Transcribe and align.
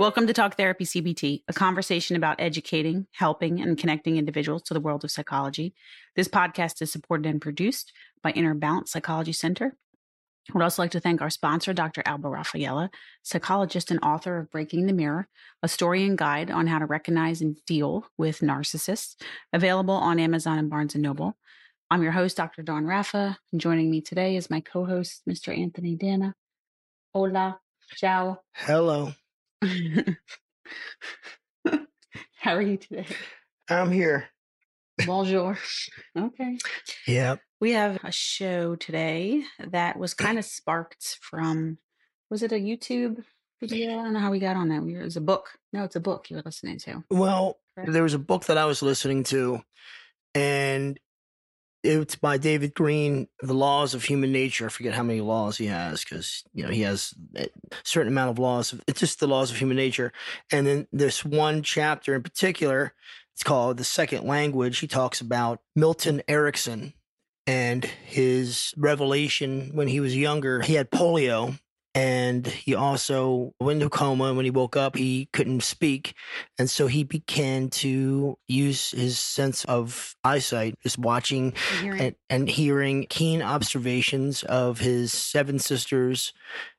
Welcome 0.00 0.26
to 0.28 0.32
Talk 0.32 0.56
Therapy 0.56 0.86
CBT, 0.86 1.42
a 1.46 1.52
conversation 1.52 2.16
about 2.16 2.40
educating, 2.40 3.06
helping, 3.12 3.60
and 3.60 3.76
connecting 3.76 4.16
individuals 4.16 4.62
to 4.62 4.72
the 4.72 4.80
world 4.80 5.04
of 5.04 5.10
psychology. 5.10 5.74
This 6.16 6.26
podcast 6.26 6.80
is 6.80 6.90
supported 6.90 7.28
and 7.28 7.38
produced 7.38 7.92
by 8.22 8.30
Inner 8.30 8.54
Balance 8.54 8.92
Psychology 8.92 9.34
Center. 9.34 9.76
I 10.48 10.52
would 10.54 10.62
also 10.62 10.80
like 10.80 10.92
to 10.92 11.00
thank 11.00 11.20
our 11.20 11.28
sponsor, 11.28 11.74
Dr. 11.74 12.02
Alba 12.06 12.28
Raphaela, 12.28 12.88
psychologist 13.22 13.90
and 13.90 14.00
author 14.02 14.38
of 14.38 14.50
Breaking 14.50 14.86
the 14.86 14.94
Mirror, 14.94 15.28
a 15.62 15.68
story 15.68 16.02
and 16.04 16.16
guide 16.16 16.50
on 16.50 16.66
how 16.66 16.78
to 16.78 16.86
recognize 16.86 17.42
and 17.42 17.58
deal 17.66 18.06
with 18.16 18.38
narcissists, 18.38 19.16
available 19.52 19.92
on 19.92 20.18
Amazon 20.18 20.56
and 20.56 20.70
Barnes 20.70 20.94
& 20.94 20.96
Noble. 20.96 21.36
I'm 21.90 22.02
your 22.02 22.12
host, 22.12 22.38
Dr. 22.38 22.62
Dawn 22.62 22.86
Raffa, 22.86 23.36
and 23.52 23.60
joining 23.60 23.90
me 23.90 24.00
today 24.00 24.36
is 24.36 24.48
my 24.48 24.60
co-host, 24.60 25.20
Mr. 25.28 25.54
Anthony 25.54 25.94
Dana. 25.94 26.34
Hola, 27.12 27.60
ciao. 27.98 28.38
Hello. 28.54 29.12
How 32.38 32.54
are 32.54 32.62
you 32.62 32.78
today? 32.78 33.06
I'm 33.68 33.90
here. 33.90 34.28
Bonjour. 35.06 35.58
Okay. 36.18 36.58
Yep. 37.06 37.40
We 37.60 37.72
have 37.72 37.98
a 38.02 38.10
show 38.10 38.74
today 38.74 39.42
that 39.58 39.98
was 39.98 40.14
kind 40.14 40.38
of 40.38 40.44
sparked 40.44 41.18
from, 41.20 41.78
was 42.30 42.42
it 42.42 42.52
a 42.52 42.56
YouTube 42.56 43.22
video? 43.60 43.92
I 43.92 44.02
don't 44.04 44.14
know 44.14 44.18
how 44.18 44.30
we 44.30 44.38
got 44.38 44.56
on 44.56 44.68
that. 44.70 44.82
It 44.82 45.04
was 45.04 45.16
a 45.16 45.20
book. 45.20 45.50
No, 45.72 45.84
it's 45.84 45.96
a 45.96 46.00
book 46.00 46.30
you 46.30 46.36
were 46.36 46.42
listening 46.44 46.78
to. 46.80 47.04
Well, 47.10 47.58
Correct. 47.74 47.92
there 47.92 48.02
was 48.02 48.14
a 48.14 48.18
book 48.18 48.46
that 48.46 48.58
I 48.58 48.64
was 48.64 48.82
listening 48.82 49.24
to, 49.24 49.60
and 50.34 50.98
it's 51.82 52.16
by 52.16 52.36
David 52.36 52.74
Greene, 52.74 53.28
The 53.40 53.54
Laws 53.54 53.94
of 53.94 54.04
Human 54.04 54.32
Nature. 54.32 54.66
I 54.66 54.68
forget 54.68 54.94
how 54.94 55.02
many 55.02 55.20
laws 55.20 55.56
he 55.56 55.66
has 55.66 56.04
because, 56.04 56.44
you 56.52 56.64
know, 56.64 56.70
he 56.70 56.82
has 56.82 57.14
a 57.36 57.48
certain 57.84 58.12
amount 58.12 58.30
of 58.30 58.38
laws. 58.38 58.74
It's 58.86 59.00
just 59.00 59.20
the 59.20 59.28
laws 59.28 59.50
of 59.50 59.56
human 59.56 59.76
nature. 59.76 60.12
And 60.52 60.66
then 60.66 60.86
this 60.92 61.24
one 61.24 61.62
chapter 61.62 62.14
in 62.14 62.22
particular, 62.22 62.94
it's 63.34 63.42
called 63.42 63.78
The 63.78 63.84
Second 63.84 64.26
Language. 64.26 64.78
He 64.78 64.86
talks 64.86 65.20
about 65.20 65.60
Milton 65.74 66.22
Erickson 66.28 66.92
and 67.46 67.84
his 67.84 68.74
revelation 68.76 69.70
when 69.74 69.88
he 69.88 70.00
was 70.00 70.16
younger. 70.16 70.60
He 70.60 70.74
had 70.74 70.90
polio 70.90 71.58
and 71.94 72.46
he 72.46 72.74
also 72.74 73.52
went 73.60 73.76
into 73.76 73.86
a 73.86 73.90
coma. 73.90 74.24
And 74.24 74.36
when 74.36 74.44
he 74.44 74.50
woke 74.50 74.76
up, 74.76 74.96
he 74.96 75.28
couldn't 75.32 75.62
speak. 75.62 76.14
And 76.58 76.70
so 76.70 76.86
he 76.86 77.02
began 77.04 77.68
to 77.70 78.38
use 78.46 78.92
his 78.92 79.18
sense 79.18 79.64
of 79.64 80.14
eyesight, 80.22 80.74
just 80.82 80.98
watching 80.98 81.54
hearing- 81.80 82.00
and, 82.00 82.14
and 82.28 82.48
hearing 82.48 83.06
keen 83.08 83.42
observations 83.42 84.42
of 84.44 84.78
his 84.78 85.12
seven 85.12 85.58
sisters. 85.58 86.32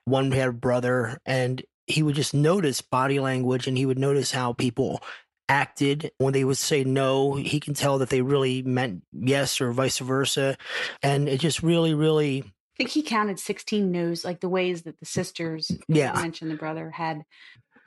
One 0.05 0.31
had 0.31 0.49
a 0.49 0.53
brother, 0.53 1.19
and 1.25 1.61
he 1.87 2.03
would 2.03 2.15
just 2.15 2.33
notice 2.33 2.81
body 2.81 3.19
language 3.19 3.67
and 3.67 3.77
he 3.77 3.85
would 3.85 3.99
notice 3.99 4.31
how 4.31 4.53
people 4.53 5.01
acted 5.49 6.11
when 6.19 6.31
they 6.31 6.45
would 6.45 6.57
say 6.57 6.83
no. 6.85 7.35
He 7.35 7.59
can 7.59 7.73
tell 7.73 7.97
that 7.97 8.09
they 8.09 8.21
really 8.21 8.61
meant 8.61 9.03
yes 9.11 9.59
or 9.59 9.71
vice 9.73 9.99
versa. 9.99 10.57
And 11.03 11.27
it 11.27 11.41
just 11.41 11.61
really, 11.61 11.93
really, 11.93 12.45
think 12.83 12.89
he 12.89 13.03
counted 13.03 13.39
16 13.39 13.91
no's, 13.91 14.23
like 14.25 14.39
the 14.41 14.49
ways 14.49 14.83
that 14.83 14.99
the 14.99 15.05
sisters, 15.05 15.71
yeah. 15.87 16.13
mentioned 16.13 16.51
the 16.51 16.55
brother, 16.55 16.89
had 16.91 17.23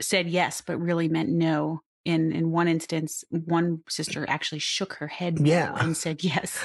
said 0.01 0.29
yes, 0.29 0.61
but 0.61 0.79
really 0.79 1.09
meant 1.09 1.29
no. 1.29 1.81
In 2.05 2.33
in 2.33 2.51
one 2.51 2.69
instance, 2.69 3.25
one 3.31 3.81
sister 3.89 4.27
actually 4.29 4.59
shook 4.59 4.95
her 4.95 5.07
head 5.07 5.39
Yeah. 5.41 5.75
and 5.81 5.97
said 5.97 6.23
yes. 6.23 6.63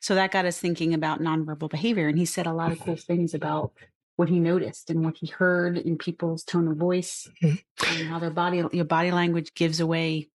So 0.00 0.14
that 0.14 0.30
got 0.30 0.44
us 0.44 0.58
thinking 0.60 0.94
about 0.94 1.20
nonverbal 1.20 1.68
behavior. 1.70 2.06
And 2.06 2.16
he 2.16 2.24
said 2.24 2.46
a 2.46 2.52
lot 2.52 2.70
of 2.70 2.78
cool 2.78 2.94
things 2.96 3.34
about 3.34 3.72
what 4.14 4.28
he 4.28 4.38
noticed 4.38 4.88
and 4.88 5.04
what 5.04 5.16
he 5.16 5.26
heard 5.26 5.76
in 5.76 5.98
people's 5.98 6.44
tone 6.44 6.68
of 6.68 6.76
voice 6.76 7.28
Mhm. 7.42 7.62
and 7.98 8.08
how 8.08 8.18
their 8.20 8.30
body 8.30 8.62
your 8.72 8.84
body 8.84 9.10
language 9.10 9.54
gives 9.54 9.80
away, 9.80 10.30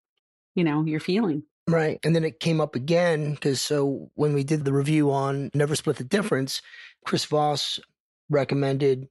you 0.53 0.65
know, 0.65 0.83
your 0.85 0.99
feeling. 0.99 1.43
Right. 1.71 1.99
And 2.03 2.15
then 2.15 2.23
it 2.23 2.39
came 2.39 2.59
up 2.61 2.75
again 2.75 3.31
because 3.33 3.61
so 3.61 4.11
when 4.15 4.33
we 4.33 4.43
did 4.43 4.65
the 4.65 4.73
review 4.73 5.11
on 5.11 5.49
Never 5.53 5.75
Split 5.75 5.97
the 5.97 6.03
Difference, 6.03 6.61
Chris 7.05 7.25
Voss 7.25 7.79
recommended 8.29 9.07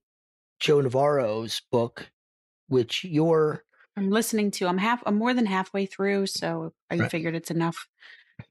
Joe 0.61 0.81
Navarro's 0.81 1.63
book, 1.73 2.11
which 2.69 3.05
you're 3.05 3.65
I'm 3.97 4.11
listening 4.11 4.51
to. 4.53 4.67
I'm 4.67 4.79
half. 4.79 5.03
I'm 5.05 5.17
more 5.17 5.35
than 5.35 5.47
halfway 5.47 5.85
through, 5.87 6.27
so 6.27 6.73
I 6.91 6.97
Right. 6.97 7.11
figured 7.11 7.35
it's 7.35 7.51
enough. 7.51 7.89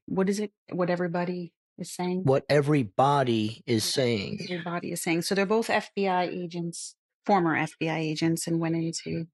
What 0.06 0.28
is 0.28 0.38
it? 0.38 0.52
What 0.70 0.90
everybody 0.90 1.52
is 1.78 1.90
saying? 1.90 2.24
what 2.24 2.44
everybody 2.48 3.62
is 3.66 3.82
saying. 3.84 4.40
Everybody 4.44 4.92
is 4.92 5.02
saying. 5.02 5.22
So 5.22 5.34
they're 5.34 5.46
both 5.46 5.68
FBI 5.68 6.28
agents, 6.28 6.94
former 7.24 7.56
FBI 7.56 7.96
agents, 7.96 8.46
and 8.46 8.60
went 8.60 8.76
into 8.76 9.26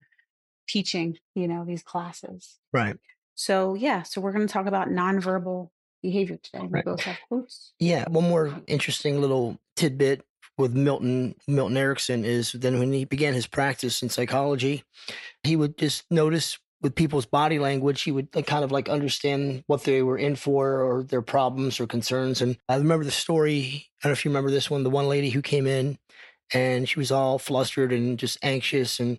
teaching. 0.69 1.19
You 1.35 1.49
know 1.49 1.65
these 1.65 1.83
classes. 1.83 2.59
Right. 2.73 2.97
So 3.37 3.75
yeah. 3.75 4.03
So 4.03 4.21
we're 4.21 4.33
going 4.33 4.47
to 4.47 4.53
talk 4.53 4.67
about 4.67 4.89
nonverbal 4.89 5.69
behavior 6.03 6.39
today. 6.43 6.61
We 6.63 6.69
Right. 6.69 6.85
both 6.85 7.01
have 7.03 7.19
quotes. 7.29 7.73
Yeah. 7.79 8.05
One 8.09 8.25
more 8.29 8.61
interesting 8.67 9.21
little 9.21 9.59
tidbit 9.77 10.25
with 10.59 10.75
Milton 10.75 11.35
Milton 11.47 11.77
Erickson 11.77 12.25
is 12.25 12.53
then 12.53 12.79
when 12.79 12.93
he 12.93 13.05
began 13.05 13.35
his 13.35 13.47
practice 13.47 14.03
in 14.03 14.09
psychology, 14.09 14.83
he 15.45 15.55
would 15.55 15.77
just 15.79 16.05
notice 16.11 16.59
with 16.83 16.95
people's 16.95 17.27
body 17.27 17.59
language, 17.59 18.03
he 18.03 18.13
would 18.13 18.31
kind 18.47 18.63
of 18.65 18.71
like 18.73 18.89
understand 18.89 19.65
what 19.67 19.85
they 19.85 20.03
were 20.03 20.19
in 20.19 20.37
for 20.37 20.81
or 20.83 21.03
their 21.03 21.23
problems 21.23 21.81
or 21.81 21.87
concerns. 21.87 22.41
And 22.43 22.57
I 22.69 22.77
remember 22.77 23.05
the 23.05 23.11
story. 23.11 23.87
I 24.03 24.05
don't 24.05 24.11
know 24.11 24.13
if 24.13 24.25
you 24.25 24.31
remember 24.31 24.51
this 24.51 24.71
one. 24.71 24.83
The 24.83 24.91
one 24.91 25.09
lady 25.09 25.31
who 25.31 25.43
came 25.43 25.67
in 25.67 25.99
and 26.53 26.89
she 26.89 26.99
was 26.99 27.11
all 27.13 27.39
flustered 27.39 27.93
and 27.93 28.19
just 28.19 28.39
anxious 28.43 29.01
and 29.01 29.19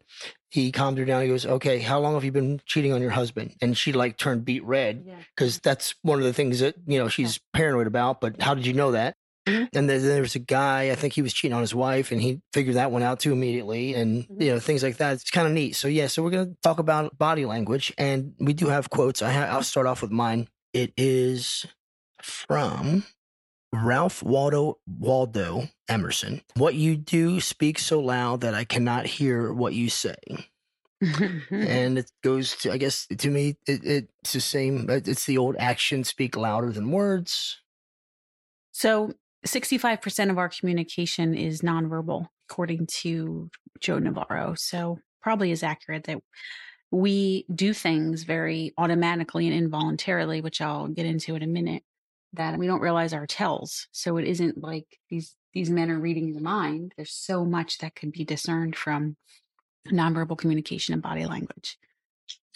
he 0.50 0.72
calmed 0.72 0.98
her 0.98 1.06
down. 1.06 1.22
He 1.24 1.28
goes, 1.28 1.46
"Okay, 1.46 1.80
how 1.80 2.00
long 2.00 2.14
have 2.14 2.24
you 2.24 2.32
been 2.32 2.62
cheating 2.66 2.94
on 2.94 3.02
your 3.02 3.12
husband?" 3.12 3.56
And 3.62 3.78
she 3.78 3.92
like 3.94 4.18
turned 4.18 4.46
beat 4.46 4.64
red 4.64 5.04
Yeah. 5.06 5.16
because 5.36 5.60
that's 5.60 5.94
one 6.04 6.20
of 6.20 6.26
the 6.26 6.34
things 6.34 6.60
that 6.62 6.76
you 6.88 6.98
know 7.00 7.10
she's 7.10 7.40
paranoid 7.54 7.88
about. 7.88 8.22
But 8.22 8.42
how 8.42 8.54
did 8.56 8.66
you 8.66 8.74
know 8.74 8.92
that? 8.92 9.16
Mhm. 9.48 9.70
And 9.76 9.90
then 9.90 10.02
there 10.02 10.22
was 10.22 10.36
a 10.36 10.40
guy, 10.40 10.92
I 10.92 10.96
think 10.96 11.14
he 11.14 11.22
was 11.22 11.34
cheating 11.34 11.54
on 11.56 11.62
his 11.62 11.74
wife, 11.76 12.12
and 12.12 12.22
he 12.22 12.42
figured 12.54 12.76
that 12.76 12.92
one 12.92 13.02
out 13.04 13.20
too 13.22 13.32
immediately, 13.34 13.94
and 13.94 14.26
Mhm. 14.28 14.42
you 14.42 14.52
know 14.52 14.60
things 14.60 14.84
like 14.84 14.98
that. 14.98 15.14
It's 15.14 15.30
kind 15.30 15.48
of 15.48 15.54
neat. 15.54 15.76
So 15.76 15.88
yeah, 15.90 16.08
so 16.08 16.24
we're 16.24 16.32
gonna 16.32 16.52
talk 16.64 16.80
about 16.80 17.18
body 17.18 17.46
language, 17.46 17.94
and 17.98 18.34
we 18.40 18.54
do 18.54 18.68
have 18.68 18.90
quotes. 18.90 19.22
I 19.22 19.32
ha- 19.34 19.50
I'll 19.54 19.64
start 19.64 19.86
off 19.88 20.02
with 20.02 20.12
mine. 20.12 20.48
It 20.74 20.94
is 20.98 21.66
from 22.22 23.06
Ralph 23.74 24.24
Waldo 24.24 24.80
Waldo 24.88 25.64
Emerson. 25.90 26.42
What 26.56 26.76
you 26.76 26.96
do 26.96 27.40
speaks 27.40 27.86
so 27.86 28.00
loud 28.00 28.42
that 28.42 28.54
I 28.54 28.64
cannot 28.64 29.06
hear 29.06 29.54
what 29.54 29.74
you 29.74 29.90
say 29.90 30.16
and 31.52 32.00
it 32.00 32.12
goes 32.24 32.56
to 32.56 32.72
i 32.72 32.78
guess 32.78 33.06
to 33.06 33.30
me 33.30 33.56
it, 33.68 34.08
it's 34.24 34.34
the 34.34 34.42
same 34.42 34.88
it's 34.90 35.26
the 35.26 35.38
old 35.38 35.56
actions 35.60 36.10
speak 36.10 36.36
louder 36.36 36.72
than 36.72 36.90
words 36.90 37.62
So 38.78 39.14
65% 39.48 40.30
of 40.30 40.38
our 40.38 40.50
communication 40.50 41.34
is 41.34 41.62
nonverbal, 41.62 42.28
according 42.48 42.86
to 43.02 43.50
Joe 43.80 43.98
Navarro. 43.98 44.54
So 44.56 45.00
probably 45.20 45.50
is 45.50 45.64
accurate 45.64 46.04
that 46.04 46.20
we 46.92 47.48
do 47.54 47.74
things 47.74 48.22
very 48.22 48.74
automatically 48.78 49.48
and 49.48 49.56
involuntarily, 49.56 50.42
which 50.42 50.62
I'll 50.62 50.90
get 50.90 51.08
into 51.08 51.36
in 51.36 51.42
a 51.42 51.48
minute, 51.48 51.82
that 52.34 52.58
we 52.58 52.68
don't 52.68 52.82
realize 52.82 53.14
our 53.14 53.28
tells. 53.28 53.88
So 53.92 54.18
it 54.18 54.26
isn't 54.26 54.62
like 54.62 54.86
these 55.10 55.36
these 55.54 55.70
men 55.70 55.90
are 55.90 56.00
reading 56.00 56.28
your 56.28 56.42
mind. 56.42 56.94
There's 56.96 57.14
so 57.14 57.44
much 57.44 57.80
that 57.80 57.96
could 57.96 58.12
be 58.12 58.24
discerned 58.24 58.76
from 58.76 59.18
nonverbal 59.88 60.38
communication 60.38 60.94
and 60.94 61.02
body 61.02 61.26
language. 61.26 61.78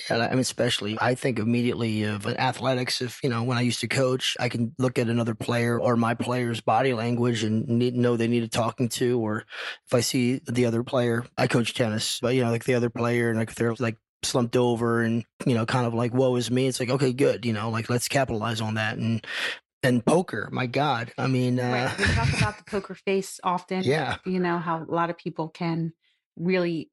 and 0.09 0.21
I 0.21 0.29
mean, 0.29 0.39
especially 0.39 0.97
I 1.01 1.15
think 1.15 1.39
immediately 1.39 2.03
of 2.03 2.27
athletics. 2.27 3.01
If 3.01 3.19
you 3.23 3.29
know, 3.29 3.43
when 3.43 3.57
I 3.57 3.61
used 3.61 3.79
to 3.81 3.87
coach, 3.87 4.35
I 4.39 4.49
can 4.49 4.75
look 4.77 4.99
at 4.99 5.07
another 5.07 5.35
player 5.35 5.79
or 5.79 5.95
my 5.95 6.13
player's 6.13 6.61
body 6.61 6.93
language 6.93 7.43
and 7.43 7.67
need, 7.67 7.95
know 7.95 8.17
they 8.17 8.27
need 8.27 8.43
a 8.43 8.47
talking 8.47 8.89
to. 8.89 9.19
Or 9.19 9.45
if 9.87 9.93
I 9.93 10.01
see 10.01 10.41
the 10.47 10.65
other 10.65 10.83
player, 10.83 11.25
I 11.37 11.47
coach 11.47 11.73
tennis, 11.73 12.19
but 12.21 12.35
you 12.35 12.43
know, 12.43 12.51
like 12.51 12.65
the 12.65 12.75
other 12.75 12.89
player, 12.89 13.29
and 13.29 13.39
like 13.39 13.55
they're 13.55 13.75
like 13.79 13.97
slumped 14.23 14.55
over 14.55 15.01
and 15.01 15.25
you 15.45 15.53
know, 15.53 15.65
kind 15.65 15.85
of 15.85 15.93
like 15.93 16.13
woe 16.13 16.35
is 16.35 16.51
me. 16.51 16.67
It's 16.67 16.79
like 16.79 16.89
okay, 16.89 17.13
good. 17.13 17.45
You 17.45 17.53
know, 17.53 17.69
like 17.69 17.89
let's 17.89 18.07
capitalize 18.07 18.61
on 18.61 18.75
that. 18.75 18.97
And 18.97 19.25
and 19.83 20.05
poker, 20.05 20.47
my 20.51 20.67
God, 20.67 21.11
I 21.17 21.27
mean, 21.27 21.59
uh, 21.59 21.93
Right. 21.97 21.97
We 21.97 22.13
talk 22.13 22.37
about 22.37 22.57
the 22.57 22.63
poker 22.65 22.95
face 22.95 23.39
often. 23.43 23.83
yeah, 23.85 24.17
you 24.25 24.39
know 24.39 24.57
how 24.59 24.83
a 24.83 24.91
lot 24.91 25.09
of 25.09 25.17
people 25.17 25.49
can 25.49 25.93
really 26.37 26.89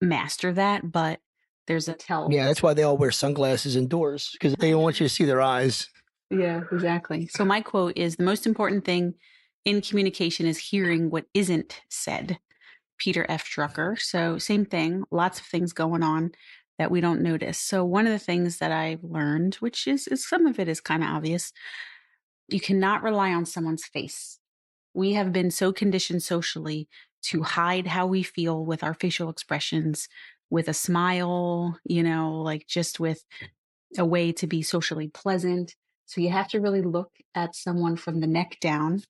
master 0.00 0.52
that 0.52 0.90
but 0.90 1.20
there's 1.66 1.88
a 1.88 1.94
tell 1.94 2.28
yeah. 2.30 2.46
That's 2.46 2.62
why 2.62 2.74
they 2.74 2.82
all 2.82 2.96
wear 2.96 3.10
sunglasses 3.10 3.76
indoors 3.76 4.30
because 4.32 4.54
they 4.54 4.70
don't 4.70 4.82
want 4.82 5.00
you 5.00 5.06
to 5.06 5.12
see 5.12 5.24
their 5.24 5.40
eyes. 5.40 5.88
yeah 6.30 6.62
exactly 6.72 7.26
so 7.26 7.44
my 7.44 7.60
quote 7.60 7.96
is 7.96 8.16
the 8.16 8.22
most 8.24 8.46
important 8.46 8.84
thing 8.84 9.14
in 9.64 9.80
communication 9.80 10.46
is 10.46 10.58
hearing 10.58 11.10
what 11.10 11.26
isn't 11.34 11.80
said 11.88 12.38
peter 13.00 13.26
f. 13.28 13.44
Drucker 13.44 13.98
so 13.98 14.38
same 14.38 14.64
thing 14.64 15.02
lots 15.10 15.40
of 15.40 15.46
things 15.46 15.72
going 15.72 16.02
on 16.02 16.32
that 16.78 16.90
we 16.90 17.02
don't 17.02 17.20
notice. 17.20 17.58
So 17.58 17.84
one 17.84 18.06
of 18.06 18.12
the 18.12 18.18
things 18.18 18.58
that 18.58 18.72
i've 18.72 19.02
learned 19.02 19.56
which 19.56 19.86
is, 19.86 20.06
is 20.06 20.26
some 20.26 20.46
of 20.46 20.58
it 20.58 20.68
is 20.68 20.80
kind 20.80 21.02
of 21.02 21.10
obvious 21.10 21.52
you 22.52 22.60
cannot 22.60 23.02
rely 23.02 23.32
on 23.32 23.46
someone's 23.46 23.84
face. 23.84 24.38
We 24.94 25.12
have 25.12 25.32
been 25.32 25.50
so 25.50 25.72
conditioned 25.72 26.22
socially 26.22 26.88
to 27.22 27.42
hide 27.42 27.86
how 27.86 28.06
we 28.06 28.22
feel 28.22 28.64
with 28.64 28.82
our 28.82 28.94
facial 28.94 29.30
expressions 29.30 30.08
with 30.50 30.68
a 30.68 30.74
smile, 30.74 31.78
you 31.84 32.02
know, 32.02 32.40
like 32.42 32.66
just 32.66 32.98
with 32.98 33.24
a 33.96 34.04
way 34.04 34.32
to 34.32 34.46
be 34.46 34.62
socially 34.62 35.08
pleasant. 35.08 35.76
So 36.06 36.20
you 36.20 36.30
have 36.30 36.48
to 36.48 36.60
really 36.60 36.82
look 36.82 37.12
at 37.34 37.54
someone 37.54 37.96
from 37.96 38.20
the 38.20 38.26
neck 38.26 38.58
down 38.60 39.02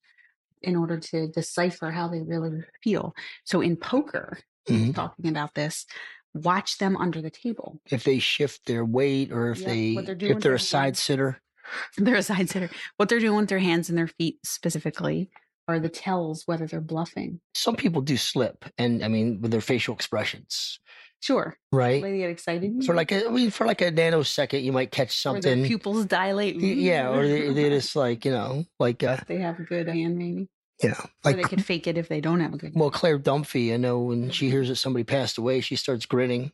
in 0.62 0.76
order 0.76 0.98
to 0.98 1.28
decipher 1.28 1.90
how 1.90 2.08
they 2.08 2.20
really 2.20 2.62
feel. 2.82 3.14
So 3.44 3.60
in 3.60 3.76
poker, 3.76 4.38
Mhm. 4.68 4.94
talking 4.94 5.28
about 5.28 5.54
this, 5.54 5.86
watch 6.34 6.78
them 6.78 6.96
under 6.96 7.20
the 7.22 7.30
table. 7.30 7.80
If 7.90 8.04
they 8.04 8.18
shift 8.18 8.66
their 8.66 8.84
weight 8.84 9.32
or 9.32 9.50
if 9.52 9.64
they 9.64 9.94
they're 9.94 10.32
if 10.32 10.40
they're 10.40 10.54
a 10.54 10.60
side 10.60 10.84
hands. 10.84 11.00
sitter. 11.00 11.40
They're 11.98 12.16
a 12.16 12.22
side 12.22 12.50
sitter. 12.50 12.68
What 12.96 13.08
they're 13.08 13.20
doing 13.20 13.36
with 13.36 13.48
their 13.48 13.58
hands 13.60 13.88
and 13.88 13.96
their 13.96 14.08
feet 14.08 14.38
specifically 14.44 15.30
are 15.68 15.78
the 15.78 15.88
tells 15.88 16.46
whether 16.46 16.66
they're 16.66 16.80
bluffing. 16.80 17.40
Some 17.54 17.76
people 17.76 18.02
do 18.02 18.16
slip, 18.16 18.64
and 18.76 19.04
I 19.04 19.08
mean 19.08 19.40
with 19.40 19.52
their 19.52 19.60
facial 19.60 19.94
expressions, 19.94 20.80
Sure. 21.20 21.56
right? 21.70 22.02
They 22.02 22.18
get 22.18 22.30
excited. 22.30 22.84
For 22.84 22.94
like 22.94 23.12
a, 23.12 23.26
I 23.26 23.30
mean, 23.30 23.50
for 23.50 23.66
like 23.66 23.82
a 23.82 23.92
nanosecond, 23.92 24.62
you 24.64 24.72
might 24.72 24.90
catch 24.90 25.24
or 25.26 25.34
their 25.34 25.42
something. 25.42 25.64
pupils 25.66 26.06
dilate. 26.06 26.56
Yeah, 26.56 27.10
or 27.10 27.26
they, 27.26 27.52
they 27.52 27.68
just 27.76 27.94
like 27.94 28.24
you 28.24 28.30
know, 28.32 28.64
like 28.78 29.02
uh, 29.02 29.18
they 29.26 29.36
have 29.38 29.58
a 29.60 29.62
good 29.62 29.86
hand, 29.88 30.16
maybe. 30.16 30.48
you 30.82 30.88
know, 30.88 30.94
Or 31.24 31.32
like 31.32 31.36
they 31.36 31.42
could 31.42 31.64
fake 31.64 31.86
it 31.86 31.98
if 31.98 32.08
they 32.08 32.20
don't 32.20 32.40
have 32.40 32.54
a 32.54 32.56
good 32.56 32.72
well, 32.74 32.90
Claire 32.90 33.18
Dunphy. 33.18 33.72
I 33.74 33.76
know 33.76 34.00
when 34.00 34.30
she 34.30 34.48
hears 34.50 34.68
that 34.68 34.76
somebody 34.76 35.04
passed 35.04 35.36
away, 35.38 35.60
she 35.60 35.76
starts 35.76 36.06
grinning. 36.06 36.52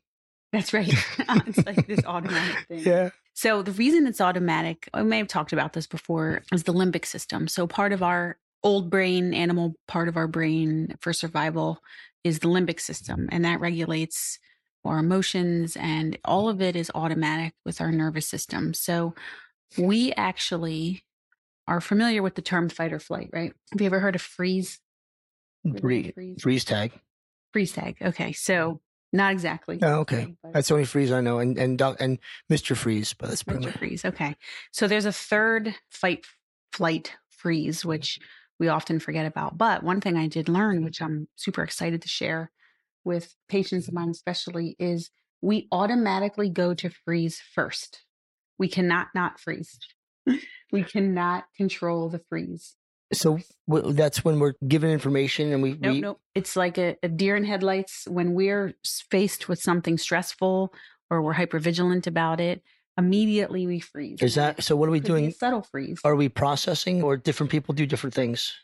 That's 0.53 0.73
right. 0.73 0.93
it's 1.47 1.65
like 1.67 1.87
this 1.87 2.05
automatic 2.05 2.67
thing. 2.69 2.81
Yeah. 2.81 3.11
So 3.35 3.63
the 3.63 3.73
reason 3.73 4.07
it's 4.07 4.21
automatic, 4.21 4.89
I 4.95 5.03
may 5.03 5.19
have 5.19 5.29
talked 5.29 5.53
about 5.53 5.75
this 5.75 5.87
before, 5.87 6.43
is 6.53 6.63
the 6.63 6.73
limbic 6.73 7.05
system. 7.05 7.47
So 7.49 7.67
part 7.67 7.93
of 7.93 8.03
our 8.03 8.39
old 8.63 8.89
brain, 8.91 9.35
animal 9.35 9.75
part 9.87 10.09
of 10.09 10.17
our 10.17 10.27
brain 10.27 10.97
for 11.01 11.13
survival 11.13 11.83
is 12.25 12.39
the 12.41 12.49
limbic 12.49 12.81
system, 12.81 13.29
and 13.31 13.45
that 13.45 13.61
regulates 13.61 14.39
our 14.87 14.99
emotions, 14.99 15.77
and 15.77 16.19
all 16.25 16.49
of 16.49 16.61
it 16.63 16.77
is 16.77 16.91
automatic 16.95 17.55
with 17.65 17.81
our 17.81 17.91
nervous 17.93 18.27
system. 18.27 18.75
So 18.75 19.15
we 19.79 20.13
actually 20.13 21.05
are 21.69 21.81
familiar 21.81 22.23
with 22.23 22.35
the 22.37 22.43
term 22.43 22.69
fight 22.69 22.93
or 22.93 22.99
flight, 23.01 23.31
right? 23.33 23.53
Have 23.73 23.81
you 23.81 23.87
ever 23.87 24.01
heard 24.01 24.15
of 24.15 24.23
freeze? 24.23 24.81
Mm, 25.67 25.81
free, 25.81 26.13
Freeze. 26.13 26.43
freeze 26.43 26.65
tag. 26.65 26.93
Freeze 27.53 27.73
tag. 27.73 27.97
Okay, 28.01 28.33
so 28.33 28.81
not 29.13 29.33
exactly. 29.33 29.79
Oh, 29.83 30.01
okay. 30.01 30.37
That's 30.53 30.69
the 30.69 30.75
only 30.75 30.85
freeze 30.87 31.11
I 31.11 31.21
know, 31.21 31.39
and 31.39 31.59
and 31.59 31.81
and 31.81 32.19
Mr. 32.51 32.77
Freeze, 32.77 33.15
but 33.15 33.29
that's 33.29 33.43
pretty 33.43 33.65
Mr. 33.65 33.67
much. 33.67 33.79
freeze. 33.79 34.05
Okay. 34.05 34.37
So 34.73 34.87
there's 34.87 35.07
a 35.07 35.13
third 35.13 35.75
fight, 35.91 36.27
flight, 36.73 37.13
freeze, 37.31 37.85
which 37.85 38.19
we 38.59 38.69
often 38.69 38.99
forget 39.01 39.27
about. 39.27 39.59
But 39.59 39.83
one 39.83 40.01
thing 40.01 40.17
I 40.17 40.29
did 40.29 40.49
learn, 40.49 40.85
which 40.85 41.01
I'm 41.03 41.29
super 41.37 41.63
excited 41.63 42.03
to 42.03 42.09
share 42.09 42.51
with 43.07 43.35
patients 43.49 43.89
of 43.89 43.95
mm-hmm. 43.95 44.05
mine, 44.05 44.11
especially, 44.11 44.77
is 44.79 45.11
we 45.41 45.69
automatically 45.73 46.51
go 46.51 46.75
to 46.75 46.91
freeze 46.91 47.41
first. 47.55 48.03
We 48.59 48.69
cannot 48.69 49.09
not 49.15 49.41
freeze. 49.41 49.79
we 50.73 50.83
cannot 50.83 51.45
control 51.57 52.09
the 52.09 52.21
freeze. 52.29 52.77
So 53.13 53.39
w- 53.69 53.93
that's 53.93 54.25
when 54.25 54.41
we're 54.41 54.55
given 54.67 54.91
information, 54.91 55.53
and 55.53 55.63
we, 55.63 55.75
Nope, 55.75 55.93
we 55.93 56.01
nope. 56.01 56.21
It's 56.35 56.57
like 56.57 56.77
a, 56.77 56.97
a 57.03 57.09
deer 57.09 57.37
in 57.37 57.45
headlights 57.45 58.05
when 58.09 58.35
we're 58.35 58.75
faced 59.11 59.49
with 59.49 59.61
something 59.61 59.97
stressful 59.97 60.75
or 61.09 61.23
we're 61.23 61.35
hypervigilant 61.35 62.07
about 62.09 62.41
it. 62.41 62.63
Immediately 62.99 63.67
we 63.67 63.79
freeze. 63.79 64.23
is 64.23 64.35
that. 64.35 64.65
So 64.65 64.75
what 64.75 64.89
are 64.89 64.93
we 64.93 65.01
Could 65.01 65.07
be 65.07 65.13
a 65.13 65.17
doing? 65.17 65.31
subtle 65.33 65.63
freeze. 65.63 66.01
Are 66.05 66.17
we 66.17 66.29
processing, 66.29 67.03
or 67.03 67.17
different 67.17 67.53
people 67.53 67.75
do 67.75 67.87
different 67.87 68.15
things? 68.15 68.55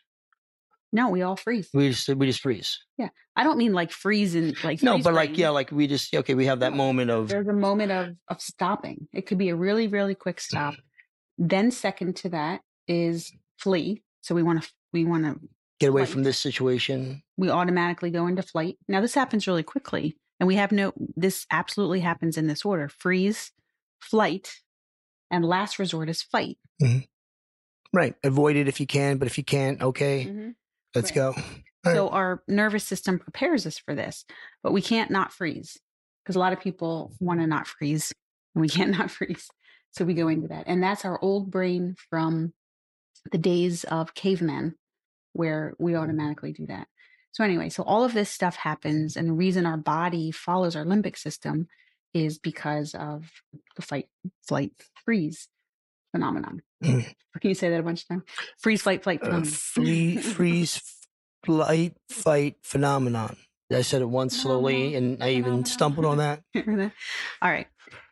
No, 0.93 1.09
we 1.09 1.23
all 1.23 1.37
freeze. 1.37 1.71
We 1.73 1.89
just 1.91 2.09
we 2.09 2.27
just 2.27 2.41
freeze. 2.41 2.79
Yeah, 2.99 3.09
I 3.35 3.45
don't 3.45 3.57
mean 3.57 3.73
like 3.73 3.91
freeze 3.91 4.35
and 4.35 4.63
like 4.63 4.83
No, 4.83 4.95
freeze 4.95 5.05
but 5.05 5.15
like 5.15 5.39
yeah, 5.39 5.49
like 5.49 5.71
we 5.73 5.87
just 5.87 6.15
okay. 6.15 6.35
We 6.35 6.47
have 6.47 6.61
that 6.61 6.75
moment 6.75 7.11
of 7.11 7.29
there's 7.29 7.49
a 7.49 7.55
moment 7.55 7.91
of 7.91 8.17
of 8.29 8.43
stopping. 8.43 9.09
It 9.13 9.27
could 9.27 9.39
be 9.39 9.49
a 9.49 9.57
really 9.57 9.89
really 9.89 10.15
quick 10.15 10.41
stop. 10.41 10.75
Then 11.39 11.71
second 11.71 12.15
to 12.17 12.29
that 12.29 12.61
is 12.87 13.33
flee. 13.59 14.03
So 14.21 14.35
we 14.35 14.43
want 14.43 14.63
to 14.63 14.71
we 14.93 15.05
want 15.05 15.25
to 15.25 15.41
get 15.81 15.89
away 15.89 16.05
from 16.05 16.23
this 16.23 16.39
situation. 16.39 17.23
we 17.39 17.49
automatically 17.49 18.11
go 18.11 18.27
into 18.27 18.43
flight. 18.43 18.77
Now 18.87 19.01
this 19.01 19.15
happens 19.15 19.47
really 19.47 19.63
quickly, 19.63 20.17
and 20.39 20.47
we 20.47 20.57
have 20.57 20.73
no. 20.73 20.93
This 21.17 21.47
absolutely 21.51 22.01
happens 22.01 22.37
in 22.37 22.47
this 22.47 22.67
order: 22.67 22.89
freeze, 22.89 23.51
flight, 23.99 24.61
and 25.31 25.45
last 25.45 25.79
resort 25.79 26.11
is 26.11 26.23
fight. 26.23 26.59
Mm-hmm. 26.81 26.99
Right. 27.95 28.15
Avoid 28.23 28.57
it 28.57 28.69
if 28.69 28.79
you 28.79 28.87
can, 28.87 29.17
but 29.17 29.27
if 29.27 29.37
you 29.39 29.45
can't, 29.45 29.83
okay, 29.83 30.27
mm-hmm. 30.27 30.51
Let's 30.95 31.11
Right. 31.11 31.15
go. 31.15 31.35
All 31.85 31.93
So 31.95 32.09
our 32.11 32.43
nervous 32.47 32.85
system 32.85 33.19
prepares 33.19 33.67
us 33.67 33.79
for 33.79 33.95
this, 33.95 34.25
but 34.63 34.73
we 34.73 34.83
can't 34.83 35.11
not 35.11 35.33
freeze 35.33 35.79
because 36.23 36.37
a 36.37 36.39
lot 36.39 36.53
of 36.53 36.61
people 36.61 37.13
want 37.21 37.41
to 37.41 37.47
not 37.47 37.67
freeze 37.67 38.13
and 38.55 38.63
we 38.63 38.69
can't 38.69 38.91
not 38.99 39.11
freeze. 39.11 39.49
So 39.91 40.05
we 40.05 40.15
go 40.15 40.29
into 40.29 40.49
that. 40.49 40.65
And 40.67 40.83
that's 40.83 41.05
our 41.05 41.19
old 41.23 41.51
brain 41.51 41.97
from 42.11 42.55
the 43.31 43.39
days 43.39 43.85
of 43.85 44.15
cavemen 44.15 44.77
where 45.33 45.75
we 45.79 45.95
automatically 45.97 46.53
do 46.53 46.67
that. 46.67 46.89
So 47.33 47.45
anyway, 47.45 47.69
so 47.71 47.83
all 47.83 48.05
of 48.05 48.13
this 48.13 48.31
stuff 48.31 48.57
happens 48.57 49.17
and 49.17 49.29
the 49.29 49.33
reason 49.33 49.67
our 49.67 49.77
body 49.77 50.31
follows 50.31 50.77
our 50.77 50.85
limbic 50.85 51.17
system 51.17 51.67
is 52.13 52.39
because 52.39 52.95
of 52.95 53.31
the 53.77 53.83
fight, 53.83 54.09
flight, 54.47 54.73
freeze 55.05 55.49
phenomenon. 56.13 56.63
Can 56.83 57.05
you 57.43 57.55
say 57.55 57.71
that 57.71 57.81
a 57.81 57.83
bunch 57.83 58.03
of 58.03 58.09
times? 58.09 58.23
Freeze, 58.59 58.83
flight, 58.83 59.03
flight 59.03 59.21
Uh, 59.23 59.27
phenomenon. 59.27 59.51
free, 59.53 60.17
freeze, 60.19 60.81
flight, 61.45 61.97
fight 62.09 62.57
phenomenon. 62.63 63.37
I 63.73 63.81
said 63.83 64.03
it 64.03 64.09
once 64.09 64.39
slowly, 64.41 64.95
and 64.95 65.23
I 65.23 65.31
even 65.31 65.65
Phenomenon. 65.65 65.65
stumbled 65.65 66.07
on 66.07 66.19
that. 66.19 66.43
All 67.41 67.51
right. 67.51 67.67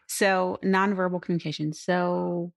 So 0.08 0.58
nonverbal 0.64 1.20
communication. 1.22 1.72
So 1.74 2.52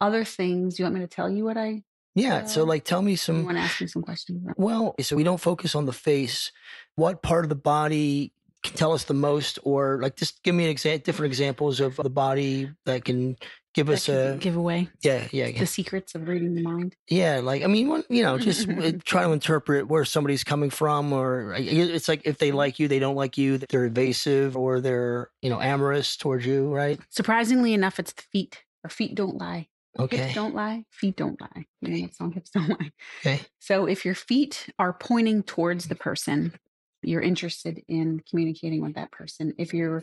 other 0.00 0.24
things. 0.24 0.76
Do 0.76 0.82
You 0.82 0.84
want 0.84 0.94
me 0.96 1.00
to 1.00 1.06
tell 1.06 1.30
you 1.30 1.44
what 1.44 1.56
I? 1.56 1.82
Yeah. 2.14 2.44
So, 2.44 2.62
Uh, 2.62 2.66
like, 2.66 2.84
tell 2.84 3.00
me 3.00 3.12
You 3.12 3.16
some. 3.16 3.44
want 3.46 3.56
to 3.56 3.62
ask 3.62 3.80
me 3.80 3.86
some 3.86 4.02
questions? 4.02 4.46
Well, 4.56 4.94
so 5.00 5.16
we 5.16 5.24
don't 5.24 5.40
focus 5.40 5.74
on 5.74 5.86
the 5.86 5.92
face. 5.94 6.52
What 6.94 7.22
part 7.22 7.44
of 7.44 7.48
the 7.48 7.54
body 7.56 8.34
can 8.62 8.76
tell 8.76 8.92
us 8.92 9.04
the 9.04 9.14
most, 9.14 9.58
or 9.64 10.00
like, 10.00 10.16
just 10.16 10.42
give 10.42 10.54
me 10.54 10.64
an 10.64 10.70
example, 10.70 11.02
different 11.04 11.30
examples 11.32 11.80
of 11.80 11.96
the 11.96 12.10
body 12.10 12.70
that 12.86 13.04
can 13.04 13.36
give 13.74 13.86
that 13.88 13.94
us 13.94 14.06
could 14.06 14.34
a. 14.34 14.38
give 14.38 14.54
away 14.56 14.88
Yeah, 15.02 15.26
yeah, 15.32 15.46
yeah. 15.46 15.58
the 15.60 15.66
secrets 15.66 16.14
of 16.14 16.28
reading 16.28 16.54
the 16.54 16.62
mind. 16.62 16.94
Yeah, 17.08 17.40
like 17.42 17.62
I 17.62 17.66
mean, 17.66 17.88
when, 17.88 18.04
you 18.08 18.22
know, 18.22 18.38
just 18.38 18.68
try 19.04 19.24
to 19.24 19.32
interpret 19.32 19.88
where 19.88 20.04
somebody's 20.04 20.44
coming 20.44 20.70
from, 20.70 21.12
or 21.12 21.54
it's 21.56 22.08
like 22.08 22.22
if 22.24 22.38
they 22.38 22.52
like 22.52 22.78
you, 22.78 22.86
they 22.88 22.98
don't 22.98 23.16
like 23.16 23.36
you, 23.38 23.58
they're 23.58 23.86
evasive, 23.86 24.56
or 24.56 24.80
they're 24.80 25.30
you 25.40 25.50
know 25.50 25.60
amorous 25.60 26.16
towards 26.16 26.46
you, 26.46 26.68
right? 26.72 27.00
Surprisingly 27.10 27.72
enough, 27.74 27.98
it's 27.98 28.12
the 28.12 28.22
feet. 28.30 28.62
Our 28.84 28.90
feet 28.90 29.14
don't 29.14 29.38
lie. 29.38 29.68
Okay, 29.98 30.16
Hips 30.16 30.34
don't 30.34 30.54
lie. 30.54 30.84
Feet 30.90 31.16
don't 31.16 31.38
lie. 31.40 31.66
You 31.80 31.88
know 31.88 32.06
that 32.06 32.14
song, 32.14 32.32
Hips 32.32 32.48
Don't 32.50 32.68
Lie. 32.68 32.90
okay, 33.20 33.40
So 33.58 33.84
if 33.86 34.04
your 34.06 34.14
feet 34.14 34.68
are 34.78 34.92
pointing 34.94 35.42
towards 35.42 35.88
the 35.88 35.94
person, 35.94 36.54
you're 37.02 37.22
interested 37.22 37.82
in 37.88 38.20
communicating 38.28 38.82
with 38.82 38.94
that 38.94 39.10
person. 39.10 39.54
If 39.58 39.74
you're, 39.74 40.02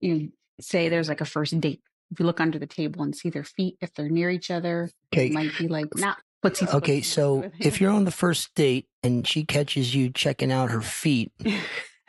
you 0.00 0.14
know, 0.14 0.28
say 0.60 0.88
there's 0.88 1.08
like 1.08 1.20
a 1.20 1.26
first 1.26 1.58
date, 1.60 1.82
if 2.10 2.18
you 2.18 2.26
look 2.26 2.40
under 2.40 2.58
the 2.58 2.66
table 2.66 3.02
and 3.02 3.14
see 3.14 3.30
their 3.30 3.44
feet, 3.44 3.76
if 3.80 3.94
they're 3.94 4.08
near 4.08 4.30
each 4.30 4.50
other, 4.50 4.90
okay, 5.12 5.26
it 5.26 5.32
might 5.32 5.56
be 5.56 5.68
like, 5.68 5.86
nah, 5.96 6.14
footsie 6.44 6.72
okay. 6.74 7.00
footsie 7.00 7.04
So 7.04 7.50
if 7.58 7.80
you're 7.80 7.92
on 7.92 8.04
the 8.04 8.10
first 8.10 8.54
date 8.54 8.88
and 9.02 9.26
she 9.26 9.44
catches 9.44 9.94
you 9.94 10.10
checking 10.10 10.52
out 10.52 10.70
her 10.70 10.82
feet, 10.82 11.32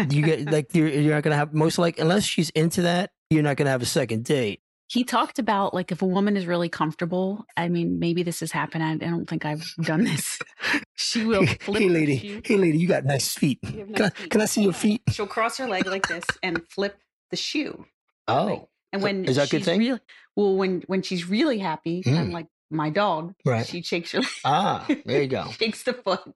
you 0.09 0.21
get 0.23 0.51
like 0.51 0.73
you're, 0.73 0.87
you're 0.87 1.13
not 1.13 1.23
gonna 1.23 1.35
have 1.35 1.53
most 1.53 1.77
like 1.77 1.99
unless 1.99 2.23
she's 2.23 2.49
into 2.51 2.83
that, 2.83 3.11
you're 3.29 3.43
not 3.43 3.57
gonna 3.57 3.69
have 3.69 3.81
a 3.81 3.85
second 3.85 4.25
date. 4.25 4.61
He 4.91 5.03
talked 5.05 5.39
about 5.39 5.73
like 5.73 5.89
if 5.91 6.01
a 6.01 6.05
woman 6.05 6.35
is 6.35 6.45
really 6.45 6.67
comfortable. 6.69 7.45
I 7.55 7.69
mean, 7.69 7.97
maybe 7.99 8.23
this 8.23 8.41
has 8.41 8.51
happened. 8.51 8.83
I, 8.83 8.91
I 8.93 9.09
don't 9.09 9.27
think 9.29 9.45
I've 9.45 9.65
done 9.91 10.03
this. 10.03 10.37
She 10.95 11.25
will 11.25 11.45
Hey, 11.45 11.57
flip 11.59 11.81
hey 11.81 11.87
the 11.87 11.93
lady, 11.93 12.17
shoe. 12.19 12.41
hey 12.45 12.57
lady, 12.57 12.77
you 12.77 12.87
got 12.87 13.03
nice 13.05 13.33
feet. 13.33 13.57
You 13.63 13.79
have 13.79 13.87
Can 13.93 14.01
I, 14.05 14.07
nice 14.09 14.13
feet. 14.17 14.29
can 14.31 14.41
I 14.41 14.45
see 14.45 14.63
your 14.63 14.73
feet? 14.73 15.01
She'll 15.09 15.25
cross 15.37 15.57
her 15.57 15.67
leg 15.67 15.87
like 15.87 16.07
this 16.07 16.23
and 16.43 16.61
flip 16.69 16.95
the 17.31 17.37
shoe. 17.37 17.85
Oh, 18.27 18.69
And 18.93 19.01
when 19.01 19.25
is 19.25 19.37
that 19.37 19.47
a 19.47 19.49
good 19.49 19.65
thing? 19.65 19.79
Really, 19.79 19.99
well, 20.35 20.55
when 20.55 20.83
when 20.87 21.01
she's 21.01 21.27
really 21.27 21.57
happy, 21.57 22.03
Mm. 22.05 22.17
and 22.19 22.33
like 22.33 22.47
my 22.69 22.89
dog, 22.91 23.33
Right. 23.45 23.65
she 23.65 23.81
shakes 23.81 24.11
her 24.11 24.21
ah, 24.45 24.85
there 25.05 25.21
you 25.23 25.27
go. 25.27 25.49
shakes 25.59 25.81
the 25.83 25.93
foot. 25.93 26.35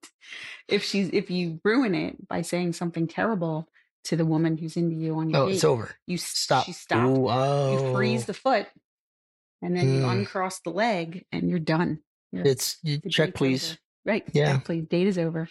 If 0.68 0.84
she's 0.84 1.10
if 1.14 1.30
you 1.30 1.60
ruin 1.64 1.94
it 1.94 2.28
by 2.28 2.42
saying 2.42 2.74
something 2.74 3.08
terrible 3.08 3.68
to 4.06 4.16
the 4.16 4.26
woman 4.26 4.58
who's 4.58 4.78
into 4.78 4.96
you 4.96 5.16
on 5.16 5.30
your 5.30 5.42
Oh, 5.44 5.48
date, 5.48 5.56
it's 5.56 5.64
over. 5.64 5.96
you 6.08 6.16
s- 6.16 6.24
Stop. 6.24 6.66
She 6.66 6.72
stopped. 6.72 7.06
Oh. 7.30 7.88
You 7.90 7.94
freeze 7.96 8.26
the 8.26 8.34
foot, 8.34 8.68
and 9.62 9.76
then 9.76 9.94
you 9.94 10.02
Mm. 10.02 10.12
uncross 10.12 10.60
the 10.62 10.70
leg, 10.72 11.26
and 11.32 11.50
you're 11.50 11.60
done. 11.60 12.00
You're- 12.32 12.50
It's 12.50 12.78
you 12.84 12.98
the 13.00 13.10
check, 13.10 13.28
date's 13.30 13.38
please. 13.38 13.70
over. 13.72 13.80
Right. 14.06 14.24
Yeah. 14.34 14.54
Check, 14.58 14.66
please. 14.66 14.86
Date 14.88 15.08
is 15.08 15.18
over. 15.18 15.48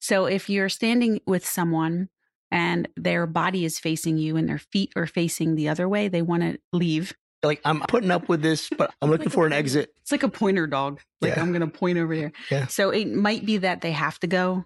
So 0.00 0.26
if 0.26 0.48
you're 0.50 0.68
standing 0.68 1.20
with 1.26 1.46
someone 1.46 2.08
and 2.50 2.88
their 2.96 3.26
body 3.26 3.64
is 3.64 3.78
facing 3.78 4.18
you 4.18 4.36
and 4.36 4.48
their 4.48 4.58
feet 4.58 4.92
are 4.96 5.06
facing 5.06 5.54
the 5.54 5.68
other 5.68 5.88
way, 5.88 6.08
they 6.08 6.22
want 6.22 6.42
to 6.42 6.58
leave. 6.72 7.14
Like 7.42 7.60
I'm 7.64 7.80
putting 7.80 8.10
up 8.10 8.28
with 8.28 8.42
this, 8.42 8.68
but 8.70 8.92
I'm 9.00 9.10
looking 9.10 9.28
for 9.30 9.46
an 9.46 9.52
exit. 9.52 9.92
It's 10.00 10.10
like 10.12 10.22
a 10.22 10.28
pointer 10.28 10.66
dog. 10.66 11.00
Like 11.20 11.36
Yeah. 11.36 11.42
I'm 11.42 11.52
going 11.52 11.60
to 11.60 11.78
point 11.78 11.98
over 11.98 12.12
here. 12.14 12.32
Yeah. 12.50 12.66
So 12.66 12.90
it 12.90 13.08
might 13.12 13.44
be 13.46 13.58
that 13.58 13.80
they 13.80 13.92
have 13.92 14.18
to 14.20 14.26
go. 14.26 14.64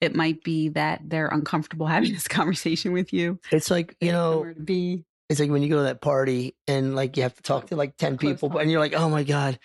It 0.00 0.14
might 0.14 0.42
be 0.44 0.68
that 0.70 1.02
they're 1.04 1.28
uncomfortable 1.28 1.86
having 1.94 2.12
this 2.12 2.28
conversation 2.28 2.92
with 2.92 3.12
you. 3.12 3.38
It's 3.50 3.70
like 3.70 3.96
you 4.00 4.12
know, 4.12 4.52
be. 4.64 5.04
it's 5.28 5.40
like 5.40 5.50
when 5.50 5.62
you 5.62 5.68
go 5.68 5.76
to 5.76 5.82
that 5.84 6.00
party 6.00 6.56
and 6.66 6.94
like 6.96 7.16
you 7.16 7.22
have 7.24 7.34
to 7.36 7.42
talk 7.42 7.66
to 7.68 7.76
like 7.76 7.96
ten 7.96 8.16
Close 8.16 8.32
people, 8.40 8.58
and 8.58 8.70
you're 8.70 8.80
like, 8.80 8.94
oh 8.94 9.08
my 9.08 9.22
god. 9.24 9.58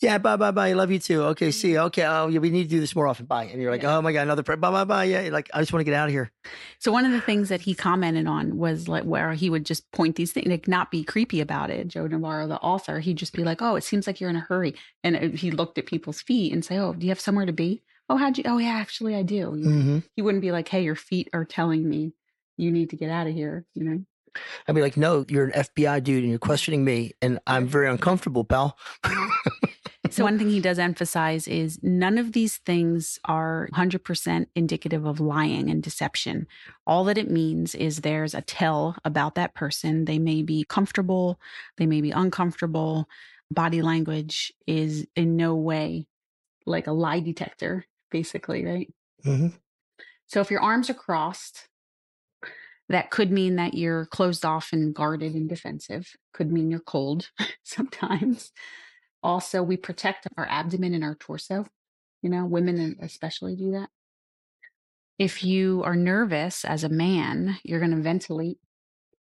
Yeah, 0.00 0.18
bye, 0.18 0.34
bye, 0.34 0.50
bye. 0.50 0.70
I 0.70 0.72
Love 0.72 0.90
you 0.90 0.98
too. 0.98 1.22
Okay, 1.26 1.52
see 1.52 1.70
you. 1.70 1.78
Okay, 1.78 2.04
oh, 2.04 2.26
yeah, 2.26 2.40
we 2.40 2.50
need 2.50 2.64
to 2.64 2.68
do 2.68 2.80
this 2.80 2.96
more 2.96 3.06
often. 3.06 3.24
Bye. 3.26 3.44
And 3.44 3.62
you're 3.62 3.70
like, 3.70 3.82
Yeah. 3.84 3.98
oh 3.98 4.02
my 4.02 4.12
god, 4.12 4.22
another 4.22 4.42
pre- 4.42 4.56
bye, 4.56 4.72
bye, 4.72 4.82
bye. 4.82 5.04
Yeah, 5.04 5.28
like 5.30 5.48
I 5.54 5.60
just 5.60 5.72
want 5.72 5.82
to 5.82 5.84
get 5.84 5.94
out 5.94 6.08
of 6.08 6.12
here. 6.12 6.32
So 6.80 6.90
one 6.90 7.04
of 7.06 7.12
the 7.12 7.20
things 7.20 7.50
that 7.50 7.60
he 7.60 7.72
commented 7.72 8.26
on 8.26 8.58
was 8.58 8.88
like 8.88 9.04
where 9.04 9.32
he 9.34 9.48
would 9.48 9.64
just 9.64 9.88
point 9.92 10.16
these 10.16 10.32
things, 10.32 10.48
like 10.48 10.66
not 10.66 10.90
be 10.90 11.04
creepy 11.04 11.40
about 11.40 11.70
it. 11.70 11.86
Joe 11.86 12.08
Navarro, 12.08 12.48
the 12.48 12.56
author, 12.58 12.98
he'd 12.98 13.16
just 13.16 13.32
be 13.32 13.44
like, 13.44 13.62
"Oh, 13.62 13.76
it 13.76 13.84
seems 13.84 14.08
like 14.08 14.20
you're 14.20 14.28
in 14.28 14.34
a 14.34 14.40
hurry," 14.40 14.74
and 15.04 15.14
uh, 15.14 15.28
he 15.36 15.52
looked 15.52 15.78
at 15.78 15.86
people's 15.86 16.20
feet 16.20 16.52
and 16.52 16.64
say, 16.64 16.78
"Oh, 16.78 16.94
do 16.94 17.06
you 17.06 17.10
have 17.12 17.20
somewhere 17.20 17.46
to 17.46 17.52
be?" 17.52 17.84
Oh, 18.08 18.16
how'd 18.16 18.36
you? 18.38 18.44
Oh, 18.46 18.58
yeah, 18.58 18.72
actually, 18.72 19.14
I 19.14 19.22
do. 19.22 19.34
You 19.34 19.56
know? 19.56 19.70
hmm 19.70 19.98
He 20.16 20.22
wouldn't 20.22 20.42
be 20.42 20.52
like, 20.52 20.68
"Hey, 20.68 20.82
your 20.84 20.96
feet 20.96 21.28
are 21.32 21.44
telling 21.44 21.88
me 21.88 22.12
you 22.56 22.70
need 22.70 22.90
to 22.90 22.96
get 22.96 23.10
out 23.10 23.26
of 23.26 23.34
here." 23.34 23.64
You 23.74 23.84
know. 23.84 24.04
I'd 24.66 24.74
be 24.74 24.80
like, 24.80 24.96
no, 24.96 25.24
you're 25.28 25.44
an 25.46 25.52
FBI 25.52 26.02
dude 26.02 26.22
and 26.22 26.30
you're 26.30 26.38
questioning 26.38 26.84
me, 26.84 27.12
and 27.20 27.38
I'm 27.46 27.66
very 27.66 27.88
uncomfortable, 27.88 28.44
pal. 28.44 28.78
So 30.10 30.24
one 30.24 30.38
thing 30.38 30.48
he 30.48 30.60
does 30.60 30.78
emphasize 30.78 31.46
is 31.46 31.78
none 31.82 32.18
of 32.18 32.32
these 32.32 32.56
things 32.58 33.18
are 33.24 33.68
100% 33.74 34.46
indicative 34.54 35.04
of 35.04 35.20
lying 35.20 35.70
and 35.70 35.82
deception. 35.82 36.46
All 36.86 37.04
that 37.04 37.18
it 37.18 37.30
means 37.30 37.74
is 37.74 38.00
there's 38.00 38.34
a 38.34 38.40
tell 38.40 38.96
about 39.04 39.34
that 39.34 39.54
person. 39.54 40.06
They 40.06 40.18
may 40.18 40.42
be 40.42 40.64
comfortable, 40.64 41.38
they 41.76 41.86
may 41.86 42.00
be 42.00 42.10
uncomfortable. 42.10 43.08
Body 43.50 43.82
language 43.82 44.50
is 44.66 45.06
in 45.14 45.36
no 45.36 45.54
way 45.54 46.06
like 46.64 46.86
a 46.86 46.92
lie 46.92 47.20
detector, 47.20 47.84
basically, 48.12 48.64
right? 48.64 48.92
hmm 49.24 49.48
So 50.28 50.40
if 50.40 50.50
your 50.50 50.60
arms 50.60 50.88
are 50.90 50.94
crossed, 50.94 51.68
that 52.88 53.10
could 53.10 53.30
mean 53.32 53.56
that 53.56 53.74
you're 53.74 54.06
closed 54.06 54.44
off 54.44 54.68
and 54.72 54.94
guarded 54.94 55.34
and 55.34 55.48
defensive. 55.48 56.12
Could 56.34 56.52
mean 56.52 56.70
you're 56.70 56.80
cold 56.80 57.30
sometimes. 57.64 58.52
Also, 59.22 59.62
we 59.62 59.76
protect 59.76 60.26
our 60.36 60.46
abdomen 60.46 60.94
and 60.94 61.02
our 61.04 61.14
torso. 61.14 61.66
You 62.22 62.30
know, 62.30 62.44
women 62.44 62.96
especially 63.00 63.56
do 63.56 63.72
that. 63.72 63.88
If 65.18 65.44
you 65.44 65.82
are 65.84 65.96
nervous 65.96 66.64
as 66.64 66.84
a 66.84 66.88
man, 66.88 67.58
you're 67.64 67.78
going 67.80 67.94
to 67.96 68.02
ventilate 68.02 68.58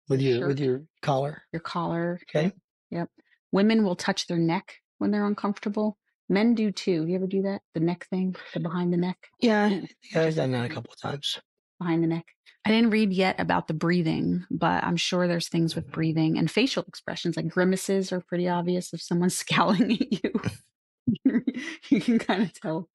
With 0.09 0.21
your 0.21 0.39
Sure. 0.39 0.49
with 0.49 0.61
your 0.61 0.83
collar. 1.03 1.43
your 1.53 1.61
collar. 1.61 2.21
Okay. 2.29 2.53
Yep. 2.91 3.11
Women 3.53 3.85
will 3.85 3.97
touch 3.97 4.27
their 4.27 4.39
neck 4.39 4.77
when 4.99 5.11
they're 5.11 5.27
uncomfortable. 5.27 5.99
Men 6.31 6.55
do 6.55 6.71
too. 6.71 7.07
You 7.09 7.17
ever 7.17 7.27
do 7.27 7.43
that? 7.43 7.61
The 7.75 7.81
neck 7.81 8.07
thing, 8.09 8.37
the 8.55 8.61
behind 8.61 8.93
the 8.93 8.97
mm, 8.97 9.01
neck, 9.01 9.19
Yeah, 9.41 9.67
Yeah. 9.67 9.77
I 9.77 9.81
think 9.81 10.17
I've 10.17 10.35
done 10.37 10.53
that 10.53 10.71
a 10.71 10.73
couple 10.73 10.93
of 10.93 11.01
times. 11.01 11.41
behind 11.79 12.05
the 12.05 12.07
neck. 12.07 12.25
I 12.65 12.71
didn't 12.71 12.91
read 12.91 13.13
yet 13.13 13.41
about 13.41 13.67
the 13.69 13.75
breathing, 13.75 14.45
but 14.51 14.85
I'm 14.85 14.97
sure 14.97 15.27
there's 15.27 15.49
things 15.49 15.75
with 15.75 15.91
breathing 15.91 16.39
and 16.39 16.49
facial 16.49 16.85
expressions 16.87 17.37
like 17.37 17.49
grimaces 17.49 18.13
are 18.13 18.21
pretty 18.21 18.49
obvious 18.49 18.93
if 18.93 19.03
someone's 19.03 19.37
scowling 19.45 19.93
at 19.93 20.25
you. 20.25 21.43
you 21.89 22.01
can 22.01 22.19
kind 22.21 22.43
of 22.43 22.53
tell 22.53 22.89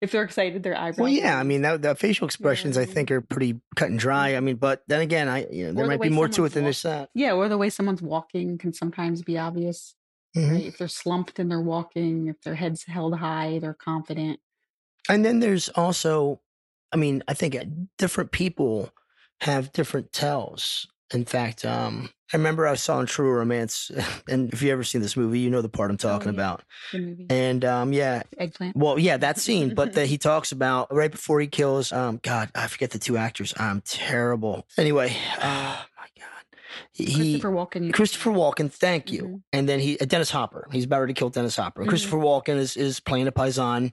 if 0.00 0.12
they're 0.12 0.22
excited, 0.22 0.62
their 0.62 0.76
eyebrows. 0.76 0.98
Well, 0.98 1.08
yeah, 1.08 1.40
I 1.40 1.42
mean, 1.42 1.62
that, 1.62 1.82
the 1.82 1.94
facial 1.94 2.26
expressions 2.26 2.76
I 2.76 2.84
think 2.84 3.10
are 3.10 3.22
pretty 3.22 3.58
cut 3.74 3.88
and 3.88 3.98
dry. 3.98 4.36
I 4.36 4.40
mean, 4.40 4.56
but 4.56 4.82
then 4.86 5.00
again, 5.00 5.28
I 5.28 5.46
you 5.50 5.66
know 5.66 5.72
there 5.72 5.84
the 5.84 5.88
might 5.88 6.02
be 6.02 6.10
more 6.10 6.28
to 6.28 6.44
it 6.44 6.52
than 6.52 6.66
just 6.66 6.82
that. 6.82 7.08
Yeah, 7.14 7.32
or 7.32 7.48
the 7.48 7.58
way 7.58 7.70
someone's 7.70 8.02
walking 8.02 8.58
can 8.58 8.74
sometimes 8.74 9.22
be 9.22 9.38
obvious. 9.38 9.94
Mhm. 10.36 10.50
Right? 10.52 10.66
If 10.66 10.78
they're 10.78 10.88
slumped 10.88 11.38
and 11.38 11.50
they're 11.50 11.60
walking, 11.60 12.28
if 12.28 12.40
their 12.42 12.54
head's 12.56 12.84
held 12.84 13.18
high, 13.18 13.58
they're 13.58 13.74
confident. 13.74 14.38
And 15.08 15.24
then 15.24 15.40
there's 15.40 15.68
also, 15.70 16.40
I 16.92 16.96
mean, 16.96 17.22
I 17.28 17.34
think 17.34 17.54
uh, 17.56 17.64
different 17.98 18.32
people 18.32 18.90
have 19.40 19.72
different 19.72 20.12
tells. 20.12 20.86
In 21.14 21.24
fact, 21.24 21.64
um, 21.64 22.10
I 22.32 22.36
remember 22.36 22.66
I 22.66 22.74
saw 22.74 22.98
in 22.98 23.06
True 23.06 23.30
Romance, 23.30 23.92
and 24.28 24.52
if 24.52 24.60
you 24.60 24.72
ever 24.72 24.82
seen 24.82 25.00
this 25.00 25.16
movie, 25.16 25.38
you 25.38 25.48
know 25.50 25.62
the 25.62 25.68
part 25.68 25.90
I'm 25.90 25.96
talking 25.96 26.28
Oh, 26.30 26.32
yeah. 26.32 26.36
about. 26.36 26.62
The 26.92 26.98
movie 26.98 27.26
And 27.30 27.64
um, 27.64 27.92
yeah, 27.92 28.24
Eggplant. 28.36 28.76
well, 28.76 28.98
yeah, 28.98 29.16
that 29.18 29.38
scene, 29.38 29.74
but 29.74 29.92
that 29.92 30.06
he 30.12 30.18
talks 30.18 30.50
about 30.50 30.92
right 30.92 31.10
before 31.12 31.40
he 31.40 31.46
kills. 31.46 31.92
Um, 31.92 32.18
God, 32.24 32.50
I 32.56 32.66
forget 32.66 32.90
the 32.90 32.98
two 32.98 33.16
actors. 33.16 33.54
I'm 33.56 33.80
terrible. 33.82 34.66
Anyway, 34.76 35.16
oh 35.40 35.86
God, 35.95 35.95
he 36.92 37.14
Christopher 37.14 37.50
Walken. 37.52 37.92
Christopher 37.92 38.30
Walken, 38.30 38.70
thank 38.72 39.10
you. 39.12 39.22
Mhm. 39.22 39.42
And 39.52 39.68
then 39.68 39.80
he 39.80 39.98
uh, 39.98 40.04
Dennis 40.04 40.30
Hopper. 40.30 40.68
He's 40.72 40.84
about 40.84 41.00
ready 41.00 41.14
to 41.14 41.18
kill 41.18 41.30
Dennis 41.30 41.56
Hopper. 41.56 41.84
Mhm. 41.84 41.88
Christopher 41.88 42.18
Walken 42.18 42.56
is 42.56 42.76
is 42.76 43.00
playing 43.00 43.26
a 43.28 43.32
paisan. 43.32 43.92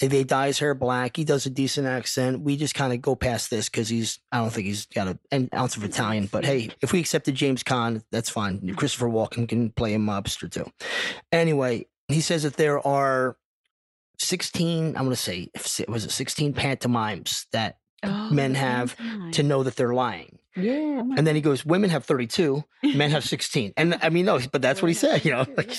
They- 0.00 0.24
dye 0.24 0.48
his 0.48 0.58
hair 0.58 0.74
black. 0.74 1.16
He 1.16 1.22
does 1.22 1.46
a 1.46 1.50
decent 1.50 1.86
accent. 1.86 2.40
We 2.40 2.56
just 2.56 2.74
kind 2.74 2.92
of 2.92 3.00
go 3.00 3.14
past 3.14 3.50
this 3.50 3.68
because 3.68 3.88
he's. 3.88 4.18
I 4.32 4.38
don't 4.38 4.50
think 4.52 4.66
he's 4.66 4.86
got 4.86 5.06
a, 5.06 5.16
an 5.30 5.48
ounce 5.54 5.76
of 5.76 5.84
Italian. 5.84 6.26
But 6.26 6.44
hey, 6.44 6.70
if 6.80 6.92
we 6.92 6.98
accepted 6.98 7.36
James 7.36 7.62
Caan, 7.62 8.02
that's 8.10 8.28
fine. 8.28 8.74
Christopher 8.74 9.06
Walken 9.08 9.48
can 9.48 9.70
play 9.70 9.94
a 9.94 9.98
mobster 9.98 10.50
too. 10.50 10.68
Anyway, 11.30 11.86
he 12.08 12.20
says 12.20 12.42
that 12.42 12.54
there 12.56 12.84
are 12.84 13.36
sixteen. 14.18 14.88
I'm 14.96 15.04
going 15.04 15.10
to 15.10 15.16
say, 15.16 15.50
was 15.88 16.04
it 16.04 16.10
sixteen 16.10 16.52
pantomimes 16.52 17.46
that 17.52 17.78
Oh, 18.04 18.30
men 18.30 18.54
have 18.56 18.96
pantomime. 18.96 19.30
to 19.32 19.42
know 19.44 19.62
that 19.62 19.76
they're 19.76 19.94
lying. 19.94 20.38
Yeah. 20.56 21.02
And 21.16 21.26
then 21.26 21.34
he 21.34 21.40
goes, 21.40 21.64
women 21.64 21.90
have 21.90 22.04
32, 22.04 22.62
men 22.82 23.10
have 23.10 23.24
16. 23.24 23.72
And 23.76 23.98
I 24.02 24.10
mean, 24.10 24.26
no, 24.26 24.38
but 24.50 24.62
that's 24.62 24.82
what 24.82 24.88
he 24.88 24.94
said, 24.94 25.24
you 25.24 25.32
know. 25.32 25.46
Like, 25.56 25.74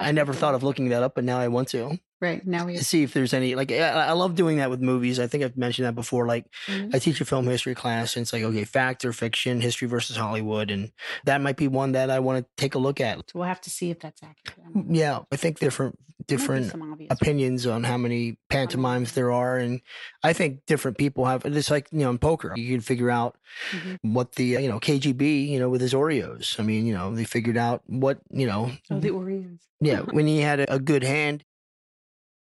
I 0.00 0.12
never 0.12 0.34
thought 0.34 0.54
of 0.54 0.62
looking 0.62 0.90
that 0.90 1.02
up, 1.02 1.14
but 1.14 1.24
now 1.24 1.38
I 1.38 1.48
want 1.48 1.68
to 1.68 1.98
right 2.22 2.46
now 2.46 2.64
we 2.66 2.72
to 2.72 2.78
have. 2.78 2.86
see 2.86 3.02
if 3.02 3.12
there's 3.12 3.34
any. 3.34 3.54
Like, 3.54 3.70
I, 3.72 3.88
I 3.88 4.12
love 4.12 4.34
doing 4.34 4.56
that 4.58 4.70
with 4.70 4.80
movies. 4.80 5.18
I 5.20 5.26
think 5.26 5.44
I've 5.44 5.56
mentioned 5.56 5.86
that 5.86 5.94
before. 5.94 6.26
Like, 6.26 6.46
Mhm. 6.68 6.94
I 6.94 6.98
teach 6.98 7.20
a 7.20 7.24
film 7.24 7.46
history 7.46 7.74
class, 7.74 8.16
and 8.16 8.22
it's 8.22 8.32
like, 8.32 8.42
okay, 8.44 8.64
fact 8.64 9.04
or 9.04 9.12
fiction, 9.12 9.60
history 9.60 9.88
versus 9.88 10.16
Hollywood, 10.16 10.70
and 10.70 10.92
that 11.24 11.40
might 11.42 11.56
be 11.56 11.68
one 11.68 11.92
that 11.92 12.08
I 12.10 12.20
want 12.20 12.44
to 12.44 12.50
take 12.56 12.74
a 12.74 12.78
look 12.78 13.00
at. 13.00 13.18
So 13.30 13.40
we'll 13.40 13.48
have 13.48 13.60
to 13.62 13.70
see 13.70 13.90
if 13.90 14.00
that's 14.00 14.22
accurate. 14.22 14.58
I 14.66 14.72
don't 14.72 14.88
know. 14.88 14.94
Yeah, 14.98 15.18
I 15.30 15.36
think 15.36 15.58
different 15.58 15.98
different 16.28 16.72
opinions 17.10 17.66
on 17.66 17.82
how 17.82 17.96
many 17.96 18.38
pantomimes 18.48 19.10
there 19.12 19.32
are, 19.32 19.58
and 19.58 19.80
I 20.22 20.32
think 20.32 20.60
different 20.66 20.96
people 20.96 21.24
have. 21.26 21.44
It's 21.44 21.68
like 21.70 21.88
you 21.90 21.98
know, 22.00 22.10
in 22.10 22.18
poker, 22.18 22.52
you 22.56 22.70
can 22.76 22.80
figure 22.80 23.10
out 23.10 23.36
Mhm. 23.72 23.98
what 24.02 24.36
the 24.36 24.44
you 24.44 24.68
know 24.68 24.78
KGB, 24.78 25.48
you 25.48 25.58
know, 25.58 25.68
with 25.68 25.80
his 25.80 25.92
Oreos. 25.94 26.60
I 26.60 26.62
mean, 26.62 26.86
you 26.86 26.94
know, 26.94 27.12
they 27.14 27.24
figured 27.24 27.56
out 27.56 27.82
what 27.86 28.20
you 28.30 28.46
know. 28.46 28.70
Oh, 28.90 29.00
the 29.00 29.10
Oreos. 29.10 29.58
yeah, 29.80 30.00
when 30.02 30.28
he 30.28 30.38
had 30.40 30.60
a, 30.60 30.74
a 30.74 30.78
good 30.78 31.02
hand, 31.02 31.42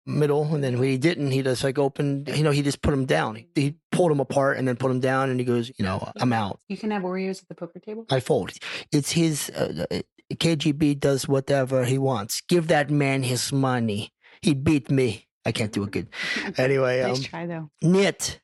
middle, 0.07 0.55
and 0.55 0.63
then 0.63 0.79
when 0.79 0.89
he 0.89 0.97
didn't, 0.97 1.31
he 1.31 1.43
just 1.43 1.63
like 1.63 1.77
opened. 1.77 2.29
You 2.29 2.43
know, 2.43 2.51
he 2.51 2.61
just 2.61 2.81
put 2.81 2.93
him 2.93 3.05
down. 3.05 3.35
He, 3.35 3.47
he 3.53 3.75
pulled 3.91 4.11
him 4.11 4.19
apart 4.19 4.57
and 4.57 4.67
then 4.67 4.75
put 4.77 4.89
him 4.89 4.99
down, 4.99 5.29
and 5.29 5.39
he 5.39 5.45
goes, 5.45 5.71
you 5.77 5.85
know, 5.85 6.11
I'm 6.19 6.33
out. 6.33 6.59
You 6.67 6.77
can 6.77 6.91
have 6.91 7.03
Oreos 7.03 7.41
at 7.41 7.47
the 7.49 7.55
poker 7.55 7.79
table. 7.79 8.05
I 8.09 8.19
fold. 8.19 8.51
It's 8.91 9.11
his. 9.11 9.49
Uh, 9.49 9.85
uh, 9.91 9.99
KGB 10.33 10.99
does 10.99 11.27
whatever 11.27 11.85
he 11.85 11.97
wants. 11.97 12.41
Give 12.41 12.67
that 12.67 12.89
man 12.89 13.23
his 13.23 13.53
money. 13.53 14.13
He 14.41 14.53
beat 14.53 14.91
me. 14.91 15.27
I 15.45 15.53
can't 15.53 15.71
do 15.71 15.83
it 15.83 15.91
good. 15.91 16.09
Anyway, 16.57 17.01
nice 17.01 17.17
um, 17.17 17.23
try 17.23 17.45
though. 17.45 17.69
Knit. 17.81 18.41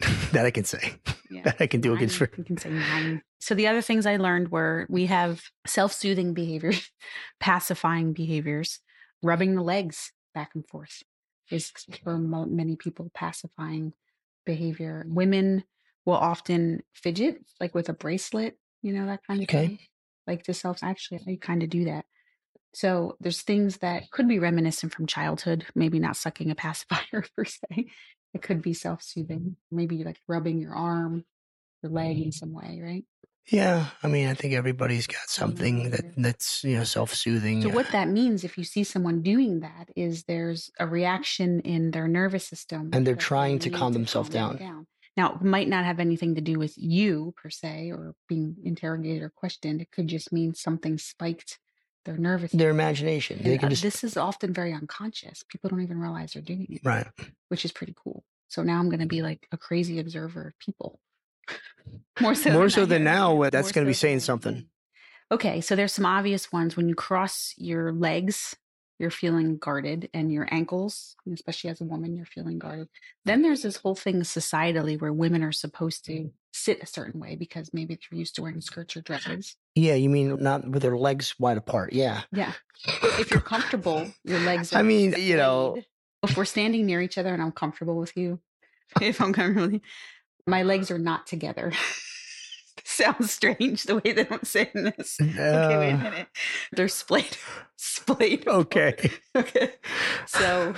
that 0.32 0.46
I 0.46 0.52
can 0.52 0.62
say. 0.62 0.94
Yeah. 1.28 1.42
That 1.42 1.56
I 1.58 1.66
can 1.66 1.80
do 1.80 1.92
a 1.92 1.96
good 1.96 2.12
for. 2.12 2.30
You 2.36 2.44
can 2.44 2.56
say 2.56 2.70
nine. 2.70 3.22
So 3.40 3.54
the 3.54 3.66
other 3.66 3.82
things 3.82 4.06
I 4.06 4.16
learned 4.16 4.52
were 4.52 4.86
we 4.88 5.06
have 5.06 5.42
self-soothing 5.66 6.34
behaviors, 6.34 6.90
pacifying 7.40 8.12
behaviors, 8.12 8.78
rubbing 9.22 9.56
the 9.56 9.62
legs 9.62 10.12
back 10.38 10.54
and 10.54 10.64
forth 10.68 11.02
is 11.50 11.72
for 12.04 12.16
many 12.16 12.76
people 12.76 13.10
pacifying 13.12 13.92
behavior. 14.46 15.04
Women 15.08 15.64
will 16.06 16.14
often 16.14 16.82
fidget, 16.94 17.38
like 17.60 17.74
with 17.74 17.88
a 17.88 17.92
bracelet, 17.92 18.56
you 18.82 18.92
know 18.92 19.06
that 19.06 19.26
kind 19.26 19.40
of 19.40 19.44
Okay. 19.44 19.66
thing. 19.66 19.78
Like 20.28 20.44
to 20.44 20.54
self. 20.54 20.84
Actually, 20.84 21.20
I 21.26 21.38
kind 21.40 21.64
of 21.64 21.70
do 21.70 21.86
that. 21.86 22.04
So 22.72 23.16
there's 23.18 23.42
things 23.42 23.78
that 23.78 24.10
could 24.12 24.28
be 24.28 24.38
reminiscent 24.38 24.94
from 24.94 25.06
childhood. 25.06 25.66
Maybe 25.74 25.98
not 25.98 26.16
sucking 26.16 26.52
a 26.52 26.54
pacifier 26.54 27.24
per 27.36 27.44
se. 27.44 27.86
It 28.34 28.42
could 28.42 28.62
be 28.62 28.74
self-soothing. 28.74 29.56
Maybe 29.72 30.04
like 30.04 30.20
rubbing 30.28 30.60
your 30.60 30.74
arm, 30.74 31.24
your 31.82 31.90
leg 31.90 32.18
in 32.18 32.24
mm-hmm. 32.24 32.30
some 32.30 32.52
way, 32.52 32.80
right? 32.80 33.04
Yeah, 33.50 33.86
I 34.02 34.08
mean, 34.08 34.28
I 34.28 34.34
think 34.34 34.52
everybody's 34.52 35.06
got 35.06 35.28
something 35.28 35.80
mm-hmm, 35.80 35.90
that 35.90 36.04
mm-hmm. 36.04 36.22
that's 36.22 36.62
you 36.64 36.76
know 36.76 36.84
self-soothing. 36.84 37.62
So 37.62 37.70
what 37.70 37.88
uh 37.88 37.92
that 37.92 38.08
means, 38.08 38.44
if 38.44 38.58
you 38.58 38.64
see 38.64 38.84
someone 38.84 39.22
doing 39.22 39.60
that, 39.60 39.88
is 39.96 40.24
there's 40.24 40.70
a 40.78 40.86
reaction 40.86 41.60
in 41.60 41.90
their 41.90 42.08
nervous 42.08 42.46
system, 42.46 42.90
And 42.92 43.06
they're 43.06 43.14
that 43.14 43.20
they 43.20 43.24
trying 43.24 43.58
to 43.60 43.70
calm 43.70 43.92
themselves 43.94 44.28
calm 44.28 44.56
down. 44.56 44.86
Now, 45.16 45.34
it 45.34 45.42
might 45.42 45.68
not 45.68 45.84
have 45.84 45.98
anything 45.98 46.36
to 46.36 46.40
do 46.40 46.58
with 46.60 46.74
you 46.76 47.34
per 47.36 47.50
se, 47.50 47.90
or 47.90 48.14
being 48.28 48.56
interrogated 48.62 49.22
or 49.22 49.30
questioned. 49.30 49.80
It 49.80 49.90
could 49.90 50.06
just 50.06 50.32
mean 50.32 50.54
something 50.54 50.96
spiked 50.98 51.58
their 52.04 52.16
nervous. 52.16 52.52
Their 52.52 52.70
imagination. 52.70 53.40
They 53.42 53.58
can 53.58 53.66
uh, 53.66 53.70
just 53.70 53.82
this 53.82 54.04
is 54.04 54.16
often 54.16 54.52
very 54.52 54.72
unconscious. 54.72 55.42
People 55.48 55.70
don't 55.70 55.82
even 55.82 55.98
realize 55.98 56.34
they're 56.34 56.42
doing 56.42 56.66
it, 56.70 56.82
right. 56.84 57.06
which 57.48 57.64
is 57.64 57.72
pretty 57.72 57.94
cool. 57.96 58.24
So 58.48 58.62
now 58.62 58.78
I'm 58.78 58.88
going 58.88 59.00
to 59.00 59.06
be 59.06 59.16
mm-hmm. 59.16 59.26
like 59.26 59.48
a 59.52 59.58
crazy 59.58 59.98
observer 59.98 60.48
of 60.48 60.58
people. 60.58 61.00
More 62.20 62.34
so, 62.34 62.50
More 62.52 62.62
than 62.62 62.70
so 62.70 62.86
than 62.86 63.04
now, 63.04 63.42
that's 63.50 63.68
more 63.68 63.72
gonna 63.72 63.86
be 63.86 63.92
saying 63.92 64.20
something. 64.20 64.66
Okay, 65.30 65.60
so 65.60 65.76
there's 65.76 65.92
some 65.92 66.06
obvious 66.06 66.50
ones 66.52 66.76
when 66.76 66.88
you 66.88 66.94
cross 66.94 67.54
your 67.56 67.92
legs 67.92 68.56
you're 68.98 69.10
feeling 69.10 69.58
guarded, 69.58 70.10
and 70.12 70.32
your 70.32 70.48
ankles, 70.50 71.14
especially 71.32 71.70
as 71.70 71.80
a 71.80 71.84
woman, 71.84 72.16
you're 72.16 72.26
feeling 72.26 72.58
guarded. 72.58 72.88
Then 73.24 73.42
there's 73.42 73.62
this 73.62 73.76
whole 73.76 73.94
thing 73.94 74.22
societally 74.22 75.00
where 75.00 75.12
women 75.12 75.44
are 75.44 75.52
supposed 75.52 76.04
to 76.06 76.30
sit 76.52 76.82
a 76.82 76.86
certain 76.86 77.20
way 77.20 77.36
because 77.36 77.70
maybe 77.72 77.94
they're 77.94 78.18
used 78.18 78.34
to 78.36 78.42
wearing 78.42 78.60
skirts 78.60 78.96
or 78.96 79.02
dresses. 79.02 79.56
Yeah, 79.76 79.94
you 79.94 80.08
mean 80.08 80.42
not 80.42 80.68
with 80.68 80.82
their 80.82 80.96
legs 80.96 81.38
wide 81.38 81.58
apart? 81.58 81.92
Yeah. 81.92 82.22
Yeah. 82.32 82.54
If 83.20 83.30
you're 83.30 83.40
comfortable, 83.54 84.08
your 84.24 84.40
legs 84.40 84.72
are 84.72 84.78
I 84.78 84.82
mean, 84.82 85.14
you 85.16 85.36
know, 85.36 85.80
if 86.24 86.36
we're 86.36 86.44
standing 86.44 86.84
near 86.84 87.00
each 87.00 87.18
other 87.18 87.32
and 87.32 87.40
I'm 87.40 87.52
comfortable 87.52 87.96
with 87.96 88.16
you, 88.16 88.40
if 89.00 89.20
I'm 89.20 89.32
comfortable, 89.32 89.78
my 90.48 90.62
legs 90.62 90.90
are 90.90 90.98
not 90.98 91.26
together. 91.26 91.72
Sounds 92.84 93.30
strange 93.30 93.84
the 93.84 93.96
way 93.96 94.12
that 94.12 94.32
I'm 94.32 94.42
saying 94.44 94.70
this. 94.74 95.18
okay, 95.20 95.76
wait 95.78 95.90
a 95.90 95.94
uh, 95.94 95.98
minute. 96.02 96.28
They're 96.72 96.88
splayed. 96.88 97.36
splayed. 97.76 98.46
okay. 98.48 99.10
Okay. 99.36 99.72
So, 100.26 100.74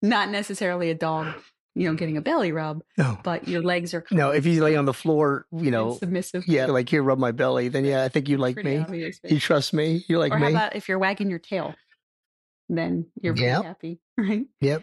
not 0.00 0.28
necessarily 0.30 0.90
a 0.90 0.94
dog, 0.94 1.34
you 1.74 1.88
know, 1.88 1.94
getting 1.96 2.16
a 2.16 2.20
belly 2.20 2.52
rub, 2.52 2.82
No, 2.96 3.18
but 3.24 3.48
your 3.48 3.62
legs 3.62 3.94
are 3.94 4.04
no. 4.12 4.30
If 4.30 4.46
you 4.46 4.62
lay 4.62 4.76
on 4.76 4.84
the 4.84 4.92
floor, 4.94 5.46
you 5.50 5.58
and 5.58 5.70
know, 5.72 5.94
submissive. 5.94 6.44
yeah, 6.46 6.66
like 6.66 6.88
here, 6.88 7.02
rub 7.02 7.18
my 7.18 7.32
belly. 7.32 7.68
Then 7.68 7.84
yeah, 7.84 8.04
I 8.04 8.08
think 8.08 8.28
you 8.28 8.36
like 8.36 8.54
Pretty 8.54 8.76
me. 8.76 8.78
obvious, 8.78 9.18
You 9.24 9.40
trust 9.40 9.72
me. 9.74 10.04
You 10.08 10.18
like 10.18 10.32
or 10.32 10.38
how 10.38 10.48
about 10.50 10.76
if 10.76 10.88
you're 10.88 11.00
wagging 11.00 11.30
your 11.30 11.40
tail? 11.40 11.74
Then 12.68 13.06
you're 13.20 13.34
pretty 13.34 13.48
Yep. 13.48 13.62
happy, 13.64 14.00
right? 14.16 14.46
Yep. 14.60 14.82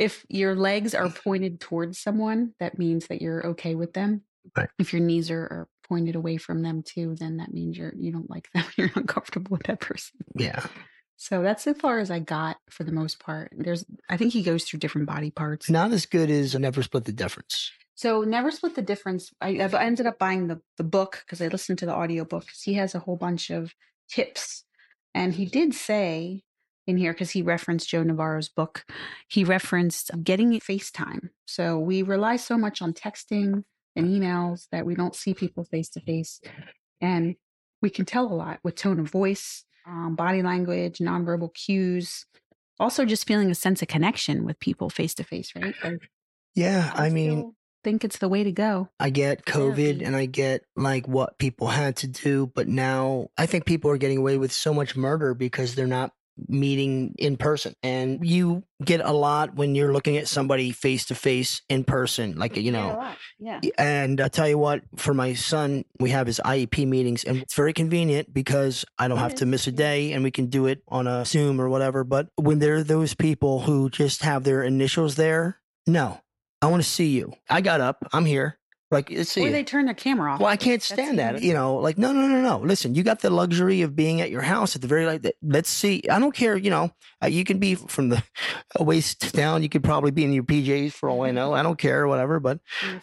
If 0.00 0.24
your 0.30 0.56
legs 0.56 0.94
are 0.94 1.04
mm-hmm. 1.04 1.22
pointed 1.22 1.60
towards 1.60 1.98
someone, 1.98 2.54
that 2.58 2.78
means 2.78 3.08
that 3.08 3.20
you're 3.20 3.46
okay 3.48 3.74
with 3.74 3.92
them. 3.92 4.22
Right. 4.56 4.70
If 4.78 4.94
your 4.94 5.02
knees 5.02 5.30
are, 5.30 5.42
are 5.42 5.68
pointed 5.86 6.16
away 6.16 6.38
from 6.38 6.62
them 6.62 6.82
too, 6.82 7.16
then 7.18 7.36
that 7.36 7.52
means 7.52 7.76
you're 7.76 7.92
you 7.94 8.10
don't 8.10 8.30
like 8.30 8.48
them. 8.54 8.64
You're 8.76 8.90
uncomfortable 8.94 9.50
with 9.50 9.64
that 9.64 9.80
person. 9.80 10.18
Yeah. 10.34 10.64
So 11.16 11.42
that's 11.42 11.66
as 11.66 11.76
far 11.76 11.98
as 11.98 12.10
I 12.10 12.18
got 12.18 12.56
for 12.70 12.82
the 12.82 12.92
most 12.92 13.20
part. 13.20 13.52
There's 13.54 13.84
I 14.08 14.16
think 14.16 14.32
he 14.32 14.42
goes 14.42 14.64
through 14.64 14.80
different 14.80 15.06
body 15.06 15.30
parts. 15.30 15.68
Not 15.68 15.92
as 15.92 16.06
good 16.06 16.30
as 16.30 16.54
Never 16.54 16.82
Split 16.82 17.04
the 17.04 17.12
Difference. 17.12 17.70
So 17.94 18.22
never 18.22 18.50
split 18.50 18.76
the 18.76 18.80
difference. 18.80 19.30
I, 19.42 19.60
I've- 19.60 19.76
ended 19.76 20.06
up 20.06 20.18
buying 20.18 20.46
the 20.46 20.62
the 20.78 20.84
book 20.84 21.22
because 21.26 21.42
I 21.42 21.48
listened 21.48 21.78
to 21.80 21.86
the 21.86 21.94
audiobook. 21.94 22.46
He 22.64 22.74
has 22.74 22.94
a 22.94 23.00
whole 23.00 23.16
bunch 23.16 23.50
of 23.50 23.74
tips, 24.08 24.64
and 25.14 25.34
he 25.34 25.44
did 25.44 25.74
say 25.74 26.44
in 26.86 26.96
here 26.96 27.12
because 27.12 27.30
he 27.30 27.42
referenced 27.42 27.88
Joe 27.88 28.02
Navarro's 28.02 28.48
book. 28.48 28.84
He 29.28 29.44
referenced 29.44 30.10
getting 30.22 30.52
FaceTime. 30.60 31.30
So 31.46 31.78
we 31.78 32.02
rely 32.02 32.36
so 32.36 32.56
much 32.58 32.82
on 32.82 32.92
texting 32.92 33.64
and 33.96 34.08
emails 34.08 34.66
that 34.72 34.86
we 34.86 34.94
don't 34.94 35.14
see 35.14 35.34
people 35.34 35.64
face 35.64 35.88
to 35.90 36.00
face, 36.00 36.40
and 37.00 37.34
we 37.82 37.90
can 37.90 38.04
tell 38.04 38.26
a 38.26 38.34
lot 38.34 38.60
with 38.62 38.76
tone 38.76 39.00
of 39.00 39.10
voice, 39.10 39.64
um, 39.86 40.14
body 40.14 40.42
language, 40.42 40.98
nonverbal 40.98 41.52
cues. 41.54 42.26
Also, 42.78 43.04
just 43.04 43.26
feeling 43.26 43.50
a 43.50 43.54
sense 43.54 43.82
of 43.82 43.88
connection 43.88 44.44
with 44.44 44.58
people 44.60 44.88
face 44.90 45.14
to 45.14 45.24
face, 45.24 45.52
right? 45.54 45.74
Like, 45.82 46.08
Yeah, 46.54 46.90
I 46.94 47.10
mean, 47.10 47.54
think 47.84 48.04
it's 48.04 48.18
the 48.18 48.28
way 48.28 48.44
to 48.44 48.52
go. 48.52 48.88
I 48.98 49.10
get 49.10 49.44
COVID 49.44 49.74
Therapy. 49.76 50.04
and 50.04 50.16
I 50.16 50.26
get 50.26 50.64
like 50.76 51.06
what 51.08 51.38
people 51.38 51.68
had 51.68 51.96
to 51.96 52.06
do, 52.06 52.46
but 52.54 52.68
now 52.68 53.28
I 53.36 53.46
think 53.46 53.66
people 53.66 53.90
are 53.90 53.98
getting 53.98 54.18
away 54.18 54.38
with 54.38 54.52
so 54.52 54.72
much 54.72 54.96
murder 54.96 55.34
because 55.34 55.74
they're 55.74 55.86
not 55.86 56.12
meeting 56.48 57.14
in 57.18 57.36
person. 57.36 57.74
And 57.82 58.24
you 58.26 58.64
get 58.84 59.00
a 59.00 59.12
lot 59.12 59.54
when 59.54 59.74
you're 59.74 59.92
looking 59.92 60.16
at 60.16 60.28
somebody 60.28 60.72
face 60.72 61.06
to 61.06 61.14
face 61.14 61.62
in 61.68 61.84
person, 61.84 62.36
like, 62.38 62.56
you 62.56 62.72
know. 62.72 62.96
yeah. 63.38 63.60
And 63.78 64.20
I 64.20 64.28
tell 64.28 64.48
you 64.48 64.58
what, 64.58 64.82
for 64.96 65.12
my 65.14 65.34
son, 65.34 65.84
we 65.98 66.10
have 66.10 66.26
his 66.26 66.40
IEP 66.44 66.86
meetings, 66.86 67.24
and 67.24 67.38
it's 67.38 67.54
very 67.54 67.72
convenient 67.72 68.32
because 68.32 68.84
I 68.98 69.08
don't 69.08 69.18
have 69.18 69.34
to 69.36 69.46
miss 69.46 69.66
a 69.66 69.72
day 69.72 70.12
and 70.12 70.22
we 70.22 70.30
can 70.30 70.46
do 70.46 70.66
it 70.66 70.82
on 70.88 71.06
a 71.06 71.24
Zoom 71.24 71.60
or 71.60 71.68
whatever. 71.68 72.04
But 72.04 72.28
when 72.36 72.58
there 72.58 72.76
are 72.76 72.84
those 72.84 73.14
people 73.14 73.60
who 73.60 73.90
just 73.90 74.22
have 74.22 74.44
their 74.44 74.62
initials 74.62 75.16
there, 75.16 75.60
no, 75.86 76.20
I 76.62 76.66
want 76.66 76.82
to 76.82 76.88
see 76.88 77.08
you. 77.08 77.32
I 77.48 77.60
got 77.60 77.80
up, 77.80 78.06
I'm 78.12 78.24
here. 78.24 78.58
Like, 78.90 79.08
let's 79.10 79.30
see. 79.30 79.46
Or 79.46 79.50
they 79.52 79.62
turn 79.62 79.84
their 79.84 79.94
camera 79.94 80.32
off. 80.32 80.40
Well, 80.40 80.48
I 80.48 80.56
can't 80.56 80.80
That's 80.80 80.92
stand 80.92 81.20
that. 81.20 81.42
You 81.42 81.54
know, 81.54 81.76
like 81.76 81.96
no, 81.96 82.12
no, 82.12 82.26
no, 82.26 82.40
no. 82.40 82.58
Listen, 82.58 82.94
you 82.94 83.04
got 83.04 83.20
the 83.20 83.30
luxury 83.30 83.82
of 83.82 83.94
being 83.94 84.20
at 84.20 84.30
your 84.30 84.42
house 84.42 84.74
at 84.74 84.82
the 84.82 84.88
very 84.88 85.06
like. 85.06 85.24
Let's 85.42 85.70
see. 85.70 86.02
I 86.10 86.18
don't 86.18 86.34
care. 86.34 86.56
You 86.56 86.70
know, 86.70 86.90
uh, 87.22 87.28
you 87.28 87.44
can 87.44 87.58
be 87.58 87.76
from 87.76 88.08
the 88.08 88.22
waist 88.80 89.32
down. 89.32 89.62
You 89.62 89.68
could 89.68 89.84
probably 89.84 90.10
be 90.10 90.24
in 90.24 90.32
your 90.32 90.42
PJs 90.42 90.92
for 90.92 91.08
all 91.08 91.22
I 91.22 91.30
know. 91.30 91.52
I 91.52 91.62
don't 91.62 91.78
care, 91.78 92.08
whatever. 92.08 92.40
But 92.40 92.58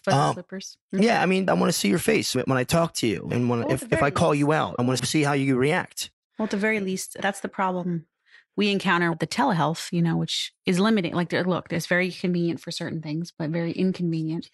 um, 0.08 0.34
slippers. 0.34 0.78
yeah, 0.92 1.22
I 1.22 1.26
mean, 1.26 1.50
I 1.50 1.54
want 1.54 1.70
to 1.72 1.78
see 1.78 1.88
your 1.88 2.00
face 2.00 2.36
when 2.36 2.52
I 2.52 2.66
talk 2.66 2.94
to 2.96 3.08
you, 3.08 3.30
and 3.32 3.50
when 3.50 3.64
Well, 3.64 3.72
if 3.72 3.92
if 3.92 4.04
I 4.04 4.12
call 4.12 4.36
you 4.36 4.52
out, 4.52 4.76
I 4.78 4.82
want 4.82 5.00
to 5.00 5.06
see 5.06 5.24
how 5.24 5.34
you 5.34 5.56
react. 5.56 6.12
Well, 6.38 6.46
at 6.46 6.52
the 6.52 6.58
very 6.58 6.82
least, 6.82 7.16
that's 7.20 7.40
the 7.40 7.50
problem 7.50 8.08
we 8.58 8.72
encounter 8.72 9.12
with 9.12 9.20
the 9.20 9.28
telehealth, 9.28 9.94
you 9.94 10.02
know, 10.02 10.18
which 10.18 10.52
is 10.66 10.80
limiting. 10.80 11.14
Like, 11.14 11.32
look, 11.32 11.72
it's 11.72 11.86
very 11.86 12.12
convenient 12.12 12.60
for 12.60 12.72
certain 12.72 13.02
things, 13.02 13.32
but 13.38 13.52
very 13.52 13.72
inconvenient. 13.72 14.50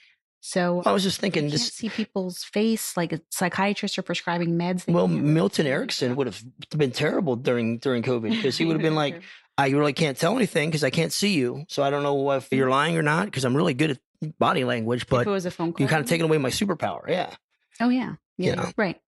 So 0.46 0.84
I 0.86 0.92
was 0.92 1.04
just 1.04 1.20
you 1.20 1.22
thinking, 1.22 1.50
this. 1.50 1.70
see 1.70 1.88
people's 1.88 2.44
face. 2.44 2.98
Like, 2.98 3.18
psychiatrists 3.30 3.98
are 3.98 4.02
prescribing 4.02 4.58
meds. 4.60 4.86
Well, 4.92 5.08
Milton 5.08 5.66
Erickson 5.66 6.18
would 6.18 6.28
have 6.28 6.44
been 6.76 6.92
terrible 6.92 7.38
during 7.38 7.78
during 7.78 8.04
COVID 8.04 8.30
because 8.30 8.58
he 8.58 8.66
would 8.66 8.74
have 8.74 8.82
been 8.82 8.96
like. 8.96 9.22
I 9.56 9.70
really 9.70 9.94
can't 9.94 10.18
tell 10.18 10.36
anything 10.36 10.70
because 10.70 10.84
I 10.84 10.90
can't 10.90 11.14
see 11.14 11.34
you, 11.34 11.66
so 11.70 11.84
I 11.84 11.92
don't 11.92 12.02
know 12.02 12.32
if 12.32 12.50
mm. 12.50 12.58
you're 12.58 12.72
lying 12.72 12.98
or 12.98 13.04
not 13.04 13.26
because 13.26 13.46
I'm 13.46 13.56
really 13.56 13.76
good 13.76 13.92
at 13.92 14.00
body 14.40 14.64
language, 14.64 15.04
if 15.04 15.10
but 15.10 15.28
it 15.28 15.30
was 15.30 15.46
a 15.46 15.52
phone 15.52 15.74
call, 15.74 15.84
you 15.84 15.88
kind 15.88 16.02
of 16.02 16.10
taking 16.10 16.26
away 16.26 16.40
my 16.40 16.50
superpower. 16.50 17.08
Yeah. 17.08 17.36
Oh 17.80 17.90
yeah. 17.90 18.16
You 18.38 18.48
Yeah. 18.48 18.56
know. 18.56 18.72
Right. 18.76 19.00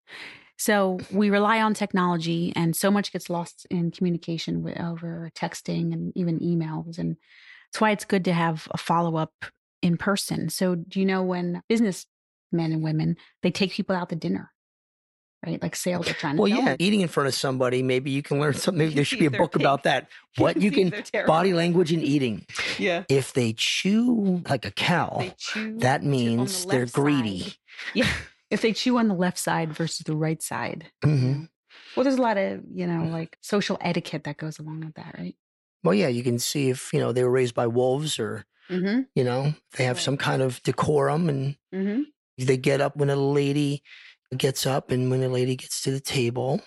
So 0.57 0.99
we 1.11 1.29
rely 1.31 1.61
on 1.61 1.73
technology 1.73 2.53
and 2.55 2.75
so 2.75 2.89
much 2.91 3.11
gets 3.11 3.29
lost 3.29 3.65
in 3.69 3.91
communication 3.91 4.63
with, 4.63 4.79
over 4.79 5.31
texting 5.35 5.91
and 5.93 6.13
even 6.15 6.39
emails. 6.39 6.97
And 6.97 7.17
that's 7.73 7.81
why 7.81 7.91
it's 7.91 8.05
good 8.05 8.23
to 8.25 8.33
have 8.33 8.67
a 8.71 8.77
follow 8.77 9.17
up 9.17 9.33
in 9.85 9.97
person. 9.97 10.49
So 10.49 10.75
do 10.75 10.99
you 10.99 11.05
know 11.05 11.21
when 11.23 11.61
business 11.69 12.07
men 12.51 12.71
and 12.71 12.83
women, 12.83 13.17
they 13.43 13.51
take 13.51 13.71
people 13.71 13.95
out 13.95 14.09
to 14.09 14.15
dinner, 14.15 14.51
right? 15.45 15.61
Like 15.61 15.75
sales 15.75 16.09
are 16.09 16.13
trying 16.13 16.35
to 16.37 16.41
Well, 16.41 16.47
yeah, 16.51 16.75
eating 16.79 17.01
in 17.01 17.07
front 17.07 17.27
of 17.27 17.35
somebody, 17.35 17.83
maybe 17.83 18.09
you 18.09 18.23
can 18.23 18.39
learn 18.39 18.53
something. 18.63 18.79
Maybe 18.79 18.95
there 18.95 19.05
should 19.05 19.19
be 19.19 19.27
a 19.27 19.31
book 19.31 19.55
about 19.55 19.83
that. 19.83 20.09
What 20.37 20.59
you 20.61 20.69
can 20.71 20.91
body 21.27 21.53
language 21.53 21.93
and 21.93 22.03
eating. 22.13 22.45
Yeah. 22.77 23.03
If 23.07 23.31
they 23.33 23.53
chew 23.53 24.41
like 24.49 24.65
a 24.65 24.71
cow, 24.71 25.23
that 25.53 26.01
on 26.01 26.03
the 26.03 26.09
means 26.09 26.65
they're 26.65 26.85
greedy. 26.87 27.39
side. 27.39 27.55
Yeah. 27.93 28.09
If 28.49 28.61
they 28.61 28.73
chew 28.73 28.97
on 28.97 29.07
the 29.07 29.15
left 29.15 29.37
side 29.37 29.71
versus 29.73 30.03
the 30.05 30.15
right 30.15 30.41
side. 30.41 30.91
hmm 31.03 31.45
Well, 31.95 32.03
there's 32.03 32.17
a 32.17 32.21
lot 32.21 32.37
of, 32.37 32.61
you 32.73 32.85
know, 32.87 33.05
like 33.05 33.37
social 33.41 33.77
etiquette 33.81 34.23
that 34.25 34.37
goes 34.37 34.59
along 34.59 34.81
with 34.81 34.95
that, 34.95 35.15
right? 35.17 35.35
Well, 35.85 35.93
yeah, 35.93 36.07
you 36.09 36.23
can 36.23 36.39
see 36.39 36.69
if 36.69 36.91
you 36.93 36.99
know 36.99 37.11
they 37.13 37.23
were 37.23 37.31
raised 37.31 37.55
by 37.55 37.67
wolves 37.67 38.19
or 38.19 38.43
Mm-hmm. 38.71 39.01
you 39.13 39.23
know 39.23 39.53
they 39.77 39.83
have 39.83 40.01
some 40.01 40.17
kind 40.17 40.41
of 40.41 40.61
decorum 40.63 41.29
and 41.29 41.55
Mm-hmm. 41.73 42.01
they 42.39 42.57
get 42.57 42.81
up 42.81 42.97
when 42.97 43.11
a 43.11 43.15
lady 43.15 43.83
gets 44.35 44.65
up 44.65 44.89
and 44.89 45.11
when 45.11 45.21
a 45.21 45.29
lady 45.29 45.55
gets 45.55 45.83
to 45.83 45.91
the 45.91 45.99
table. 45.99 46.61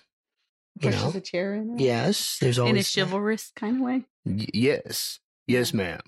You 0.81 0.91
Pushes 0.91 1.03
know, 1.15 1.19
a 1.19 1.21
chair 1.21 1.55
in 1.55 1.75
there. 1.77 1.85
yes, 1.87 2.39
there's 2.41 2.59
always 2.61 2.73
In 2.97 3.03
a 3.03 3.05
chivalrous 3.05 3.51
kind 3.57 3.77
of 3.79 3.83
way. 3.83 4.05
Y- 4.25 4.47
yes, 4.55 5.19
yes, 5.49 5.75
ma'am. 5.75 5.99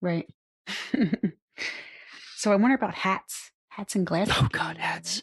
Right. 0.00 0.26
so 2.36 2.52
I 2.52 2.56
wonder 2.56 2.74
about 2.76 2.94
hats. 2.94 3.50
Hats 3.68 3.94
and 3.94 4.06
glasses. 4.06 4.34
Oh 4.38 4.48
God, 4.50 4.76
hats. 4.78 5.22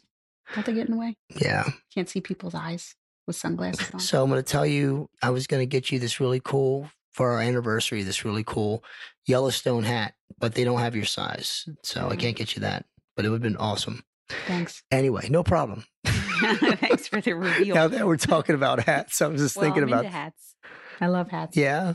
Don't 0.54 0.66
they 0.66 0.74
get 0.74 0.86
in 0.88 0.94
the 0.94 1.00
way? 1.00 1.18
Yeah. 1.42 1.66
Can't 1.94 2.08
see 2.08 2.22
people's 2.22 2.54
eyes 2.56 2.96
with 3.28 3.36
sunglasses 3.36 3.90
on. 3.94 4.00
So 4.00 4.24
I'm 4.24 4.30
going 4.30 4.42
to 4.42 4.50
tell 4.50 4.66
you, 4.66 5.10
I 5.22 5.32
was 5.32 5.48
going 5.48 5.62
to 5.62 5.66
get 5.66 5.92
you 5.92 6.00
this 6.00 6.20
really 6.20 6.40
cool 6.40 6.90
for 7.16 7.32
our 7.32 7.40
anniversary. 7.42 8.04
This 8.04 8.26
really 8.26 8.44
cool 8.44 8.84
Yellowstone 9.26 9.84
hat, 9.84 10.14
but 10.40 10.54
they 10.54 10.64
don't 10.66 10.80
have 10.80 10.96
your 10.96 11.06
size, 11.06 11.68
so 11.82 12.08
I 12.10 12.16
Mm. 12.16 12.20
can't 12.20 12.36
get 12.38 12.56
you 12.56 12.62
that. 12.62 12.86
But 13.16 13.26
it 13.26 13.30
would 13.30 13.38
have 13.38 13.42
been 13.54 13.58
awesome. 13.58 14.04
Thanks. 14.48 14.84
Anyway, 14.92 15.28
no 15.30 15.42
problem. 15.44 15.86
Thanks 16.06 17.08
for 17.08 17.22
the 17.22 17.34
reveal. 17.34 17.74
Now 17.76 17.88
that 17.88 18.06
we're 18.06 18.18
talking 18.18 18.56
about 18.56 18.84
hats, 18.84 19.22
I 19.22 19.28
was 19.28 19.42
just 19.42 19.56
well, 19.56 19.64
thinking 19.66 19.84
I'm 19.84 19.90
about 19.90 20.06
hats. 20.06 20.56
I 21.00 21.08
love 21.08 21.30
hats. 21.32 21.56
yeah. 21.56 21.94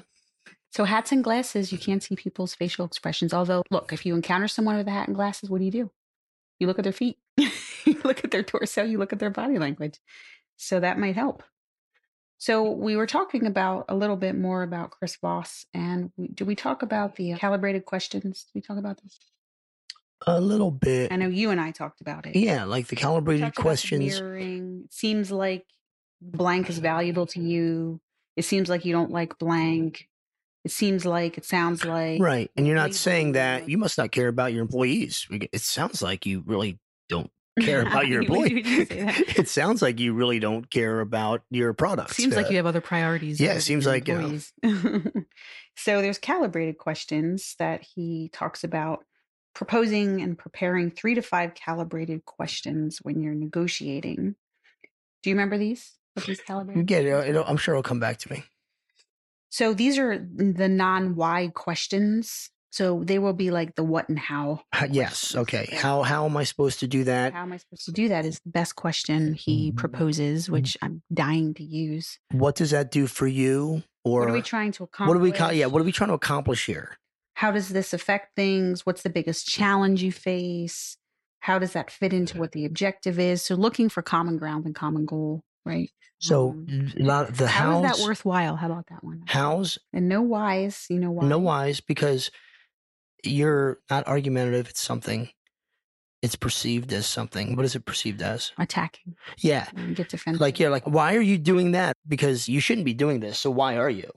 So 0.73 0.85
hats 0.85 1.11
and 1.13 1.23
glasses, 1.23 1.73
you 1.73 1.79
can't 1.79 2.03
see 2.03 2.15
people's 2.17 2.55
facial 2.55 2.85
expressions. 2.87 3.35
Although, 3.35 3.65
look, 3.71 3.93
if 3.93 4.07
you 4.07 4.15
encounter 4.15 4.47
someone 4.49 4.77
with 4.77 4.87
a 4.87 4.91
hat 4.93 5.09
and 5.09 5.17
glasses, 5.17 5.51
what 5.51 5.59
do 5.59 5.65
you 5.65 5.71
do? 5.71 5.91
You 6.61 6.67
look 6.69 6.79
at 6.79 6.85
their 6.85 6.93
feet. 6.93 7.19
you 7.37 8.01
look 8.05 8.23
at 8.25 8.31
their 8.31 8.43
torso. 8.45 8.85
You 8.85 8.97
look 8.99 9.13
at 9.13 9.19
their 9.19 9.31
body 9.31 9.59
language. 9.59 9.99
So 10.57 10.79
that 10.81 10.99
might 10.99 11.17
help. 11.17 11.43
So 12.41 12.71
we 12.71 12.97
were 12.97 13.07
talking 13.07 13.45
about 13.45 13.85
a 13.91 13.95
little 13.95 14.17
bit 14.17 14.35
more 14.35 14.63
about 14.63 14.93
Chris 14.93 15.15
Voss, 15.17 15.67
and 15.75 16.11
we, 16.17 16.29
did 16.29 16.47
we 16.47 16.57
talk 16.57 16.81
about 16.81 17.17
the 17.17 17.35
calibrated 17.35 17.85
questions? 17.85 18.45
Did 18.45 18.53
we 18.55 18.63
talk 18.63 18.79
about 18.79 18.99
this? 19.03 19.19
A 20.27 20.41
little 20.41 20.71
bit. 20.71 21.13
I 21.13 21.17
know 21.17 21.29
you 21.29 21.51
and 21.51 21.61
I 21.61 21.71
talked 21.71 22.01
about 22.01 22.25
it. 22.25 22.35
Yeah, 22.35 22.65
like 22.65 22.87
the 22.87 22.97
calibrated 22.97 23.43
talked 23.43 23.59
about 23.59 23.63
the 23.63 23.69
questions. 23.69 24.19
mirroring. 24.19 24.83
It 24.87 24.93
seems 24.95 25.31
like 25.31 25.67
blank 26.23 26.71
is 26.71 26.79
valuable 26.79 27.27
to 27.27 27.41
you. 27.41 28.01
It 28.37 28.47
seems 28.47 28.71
like 28.71 28.87
you 28.87 28.95
don't 28.95 29.11
like 29.11 29.39
blank. 29.39 30.09
It 30.65 30.71
seems 30.71 31.05
like 31.05 31.37
it 31.37 31.45
sounds 31.45 31.85
like 31.85 32.23
Right. 32.23 32.51
And 32.57 32.67
you're 32.67 32.75
not 32.75 32.95
saying 32.95 33.33
that 33.33 33.69
you 33.69 33.77
must 33.77 33.99
not 33.99 34.13
care 34.13 34.29
about 34.29 34.55
your 34.55 34.63
employees. 34.63 35.27
It 35.31 35.61
sounds 35.61 36.01
like 36.01 36.25
you 36.25 36.43
really 36.47 36.79
don't 37.11 37.31
care 37.61 37.83
about 37.83 38.07
your 38.09 38.21
employee. 38.23 38.63
you 38.67 38.87
it 38.89 39.49
sounds 39.49 39.83
like 39.83 39.99
you 40.01 40.13
really 40.15 40.39
don't 40.39 40.69
care 40.71 41.01
about 41.01 41.43
your 41.51 41.73
products. 41.73 42.17
Seems 42.17 42.37
like 42.37 42.47
Uh, 42.47 42.51
you 42.51 42.57
have 42.57 42.67
other 42.67 42.81
priorities. 42.81 43.41
yeah, 43.41 43.59
seems 43.59 43.87
like, 43.87 44.09
you 44.09 44.41
know. 44.63 45.13
so 45.77 46.03
there's 46.03 46.19
calibrated 46.19 46.79
questions 46.79 47.55
that 47.59 47.83
he 47.95 48.31
talks 48.33 48.65
about 48.65 49.05
proposing 49.55 50.21
and 50.21 50.39
preparing 50.39 50.91
three 50.91 51.15
to 51.15 51.23
five 51.23 51.55
calibrated 51.55 52.25
questions 52.25 52.99
when 53.03 53.21
you're 53.21 53.35
negotiating. 53.35 54.35
Do 55.23 55.31
you 55.31 55.37
remember 55.37 55.59
these? 55.59 55.93
What 56.15 56.27
these 56.27 56.41
calibrated? 56.41 56.91
Yeah, 56.91 56.99
it'll, 56.99 57.21
it'll. 57.23 57.45
I'm 57.45 57.57
sure 57.57 57.75
it'll 57.75 57.83
come 57.83 58.01
back 58.01 58.19
to 58.19 58.33
me. 58.33 58.45
So 59.51 59.75
these 59.75 59.99
are 59.99 60.17
the 60.19 60.69
non-why 60.69 61.49
questions. 61.55 62.51
So 62.73 63.03
they 63.05 63.19
will 63.19 63.33
be 63.33 63.51
like 63.51 63.75
the 63.75 63.83
what 63.83 64.09
and 64.09 64.19
how. 64.19 64.63
Uh, 64.73 64.87
Yes. 64.91 65.33
questions, 65.33 65.37
Okay. 65.43 65.69
How 65.77 66.03
how 66.03 66.25
am 66.25 66.37
I 66.37 66.45
supposed 66.45 66.81
to 66.81 66.87
do 66.87 67.05
that? 67.05 67.33
How 67.33 67.43
am 67.43 67.53
I 67.53 67.57
supposed 67.57 67.85
to 67.87 67.93
do 67.93 68.09
that? 68.09 68.25
Is 68.25 68.41
the 68.41 68.51
best 68.51 68.77
question 68.77 69.35
he 69.35 69.73
Mhm. 69.73 69.77
proposes, 69.77 70.49
which 70.49 70.77
I'm 70.81 71.03
dying 71.13 71.53
to 71.55 71.65
use. 71.65 72.19
What 72.33 72.55
does 72.55 72.71
that 72.71 72.91
do 72.91 73.07
for 73.07 73.27
you? 73.27 73.83
Or 74.05 74.21
what 74.21 74.31
are 74.31 74.33
we 74.33 74.43
trying 74.43 74.73
to 74.73 74.85
accomplish? 74.85 75.09
what 75.09 75.17
are 75.21 75.21
we? 75.25 75.33
co- 75.33 75.51
Yeah. 75.51 75.67
What 75.67 75.83
are 75.83 75.85
we 75.85 75.93
trying 75.93 76.09
to 76.09 76.15
accomplish 76.15 76.67
here? 76.67 76.97
how 77.35 77.51
does 77.51 77.71
this 77.71 77.95
affect 77.95 78.37
things? 78.37 78.85
What's 78.85 79.01
the 79.03 79.09
biggest 79.11 79.47
challenge 79.47 80.03
you 80.03 80.13
face? 80.13 80.97
How 81.41 81.59
does 81.59 81.73
that 81.73 81.91
fit 81.91 82.13
into 82.13 82.39
what 82.39 82.53
the 82.53 82.67
objective 82.67 83.19
is? 83.19 83.41
So 83.41 83.55
looking 83.55 83.89
for 83.89 84.03
common 84.03 84.37
ground 84.37 84.67
and 84.67 84.75
common 84.75 85.07
goal, 85.07 85.41
right? 85.65 85.91
So 86.19 86.51
Um, 86.51 86.67
of 87.09 87.39
the 87.39 87.49
How 87.49 87.71
is 87.71 87.77
hows, 87.83 87.83
that 87.99 88.05
worthwhile? 88.07 88.57
How 88.57 88.67
about 88.71 88.89
that 88.89 89.03
one? 89.03 89.23
hows, 89.27 89.79
And 89.95 90.07
no 90.07 90.21
whys, 90.21 90.85
you 90.91 90.99
know 90.99 91.11
why? 91.11 91.27
no 91.27 91.39
whys, 91.39 91.81
because 91.81 92.31
you're 93.25 93.79
not 93.91 94.07
argumentative. 94.07 94.69
It's 94.69 94.81
something. 94.83 95.31
It's 96.23 96.37
perceived 96.37 96.93
as 96.93 97.07
something. 97.07 97.57
What 97.57 97.65
is 97.65 97.75
it 97.75 97.87
perceived 97.87 98.21
as? 98.21 98.53
Attacking. 98.59 99.15
Yeah. 99.39 99.67
And 99.75 99.97
get 99.97 100.11
defensive. 100.11 100.41
Like 100.41 100.61
you're 100.61 100.69
like, 100.71 100.87
why 100.87 101.15
are 101.17 101.21
you 101.23 101.39
doing 101.39 101.73
that? 101.73 101.97
Because 102.07 102.49
you 102.49 102.61
shouldn't 102.61 102.85
be 102.85 102.93
doing 102.95 103.21
this. 103.21 103.39
So 103.39 103.51
why 103.51 103.77
are 103.77 103.91
you? 103.91 104.11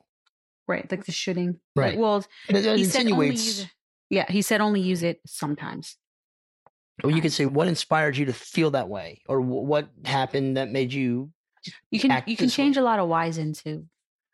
right, 0.65 0.89
like 0.89 1.05
the 1.05 1.11
shooting. 1.11 1.59
Right. 1.75 1.97
Well, 1.97 2.25
It, 2.47 2.55
it 2.65 2.77
he 2.77 2.85
said 2.85 3.01
only 3.11 3.27
use 3.27 3.41
insinuates. 3.41 3.59
it. 3.61 3.67
Yeah, 4.09 4.25
he 4.31 4.41
said 4.41 4.61
only 4.61 4.79
use 4.81 5.03
it 5.03 5.19
sometimes. 5.25 5.97
Or 7.03 7.11
you 7.11 7.21
could 7.21 7.33
say, 7.33 7.45
what 7.45 7.67
inspired 7.67 8.15
you 8.15 8.25
to 8.27 8.33
feel 8.33 8.71
that 8.71 8.87
way, 8.87 9.21
or 9.27 9.41
wh- 9.41 9.63
what 9.65 9.89
happened 10.05 10.55
that 10.57 10.69
made 10.71 10.93
you? 10.93 11.31
You 11.91 11.99
can 11.99 12.23
you 12.27 12.37
can 12.37 12.45
this 12.47 12.57
way. 12.57 12.63
change 12.63 12.77
a 12.77 12.81
lot 12.81 12.99
of 12.99 13.09
whys 13.09 13.37
into 13.37 13.85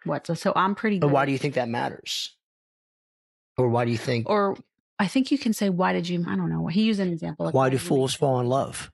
what. 0.03 0.27
So, 0.27 0.33
so 0.35 0.53
I'm 0.55 0.75
pretty 0.75 0.99
good. 0.99 1.09
why 1.11 1.25
do 1.25 1.31
you 1.31 1.37
think 1.39 1.53
that 1.55 1.67
matters? 1.69 2.35
Or 3.59 3.67
why 3.67 3.85
do 3.85 3.91
you 3.91 3.97
think? 3.97 4.29
Or 4.29 4.57
I 4.97 5.07
think 5.07 5.31
you 5.31 5.37
can 5.37 5.53
say, 5.53 5.69
why 5.69 5.93
did 5.93 6.07
you? 6.07 6.25
I 6.27 6.35
don't 6.35 6.49
know. 6.49 6.67
He 6.67 6.83
used 6.83 6.99
an 6.99 7.11
example. 7.11 7.45
Like, 7.45 7.55
why 7.55 7.69
do 7.69 7.75
you 7.75 7.79
make 7.79 7.87
fools 7.87 8.13
fall 8.13 8.39
in 8.39 8.47
love? 8.47 8.91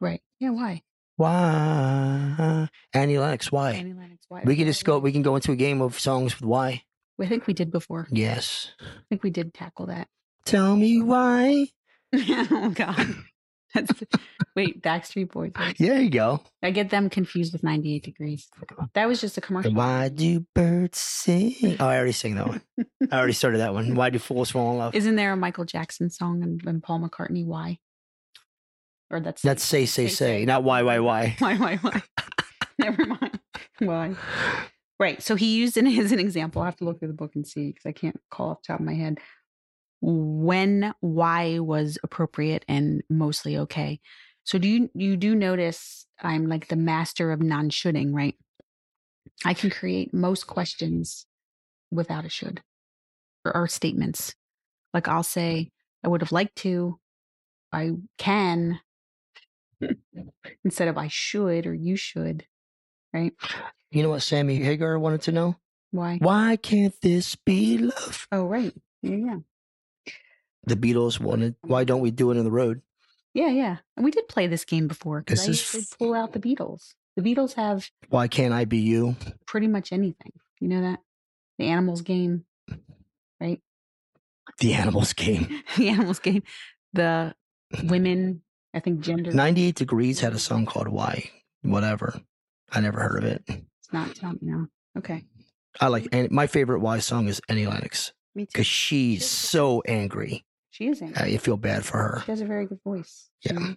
Right. 0.00 0.20
Yeah. 0.40 0.50
Why? 0.50 0.82
Why? 1.16 2.68
Annie 2.92 3.18
Lennox. 3.18 3.52
Why? 3.52 3.72
Annie 3.72 3.92
Lennox. 3.92 4.24
Why? 4.28 4.42
we 4.44 4.56
can 4.56 4.66
just 4.66 4.84
go. 4.84 4.98
We 4.98 5.12
can 5.12 5.22
go 5.22 5.36
into 5.36 5.52
a 5.52 5.56
game 5.56 5.80
of 5.80 5.98
songs 5.98 6.34
with 6.34 6.48
why. 6.48 6.82
I 7.20 7.26
think 7.26 7.46
we 7.46 7.54
did 7.54 7.70
before. 7.70 8.08
Yes. 8.10 8.72
I 8.80 9.02
think 9.08 9.22
we 9.22 9.30
did 9.30 9.54
tackle 9.54 9.86
that. 9.86 10.08
Tell 10.44 10.74
me 10.74 11.00
why. 11.00 11.68
oh 12.12 12.72
God. 12.74 13.14
That's 13.74 13.92
wait, 14.56 14.82
Backstreet 14.82 15.30
Boys. 15.30 15.52
There 15.78 16.00
you 16.00 16.10
go. 16.10 16.42
I 16.62 16.70
get 16.70 16.90
them 16.90 17.08
confused 17.08 17.52
with 17.52 17.62
98 17.62 18.02
Degrees. 18.02 18.48
That 18.94 19.08
was 19.08 19.20
just 19.20 19.38
a 19.38 19.40
commercial. 19.40 19.72
Why 19.72 20.08
do 20.08 20.44
birds 20.54 20.98
sing? 20.98 21.76
Oh, 21.80 21.86
I 21.86 21.96
already 21.96 22.12
sang 22.12 22.34
that 22.34 22.48
one. 22.48 22.62
I 23.10 23.16
already 23.16 23.32
started 23.32 23.58
that 23.58 23.74
one. 23.74 23.94
Why 23.94 24.10
do 24.10 24.18
fools 24.18 24.50
fall 24.50 24.72
in 24.72 24.78
love? 24.78 24.94
Isn't 24.94 25.16
there 25.16 25.32
a 25.32 25.36
Michael 25.36 25.64
Jackson 25.64 26.10
song 26.10 26.42
and, 26.42 26.62
and 26.66 26.82
Paul 26.82 27.00
McCartney? 27.00 27.46
Why? 27.46 27.78
Or 29.10 29.20
that's 29.20 29.42
That's 29.42 29.62
say, 29.62 29.86
say, 29.86 30.08
say, 30.08 30.44
not 30.44 30.64
why, 30.64 30.82
why, 30.82 30.98
why. 31.00 31.36
Why? 31.38 31.56
Why? 31.56 31.76
Why? 31.76 32.02
Never 32.78 33.04
mind. 33.04 33.40
Why? 33.78 34.14
Right. 34.98 35.22
So 35.22 35.34
he 35.34 35.56
used 35.56 35.76
it 35.76 35.86
as 35.86 36.12
an 36.12 36.18
example. 36.18 36.62
I 36.62 36.66
have 36.66 36.76
to 36.76 36.84
look 36.84 36.98
through 36.98 37.08
the 37.08 37.14
book 37.14 37.32
and 37.34 37.46
see 37.46 37.68
because 37.68 37.84
I 37.84 37.92
can't 37.92 38.18
call 38.30 38.50
off 38.50 38.62
the 38.62 38.72
top 38.72 38.80
of 38.80 38.86
my 38.86 38.94
head 38.94 39.18
when 40.02 40.92
why 41.00 41.60
was 41.60 41.96
appropriate 42.02 42.64
and 42.68 43.02
mostly 43.08 43.56
okay. 43.56 44.00
So 44.44 44.58
do 44.58 44.68
you 44.68 44.90
you 44.94 45.16
do 45.16 45.34
notice 45.34 46.06
I'm 46.20 46.48
like 46.48 46.68
the 46.68 46.76
master 46.76 47.32
of 47.32 47.40
non-shoulding, 47.40 48.12
right? 48.12 48.34
I 49.44 49.54
can 49.54 49.70
create 49.70 50.12
most 50.12 50.46
questions 50.46 51.26
without 51.90 52.24
a 52.24 52.28
should 52.28 52.62
or, 53.44 53.56
or 53.56 53.68
statements. 53.68 54.34
Like 54.92 55.08
I'll 55.08 55.22
say, 55.22 55.68
mm. 55.68 55.70
I 56.04 56.08
would 56.08 56.20
have 56.20 56.32
liked 56.32 56.56
to, 56.56 56.98
I 57.72 57.92
can, 58.18 58.80
instead 60.64 60.88
of 60.88 60.98
I 60.98 61.08
should 61.08 61.66
or 61.66 61.74
you 61.74 61.96
should, 61.96 62.46
right? 63.12 63.32
You 63.90 64.02
know 64.02 64.10
what 64.10 64.22
Sammy 64.22 64.56
Hagar 64.56 64.98
wanted 64.98 65.22
to 65.22 65.32
know? 65.32 65.56
Why? 65.90 66.18
Why 66.20 66.56
can't 66.56 66.94
this 67.02 67.36
be 67.36 67.78
love? 67.78 68.26
Oh, 68.32 68.44
right. 68.44 68.74
Yeah, 69.02 69.16
yeah. 69.16 69.38
The 70.64 70.76
Beatles 70.76 71.18
wanted. 71.20 71.56
Why 71.62 71.84
don't 71.84 72.00
we 72.00 72.10
do 72.10 72.30
it 72.30 72.38
on 72.38 72.44
the 72.44 72.50
road? 72.50 72.82
Yeah, 73.34 73.48
yeah. 73.48 73.78
And 73.96 74.04
we 74.04 74.10
did 74.10 74.28
play 74.28 74.46
this 74.46 74.64
game 74.64 74.88
before 74.88 75.20
because 75.20 75.40
I 75.40 75.50
is 75.50 75.74
used 75.74 75.90
to 75.90 75.96
pull 75.98 76.14
out 76.14 76.32
the 76.32 76.38
Beatles. 76.40 76.94
The 77.16 77.22
Beatles 77.22 77.54
have 77.54 77.90
Why 78.08 78.28
can't 78.28 78.54
I 78.54 78.64
be 78.64 78.78
you? 78.78 79.16
pretty 79.46 79.66
much 79.66 79.92
anything. 79.92 80.32
You 80.60 80.68
know 80.68 80.80
that? 80.82 81.00
The 81.58 81.66
Animals 81.66 82.02
game, 82.02 82.44
right? 83.40 83.60
The 84.58 84.74
Animals 84.74 85.12
game. 85.12 85.62
the 85.76 85.88
Animals 85.88 86.18
game. 86.18 86.42
The 86.92 87.34
women, 87.84 88.42
I 88.74 88.80
think 88.80 89.00
gender. 89.00 89.32
98 89.32 89.74
Degrees 89.74 90.20
had 90.20 90.32
a 90.32 90.38
song 90.38 90.66
called 90.66 90.88
Why. 90.88 91.30
Whatever. 91.62 92.20
I 92.70 92.80
never 92.80 93.00
heard 93.00 93.24
of 93.24 93.30
it. 93.30 93.42
It's 93.48 93.92
not 93.92 94.22
me 94.22 94.38
now. 94.42 94.68
Okay. 94.98 95.24
I 95.80 95.88
like, 95.88 96.08
and 96.12 96.30
my 96.30 96.46
favorite 96.46 96.80
Why 96.80 96.98
song 96.98 97.28
is 97.28 97.40
Annie 97.48 97.66
Lennox 97.66 98.12
Me 98.34 98.44
too. 98.44 98.48
because 98.52 98.66
she's 98.66 99.26
so 99.26 99.82
angry. 99.86 100.44
She 100.82 100.88
is 100.88 101.00
angry. 101.00 101.34
I 101.34 101.36
feel 101.36 101.56
bad 101.56 101.84
for 101.84 101.98
her. 101.98 102.22
She 102.24 102.32
has 102.32 102.40
a 102.40 102.44
very 102.44 102.66
good 102.66 102.80
voice. 102.82 103.30
you 103.44 103.52
Yeah. 103.54 103.58
know? 103.60 103.76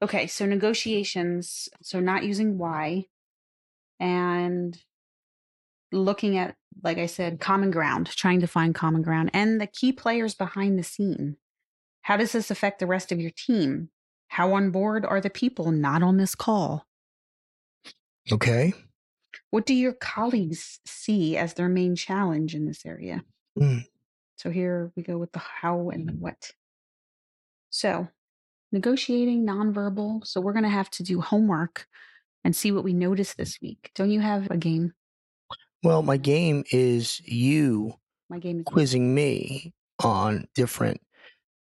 Okay, 0.00 0.26
so 0.26 0.46
negotiations. 0.46 1.68
So 1.82 2.00
not 2.00 2.24
using 2.24 2.56
why 2.56 3.04
and 4.00 4.78
looking 5.92 6.38
at, 6.38 6.56
like 6.82 6.96
I 6.96 7.04
said, 7.04 7.40
common 7.40 7.70
ground, 7.70 8.06
trying 8.06 8.40
to 8.40 8.46
find 8.46 8.74
common 8.74 9.02
ground 9.02 9.28
and 9.34 9.60
the 9.60 9.66
key 9.66 9.92
players 9.92 10.34
behind 10.34 10.78
the 10.78 10.82
scene. 10.82 11.36
How 12.02 12.16
does 12.16 12.32
this 12.32 12.50
affect 12.50 12.78
the 12.78 12.86
rest 12.86 13.12
of 13.12 13.20
your 13.20 13.32
team? 13.36 13.90
How 14.28 14.54
on 14.54 14.70
board 14.70 15.04
are 15.04 15.20
the 15.20 15.28
people 15.28 15.72
not 15.72 16.02
on 16.02 16.16
this 16.16 16.34
call? 16.34 16.86
Okay. 18.32 18.72
What 19.50 19.66
do 19.66 19.74
your 19.74 19.92
colleagues 19.92 20.80
see 20.86 21.36
as 21.36 21.52
their 21.54 21.68
main 21.68 21.96
challenge 21.96 22.54
in 22.54 22.64
this 22.64 22.86
area? 22.86 23.24
Mm. 23.58 23.84
So 24.38 24.50
here 24.50 24.92
we 24.96 25.02
go 25.02 25.18
with 25.18 25.32
the 25.32 25.40
how 25.40 25.90
and 25.90 26.08
the 26.08 26.12
what. 26.12 26.52
So, 27.70 28.08
negotiating 28.72 29.44
nonverbal. 29.46 30.26
So 30.26 30.40
we're 30.40 30.52
going 30.52 30.62
to 30.64 30.68
have 30.70 30.90
to 30.90 31.02
do 31.02 31.20
homework 31.20 31.86
and 32.44 32.54
see 32.54 32.70
what 32.72 32.84
we 32.84 32.92
notice 32.92 33.34
this 33.34 33.58
week. 33.60 33.90
Don't 33.94 34.10
you 34.10 34.20
have 34.20 34.50
a 34.50 34.56
game? 34.56 34.92
Well, 35.82 36.02
my 36.02 36.16
game 36.16 36.64
is 36.72 37.20
you 37.24 37.94
My 38.30 38.38
game 38.38 38.60
is 38.60 38.64
quizzing 38.64 39.14
me 39.14 39.72
on 40.02 40.46
different 40.54 41.00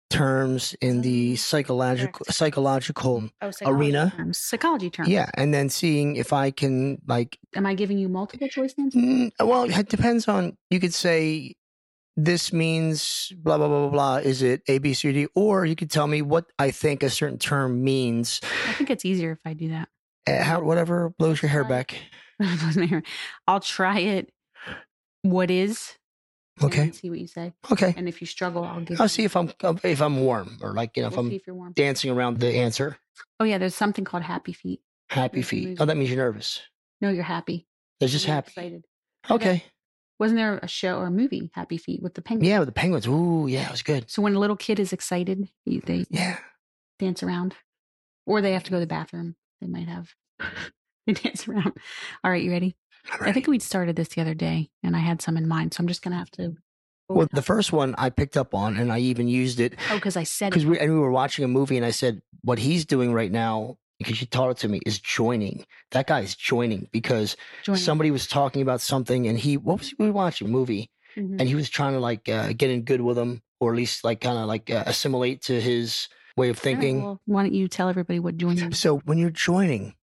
terms 0.10 0.76
in 0.80 1.02
the 1.02 1.34
Oh, 1.34 1.36
psychological 1.36 2.12
correct. 2.26 2.34
psychological 2.34 3.30
oh, 3.42 3.52
psychology 3.52 3.86
arena. 3.88 4.14
terms. 4.16 4.38
Psychology 4.38 4.90
terms. 4.90 5.10
yeah 5.10 5.30
and 5.34 5.54
then 5.54 5.68
seeing 5.68 6.16
if 6.16 6.32
i 6.32 6.50
can 6.50 6.98
like 7.08 7.38
Am 7.56 7.66
I 7.66 7.74
giving 7.74 7.98
you 7.98 8.08
multiple 8.08 8.48
choice 8.48 8.74
answers? 8.78 9.02
mm, 9.02 9.32
well 9.42 9.64
it 9.70 9.90
depends 9.90 10.30
on 10.30 10.56
you 10.70 10.80
could 10.80 10.94
say 10.94 11.56
this 12.20 12.52
means 12.52 13.32
blah 13.38 13.58
blah 13.58 13.68
blah 13.68 13.82
blah 13.88 13.90
blah 13.90 14.16
is 14.18 14.42
it 14.42 14.62
a 14.68 14.80
b 14.80 14.94
c 14.94 15.12
d 15.14 15.28
or 15.36 15.66
you 15.66 15.76
could 15.76 15.92
tell 15.92 16.08
me 16.08 16.22
what 16.24 16.46
i 16.58 16.72
think 16.72 17.04
a 17.04 17.10
certain 17.12 17.38
term 17.38 17.84
means 17.84 18.42
I 18.68 18.74
think 18.74 18.90
it's 18.90 19.06
easier 19.06 19.32
if 19.34 19.40
I 19.46 19.54
do 19.54 19.70
that. 19.70 19.88
uh, 20.28 20.44
how 20.44 20.62
whatever 20.62 21.14
blows 21.20 21.42
your 21.42 21.50
hair 21.50 21.64
back 21.64 21.96
I'll 23.48 23.60
try 23.60 24.00
it. 24.00 24.32
What 25.24 25.50
is? 25.52 25.94
okay 26.64 26.90
see 26.92 27.10
what 27.12 27.20
you 27.20 27.28
say. 27.28 27.54
okay 27.72 27.94
And 27.96 28.08
if 28.10 28.20
you 28.20 28.26
struggle, 28.26 28.64
I'll 28.64 28.82
give. 28.82 29.00
i'll 29.00 29.06
you- 29.06 29.10
see 29.10 29.24
if 29.26 29.36
i'm 29.36 29.52
if 29.84 30.02
i'm 30.02 30.20
warm 30.22 30.58
or 30.64 30.74
like 30.74 30.98
you 30.98 31.04
know 31.04 31.10
if 31.10 31.16
we'll 31.18 31.28
i'm 31.28 31.32
if 31.32 31.46
you're 31.46 31.56
warm. 31.56 31.74
dancing 31.74 32.10
around 32.12 32.40
the 32.40 32.50
answer 32.50 32.98
Oh 33.40 33.46
yeah, 33.46 33.58
there's 33.60 33.76
something 33.76 34.06
called 34.06 34.24
happy 34.24 34.54
feet. 34.54 34.82
happy 35.10 35.44
feet 35.44 35.78
oh 35.80 35.86
that 35.86 35.96
means 35.98 36.10
you're 36.10 36.18
nervous 36.26 36.62
No, 37.00 37.10
you're 37.12 37.24
happy. 37.24 37.68
they're 38.00 38.10
just 38.10 38.26
You're 38.26 38.34
happy 38.36 38.50
Excited. 38.50 38.84
okay 39.30 39.64
Wasn't 40.20 40.38
there 40.38 40.58
a 40.64 40.68
show 40.68 40.98
or 40.98 41.08
a 41.08 41.12
movie, 41.12 41.52
Happy 41.54 41.78
Feet, 41.78 42.02
with 42.02 42.16
the 42.16 42.22
penguins? 42.22 42.48
yeah 42.50 42.60
with 42.60 42.68
the 42.68 42.74
penguins 42.74 43.08
ooh 43.08 43.46
yeah 43.48 43.66
it 43.68 43.72
was 43.72 43.84
good 43.84 44.10
So 44.10 44.22
when 44.22 44.34
a 44.36 44.40
little 44.40 44.56
kid 44.58 44.80
is 44.80 44.92
excited, 44.94 45.50
you- 45.66 45.82
they 45.82 46.06
yeah 46.10 46.38
dance 47.00 47.22
around, 47.22 47.56
or 48.26 48.42
they 48.42 48.54
have 48.54 48.64
to 48.64 48.72
go 48.72 48.78
to 48.78 48.82
the 48.82 48.88
bathroom. 48.88 49.36
They 49.62 49.68
might 49.68 49.88
have 49.88 50.10
they 51.08 51.14
dance 51.14 51.48
around. 51.48 51.74
All 52.24 52.32
right, 52.32 52.44
you 52.44 52.52
ready? 52.52 52.76
I 53.22 53.32
think 53.32 53.48
we'd 53.48 53.62
started 53.62 53.96
this 53.96 54.10
the 54.10 54.22
other 54.22 54.34
day, 54.34 54.70
and 54.84 54.96
I 54.96 55.00
had 55.00 55.22
some 55.22 55.38
in 55.38 55.48
mind, 55.48 55.74
so 55.74 55.82
I'm 55.82 55.88
just 55.88 56.02
gonna 56.02 56.18
have 56.18 56.32
to. 56.32 56.56
Well, 57.10 57.28
the 57.32 57.42
first 57.42 57.72
one 57.72 57.96
I 57.98 58.10
picked 58.10 58.36
up 58.36 58.54
on, 58.54 58.76
and 58.78 58.92
I 58.92 59.00
even 59.00 59.28
used 59.30 59.60
it 59.62 59.76
oh, 59.92 59.96
because 59.96 60.18
I 60.18 60.24
said 60.24 60.50
because 60.50 60.66
we 60.66 60.78
and 60.80 60.92
we 60.92 61.00
were 61.00 61.12
watching 61.12 61.46
a 61.46 61.48
movie, 61.48 61.78
and 61.78 61.86
I 61.86 61.92
said, 61.92 62.22
what 62.42 62.60
he's 62.60 62.84
doing 62.86 63.14
right 63.14 63.32
now, 63.32 63.78
because 63.98 64.22
you 64.22 64.28
taught 64.28 64.50
it 64.52 64.58
to 64.58 64.68
me, 64.68 64.80
is 64.86 65.00
joining. 65.00 65.66
That 65.92 66.08
guy 66.08 66.22
is 66.22 66.36
joining 66.36 66.88
because 66.92 67.36
Joining. 67.64 67.82
somebody 67.82 68.12
was 68.12 68.28
talking 68.28 68.62
about 68.62 68.82
something 68.82 69.28
and 69.28 69.38
he, 69.40 69.58
what 69.58 69.80
was 69.80 69.90
he 69.90 69.96
we 70.00 70.08
were 70.08 70.14
watching? 70.14 70.48
A 70.48 70.52
movie. 70.52 70.90
Mhm. 71.16 71.40
And 71.40 71.50
he 71.50 71.56
was 71.56 71.70
trying 71.70 71.94
to 71.94 72.00
like 72.00 72.30
uh, 72.30 72.54
get 72.56 72.70
in 72.70 72.84
good 72.84 73.02
with 73.02 73.18
him 73.18 73.42
or 73.60 73.72
at 73.72 73.78
least 73.78 74.04
like 74.04 74.22
kind 74.22 74.38
of 74.38 74.48
like 74.48 74.70
uh, 74.70 74.84
assimilate 74.86 75.42
to 75.44 75.60
his 75.60 76.08
way 76.36 76.50
of 76.50 76.58
All 76.58 76.60
right, 76.60 76.64
thinking. 76.64 77.04
well, 77.04 77.22
why 77.26 77.44
don't 77.44 77.54
you 77.54 77.68
tell 77.68 77.90
everybody 77.90 78.20
what 78.20 78.38
joining? 78.38 78.72
So 78.74 78.98
when 79.00 79.18
you're 79.18 79.32
joining, 79.32 79.96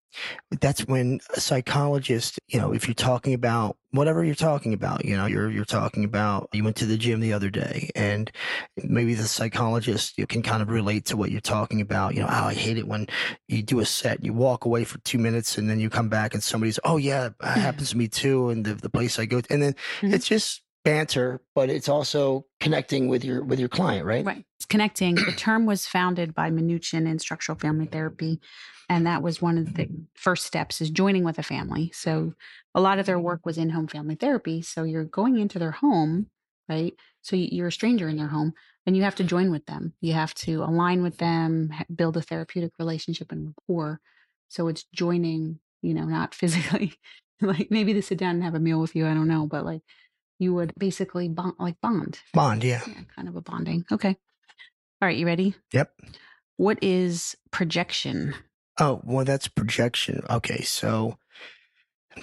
that's 0.61 0.81
when 0.87 1.19
a 1.35 1.39
psychologist, 1.41 2.39
you 2.47 2.59
know, 2.59 2.73
if 2.73 2.87
you're 2.87 2.95
talking 2.95 3.33
about 3.33 3.77
whatever 3.91 4.23
you're 4.23 4.35
talking 4.35 4.73
about, 4.73 5.05
you 5.05 5.15
know, 5.15 5.25
you're 5.25 5.49
you're 5.49 5.65
talking 5.65 6.03
about 6.03 6.49
you 6.53 6.63
went 6.63 6.75
to 6.77 6.85
the 6.85 6.97
gym 6.97 7.19
the 7.19 7.33
other 7.33 7.49
day 7.49 7.89
and 7.95 8.31
maybe 8.77 9.13
the 9.13 9.23
psychologist 9.27 10.17
you 10.17 10.27
can 10.27 10.41
kind 10.41 10.61
of 10.61 10.69
relate 10.69 11.05
to 11.05 11.17
what 11.17 11.31
you're 11.31 11.41
talking 11.41 11.81
about. 11.81 12.13
You 12.13 12.21
know, 12.21 12.27
oh, 12.29 12.45
I 12.45 12.53
hate 12.53 12.77
it 12.77 12.87
when 12.87 13.07
you 13.47 13.63
do 13.63 13.79
a 13.79 13.85
set, 13.85 14.23
you 14.23 14.33
walk 14.33 14.65
away 14.65 14.83
for 14.83 14.97
two 14.99 15.17
minutes 15.17 15.57
and 15.57 15.69
then 15.69 15.79
you 15.79 15.89
come 15.89 16.09
back 16.09 16.33
and 16.33 16.43
somebody's, 16.43 16.79
oh 16.83 16.97
yeah, 16.97 17.29
that 17.39 17.57
happens 17.57 17.91
to 17.91 17.97
me 17.97 18.07
too, 18.07 18.49
and 18.49 18.65
the 18.65 18.75
the 18.75 18.89
place 18.89 19.17
I 19.19 19.25
go 19.25 19.41
to, 19.41 19.53
and 19.53 19.61
then 19.61 19.75
Mhm. 20.01 20.13
it's 20.13 20.27
just 20.27 20.61
banter, 20.83 21.41
but 21.55 21.69
it's 21.69 21.89
also 21.89 22.45
connecting 22.59 23.07
with 23.07 23.25
your 23.25 23.43
with 23.43 23.59
your 23.59 23.69
client, 23.69 24.05
right? 24.05 24.25
Right. 24.25 24.45
It's 24.57 24.65
connecting. 24.65 25.15
The 25.15 25.31
term 25.31 25.65
was 25.65 25.85
founded 25.87 26.33
by 26.35 26.49
Minuchin 26.51 27.07
in 27.07 27.19
structural 27.19 27.57
family 27.57 27.87
therapy. 27.87 28.39
And 28.89 29.07
that 29.07 29.21
was 29.23 29.41
one 29.41 29.57
of 29.57 29.73
the 29.73 29.89
first 30.15 30.45
steps 30.45 30.81
is 30.81 30.89
joining 30.89 31.23
with 31.23 31.39
a 31.39 31.43
family. 31.43 31.91
So 31.93 32.33
a 32.73 32.81
lot 32.81 32.99
of 32.99 33.05
their 33.05 33.19
work 33.19 33.45
was 33.45 33.57
in 33.57 33.69
home 33.71 33.87
family 33.87 34.15
therapy. 34.15 34.61
So 34.61 34.83
you're 34.83 35.03
going 35.05 35.37
into 35.39 35.57
their 35.59 35.71
home, 35.71 36.27
right? 36.69 36.93
So 37.21 37.35
you- 37.35 37.49
you're 37.51 37.67
a 37.67 37.71
stranger 37.71 38.07
in 38.07 38.17
their 38.17 38.27
home 38.27 38.53
and 38.85 38.95
you 38.95 39.03
have 39.03 39.15
to 39.15 39.23
join 39.23 39.49
with 39.49 39.65
them. 39.65 39.93
You 40.01 40.13
have 40.13 40.33
to 40.35 40.63
align 40.63 41.01
with 41.01 41.17
them, 41.17 41.73
build 41.93 42.17
a 42.17 42.21
therapeutic 42.21 42.73
relationship 42.77 43.31
and 43.31 43.47
rapport. 43.47 43.99
So 44.49 44.67
it's 44.67 44.85
joining, 44.93 45.59
you 45.81 45.93
know, 45.95 46.05
not 46.05 46.35
physically, 46.35 46.93
like 47.41 47.71
maybe 47.71 47.93
to 47.93 48.01
sit 48.01 48.17
down 48.19 48.35
and 48.35 48.43
have 48.43 48.55
a 48.55 48.59
meal 48.59 48.79
with 48.79 48.95
you. 48.95 49.07
I 49.07 49.13
don't 49.15 49.27
know, 49.27 49.47
but 49.47 49.65
like 49.65 49.81
you 50.37 50.53
would 50.53 50.73
basically 50.77 51.27
bond, 51.29 51.53
like 51.57 51.79
bond. 51.81 52.19
Bond, 52.33 52.63
yeah. 52.63 52.81
Yeah, 52.87 53.01
kind 53.15 53.27
of 53.27 53.35
a 53.35 53.41
bonding. 53.41 53.85
Okay. 53.91 54.09
All 55.01 55.07
right, 55.07 55.17
you 55.17 55.25
ready? 55.25 55.55
Yep. 55.73 55.91
What 56.57 56.81
is 56.83 57.35
projection? 57.51 58.33
Oh, 58.79 59.01
well, 59.03 59.25
that's 59.25 59.47
projection. 59.47 60.23
Okay, 60.29 60.61
so 60.61 61.17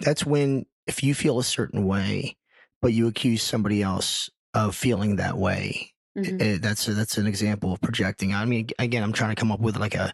that's 0.00 0.24
when 0.26 0.66
if 0.86 1.02
you 1.02 1.14
feel 1.14 1.38
a 1.38 1.44
certain 1.44 1.86
way, 1.86 2.36
but 2.80 2.92
you 2.92 3.06
accuse 3.08 3.42
somebody 3.42 3.82
else 3.82 4.30
of 4.54 4.74
feeling 4.74 5.16
that 5.16 5.38
way. 5.38 5.92
Mhm. 6.16 6.42
eh, 6.42 6.58
that's 6.60 6.86
a, 6.88 6.94
that's 6.94 7.16
an 7.16 7.26
example 7.26 7.72
of 7.72 7.80
projecting. 7.80 8.34
I 8.34 8.44
mean, 8.44 8.68
again, 8.78 9.02
I'm 9.02 9.12
trying 9.14 9.30
to 9.34 9.40
come 9.40 9.50
up 9.52 9.60
with 9.60 9.76
like 9.78 9.94
a 9.94 10.12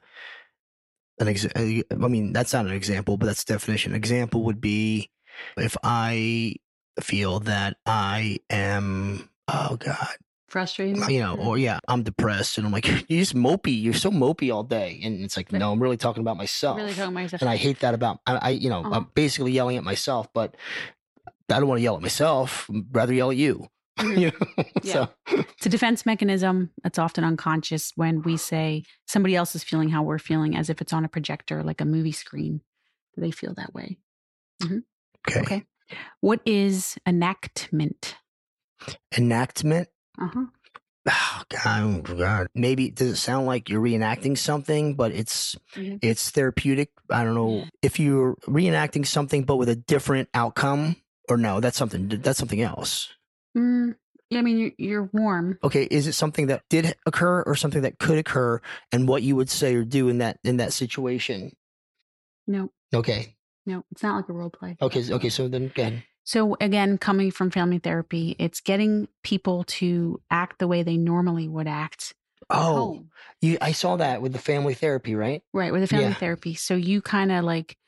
an 1.20 1.26
exa- 1.26 1.84
I 1.90 2.08
mean, 2.08 2.32
that's 2.32 2.52
not 2.52 2.66
an 2.66 2.72
example, 2.72 3.16
but 3.16 3.26
that's 3.26 3.42
the 3.44 3.54
definition. 3.54 3.94
Example 3.94 4.44
would 4.44 4.60
be 4.60 5.10
if 5.56 5.76
I 5.82 6.54
feel 7.00 7.40
that 7.40 7.76
I 7.86 8.38
am. 8.50 9.28
Oh 9.48 9.76
God, 9.76 10.16
Frustrating? 10.48 11.02
you 11.10 11.20
know, 11.20 11.36
or 11.36 11.58
yeah, 11.58 11.78
I'm 11.88 12.02
depressed, 12.02 12.56
and 12.58 12.66
I'm 12.66 12.72
like, 12.72 12.86
you're 13.08 13.20
just 13.20 13.34
mopey. 13.34 13.80
You're 13.82 13.92
so 13.94 14.10
mopey 14.10 14.52
all 14.54 14.62
day, 14.62 15.00
and 15.04 15.22
it's 15.22 15.36
like, 15.36 15.52
no, 15.52 15.70
I'm 15.72 15.80
really 15.82 15.96
talking 15.98 16.22
about 16.22 16.36
myself, 16.36 16.78
really 16.78 16.94
talking 16.94 17.12
about 17.12 17.20
yourself. 17.22 17.42
and 17.42 17.50
I 17.50 17.56
hate 17.56 17.80
that 17.80 17.94
about 17.94 18.20
I, 18.26 18.36
I 18.36 18.48
you 18.50 18.70
know, 18.70 18.80
Uh-huh. 18.80 18.94
I'm 18.96 19.06
basically 19.14 19.52
yelling 19.52 19.76
at 19.76 19.84
myself, 19.84 20.28
but 20.32 20.56
I 21.50 21.58
don't 21.60 21.68
want 21.68 21.78
to 21.78 21.82
yell 21.82 21.96
at 21.96 22.02
myself. 22.02 22.68
I'd 22.74 22.84
rather 22.92 23.12
yell 23.12 23.30
at 23.30 23.36
you. 23.36 23.66
Mhm. 23.98 24.20
you 24.20 24.26
know? 24.30 24.64
Yeah. 24.84 24.92
So 24.92 25.08
It's 25.56 25.66
a 25.66 25.68
defense 25.68 26.06
mechanism 26.06 26.70
that's 26.84 27.00
often 27.00 27.24
unconscious 27.24 27.92
when 27.96 28.22
we 28.22 28.36
say 28.36 28.84
somebody 29.08 29.34
else 29.34 29.56
is 29.56 29.64
feeling 29.64 29.88
how 29.88 30.04
we're 30.04 30.20
feeling 30.20 30.56
as 30.56 30.70
if 30.70 30.80
it's 30.80 30.92
on 30.92 31.04
a 31.04 31.08
projector, 31.08 31.64
like 31.64 31.80
a 31.80 31.84
movie 31.84 32.12
screen. 32.12 32.60
They 33.16 33.32
feel 33.32 33.54
that 33.54 33.74
way. 33.74 33.98
okay. 34.64 34.82
Okay. 35.40 35.64
What 36.20 36.40
is 36.46 36.96
enactment? 37.06 38.14
enactment. 39.16 39.88
Uh 40.20 40.28
huh. 40.28 40.44
Oh 41.10 41.42
God, 41.48 42.04
oh 42.10 42.14
God. 42.16 42.48
Maybe 42.54 42.90
does 42.90 43.08
it 43.12 43.16
sound 43.16 43.46
like 43.46 43.68
you're 43.68 43.80
reenacting 43.80 44.36
something, 44.36 44.94
but 44.94 45.12
it's 45.12 45.56
Mhm. 45.76 45.98
it's 46.02 46.30
therapeutic. 46.30 46.90
I 47.10 47.24
don't 47.24 47.34
know 47.34 47.66
if 47.82 47.98
you're 47.98 48.34
reenacting 48.46 49.06
something, 49.06 49.44
but 49.44 49.56
with 49.56 49.68
a 49.68 49.76
different 49.76 50.28
outcome, 50.34 50.96
or 51.28 51.36
no, 51.36 51.60
that's 51.60 51.78
something 51.78 52.08
that's 52.08 52.38
something 52.38 52.60
else. 52.60 53.08
Mm, 53.56 53.94
yeah, 54.28 54.40
I 54.40 54.42
mean, 54.42 54.58
you're, 54.58 54.72
you're 54.76 55.10
warm. 55.14 55.58
Okay, 55.64 55.84
is 55.90 56.06
it 56.06 56.12
something 56.12 56.48
that 56.48 56.62
did 56.68 56.94
occur 57.06 57.42
or 57.42 57.54
something 57.54 57.82
that 57.82 57.98
could 57.98 58.18
occur, 58.18 58.60
and 58.92 59.08
what 59.08 59.22
you 59.22 59.34
would 59.36 59.48
say 59.48 59.74
or 59.76 59.84
do 59.84 60.08
in 60.10 60.18
that 60.18 60.38
in 60.44 60.58
that 60.58 60.72
situation? 60.74 61.52
No, 62.46 62.70
Okay, 62.92 63.36
no, 63.66 63.84
it's 63.92 64.02
not 64.02 64.16
like 64.16 64.28
a 64.28 64.32
role 64.32 64.50
play. 64.50 64.76
okay, 64.82 65.10
okay. 65.12 65.28
So 65.30 65.48
then, 65.48 65.70
go 65.74 65.82
ahead. 65.82 66.02
So 66.28 66.58
again, 66.60 66.98
coming 66.98 67.30
from 67.30 67.50
family 67.50 67.78
therapy, 67.78 68.36
it's 68.38 68.60
getting 68.60 69.08
people 69.22 69.64
to 69.64 70.20
act 70.30 70.58
the 70.58 70.68
way 70.68 70.82
they 70.82 70.98
normally 70.98 71.48
would 71.48 71.66
act. 71.66 72.12
Oh, 72.50 73.02
you. 73.40 73.56
I 73.62 73.72
saw 73.72 73.96
that 73.96 74.20
with 74.20 74.34
the 74.34 74.38
family 74.38 74.74
therapy, 74.74 75.14
right? 75.14 75.42
right 75.54 75.72
with 75.72 75.80
the 75.80 75.86
family 75.86 76.08
Yeah. 76.08 76.14
therapy 76.18 76.54
so 76.54 76.74
you 76.74 77.00
kind 77.00 77.32
of 77.32 77.46
like 77.46 77.78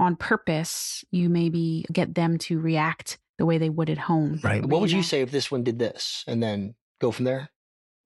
on 0.00 0.16
purpose 0.16 1.04
you 1.10 1.28
maybe 1.28 1.84
get 1.92 2.14
them 2.14 2.38
to 2.38 2.58
react 2.58 3.18
the 3.36 3.44
way 3.44 3.58
they 3.58 3.68
would 3.68 3.90
at 3.90 3.98
home 3.98 4.40
Right. 4.42 4.64
What 4.64 4.80
would 4.80 4.90
you 4.90 5.00
Reenact. 5.00 5.04
say 5.10 5.20
if 5.20 5.30
this 5.30 5.50
one 5.50 5.62
did 5.62 5.78
this, 5.78 6.24
and 6.26 6.42
then 6.42 6.74
go 7.02 7.10
from 7.10 7.26
there? 7.26 7.50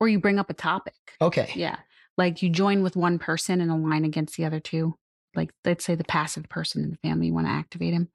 or 0.00 0.08
you 0.08 0.18
bring 0.18 0.40
up 0.40 0.50
a 0.50 0.54
topic 0.54 0.94
Okay. 1.20 1.52
yeah 1.54 1.76
like 2.16 2.42
you 2.42 2.50
join 2.50 2.82
with 2.82 2.96
one 2.96 3.20
person 3.20 3.60
and 3.60 3.70
align 3.70 4.04
against 4.04 4.36
the 4.36 4.44
other 4.44 4.58
two 4.58 4.96
like 5.36 5.50
let's 5.64 5.84
say 5.84 5.94
the 5.94 6.02
passive 6.02 6.48
person 6.48 6.82
in 6.82 6.90
the 6.90 6.96
family 6.96 7.28
you 7.28 7.34
want 7.34 7.46
to 7.46 7.52
activate 7.52 7.94
him 7.94 8.08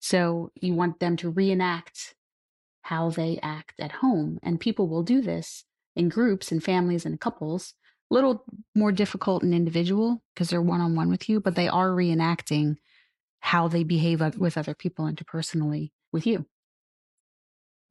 so 0.00 0.50
you 0.54 0.74
want 0.74 0.98
them 0.98 1.16
to 1.18 1.30
reenact 1.30 2.14
how 2.82 3.10
they 3.10 3.38
act 3.42 3.74
at 3.78 3.92
home 3.92 4.38
and 4.42 4.58
people 4.58 4.88
will 4.88 5.02
do 5.02 5.20
this 5.20 5.64
in 5.94 6.08
groups 6.08 6.50
and 6.50 6.64
families 6.64 7.04
and 7.04 7.20
couples. 7.20 7.74
A 8.10 8.14
little 8.14 8.44
more 8.74 8.90
difficult 8.90 9.44
and 9.44 9.54
individual 9.54 10.22
because 10.34 10.48
they're 10.48 10.62
one-on-one 10.62 11.10
with 11.10 11.28
you 11.28 11.38
but 11.38 11.54
they 11.54 11.68
are 11.68 11.90
reenacting 11.90 12.76
how 13.40 13.68
they 13.68 13.84
behave 13.84 14.20
with 14.36 14.58
other 14.58 14.74
people 14.74 15.04
interpersonally 15.04 15.90
with 16.12 16.26
you. 16.26 16.46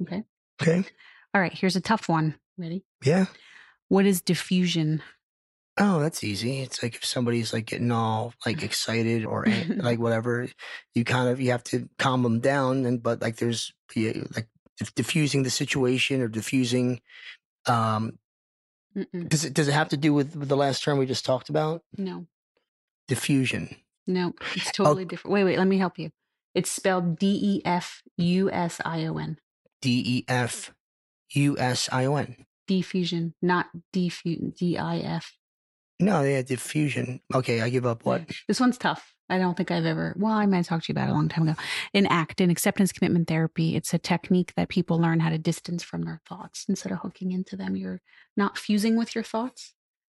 Okay? 0.02 0.24
Okay. 0.62 0.84
all 1.34 1.42
right 1.42 1.54
here's 1.54 1.76
a 1.76 1.82
tough 1.82 2.10
one. 2.10 2.36
Ready? 2.58 2.84
Yeah. 3.06 3.28
what 3.88 4.06
is 4.06 4.22
defusion 4.22 5.02
Oh, 5.82 6.00
that's 6.00 6.24
easy. 6.26 6.60
It's 6.60 6.84
like 6.84 6.96
if 6.96 7.06
somebody's 7.06 7.54
like 7.54 7.66
getting 7.66 7.92
all 7.92 8.34
like 8.46 8.64
excited 8.64 9.26
or 9.26 9.46
like 9.78 9.98
whatever, 10.06 10.48
you 10.94 11.06
kind 11.06 11.30
of 11.30 11.40
you 11.40 11.52
have 11.52 11.64
to 11.66 11.88
calm 11.98 12.22
them 12.22 12.42
down. 12.42 12.86
And 12.86 13.02
but 13.02 13.22
like 13.22 13.38
there's 13.38 13.74
like 13.96 14.48
diffusing 14.96 15.44
the 15.44 15.50
situation 15.50 16.22
or 16.22 16.28
diffusing. 16.28 17.00
Um, 17.66 18.20
Mm-mm. 18.96 19.30
does 19.30 19.46
it 19.46 19.54
does 19.54 19.68
it 19.68 19.74
have 19.74 19.90
to 19.90 19.98
do 19.98 20.14
with, 20.14 20.36
with 20.36 20.50
the 20.50 20.58
last 20.58 20.84
term 20.84 20.98
we 20.98 21.06
just 21.06 21.26
talked 21.26 21.50
about? 21.50 21.84
no 21.98 22.26
Defusion. 23.10 23.78
No, 24.06 24.34
it's 24.56 24.72
totally 24.72 25.06
different. 25.06 25.34
Wait, 25.34 25.44
wait, 25.44 25.58
let 25.58 25.68
me 25.68 25.78
help 25.78 25.98
you. 25.98 26.12
It's 26.54 26.70
spelled 26.70 27.18
D 27.18 27.40
E 27.42 27.62
F 27.66 28.02
U 28.18 28.52
S 28.52 28.82
I 28.84 29.06
O 29.06 29.18
N. 29.18 29.38
D 29.82 30.04
E 30.06 30.26
F 30.28 30.74
U 31.32 31.58
S 31.58 31.90
I 31.92 32.06
O 32.06 32.16
N. 32.16 32.46
Defusion, 32.70 33.34
not 33.42 33.68
diffu 33.94 34.56
D 34.56 34.78
I 34.78 34.98
F. 35.00 35.39
No, 36.00 36.22
yeah, 36.22 36.42
defusion. 36.42 37.20
Okay, 37.34 37.62
I 37.62 37.70
give 37.70 37.86
up. 37.86 38.06
What? 38.06 38.24
This 38.48 38.60
one's 38.60 38.78
tough. 38.78 39.14
I 39.30 39.38
don't 39.38 39.56
think 39.56 39.70
I've 39.70 39.86
ever, 39.86 40.16
well, 40.18 40.34
I 40.34 40.46
might 40.48 40.58
have 40.58 40.68
talked 40.68 40.86
to 40.86 40.92
you 40.92 40.94
about 40.94 41.10
it 41.10 41.12
a 41.12 41.14
long 41.14 41.30
time 41.30 41.48
ago. 41.48 41.60
In 41.94 42.08
ACT, 42.08 42.42
in 42.42 42.50
acceptance 42.50 42.92
commitment 42.92 43.28
therapy, 43.28 43.76
it's 43.76 43.94
a 43.94 44.00
technique 44.00 44.54
that 44.56 44.70
people 44.70 45.00
learn 45.00 45.20
how 45.20 45.30
to 45.30 45.38
distance 45.38 45.84
from 45.84 46.04
their 46.04 46.20
thoughts 46.28 46.66
instead 46.68 46.92
of 46.92 47.00
hooking 47.00 47.32
into 47.32 47.56
them. 47.56 47.76
You're 47.76 48.02
not 48.36 48.58
fusing 48.58 48.98
with 48.98 49.14
your 49.14 49.24
thoughts, 49.24 49.76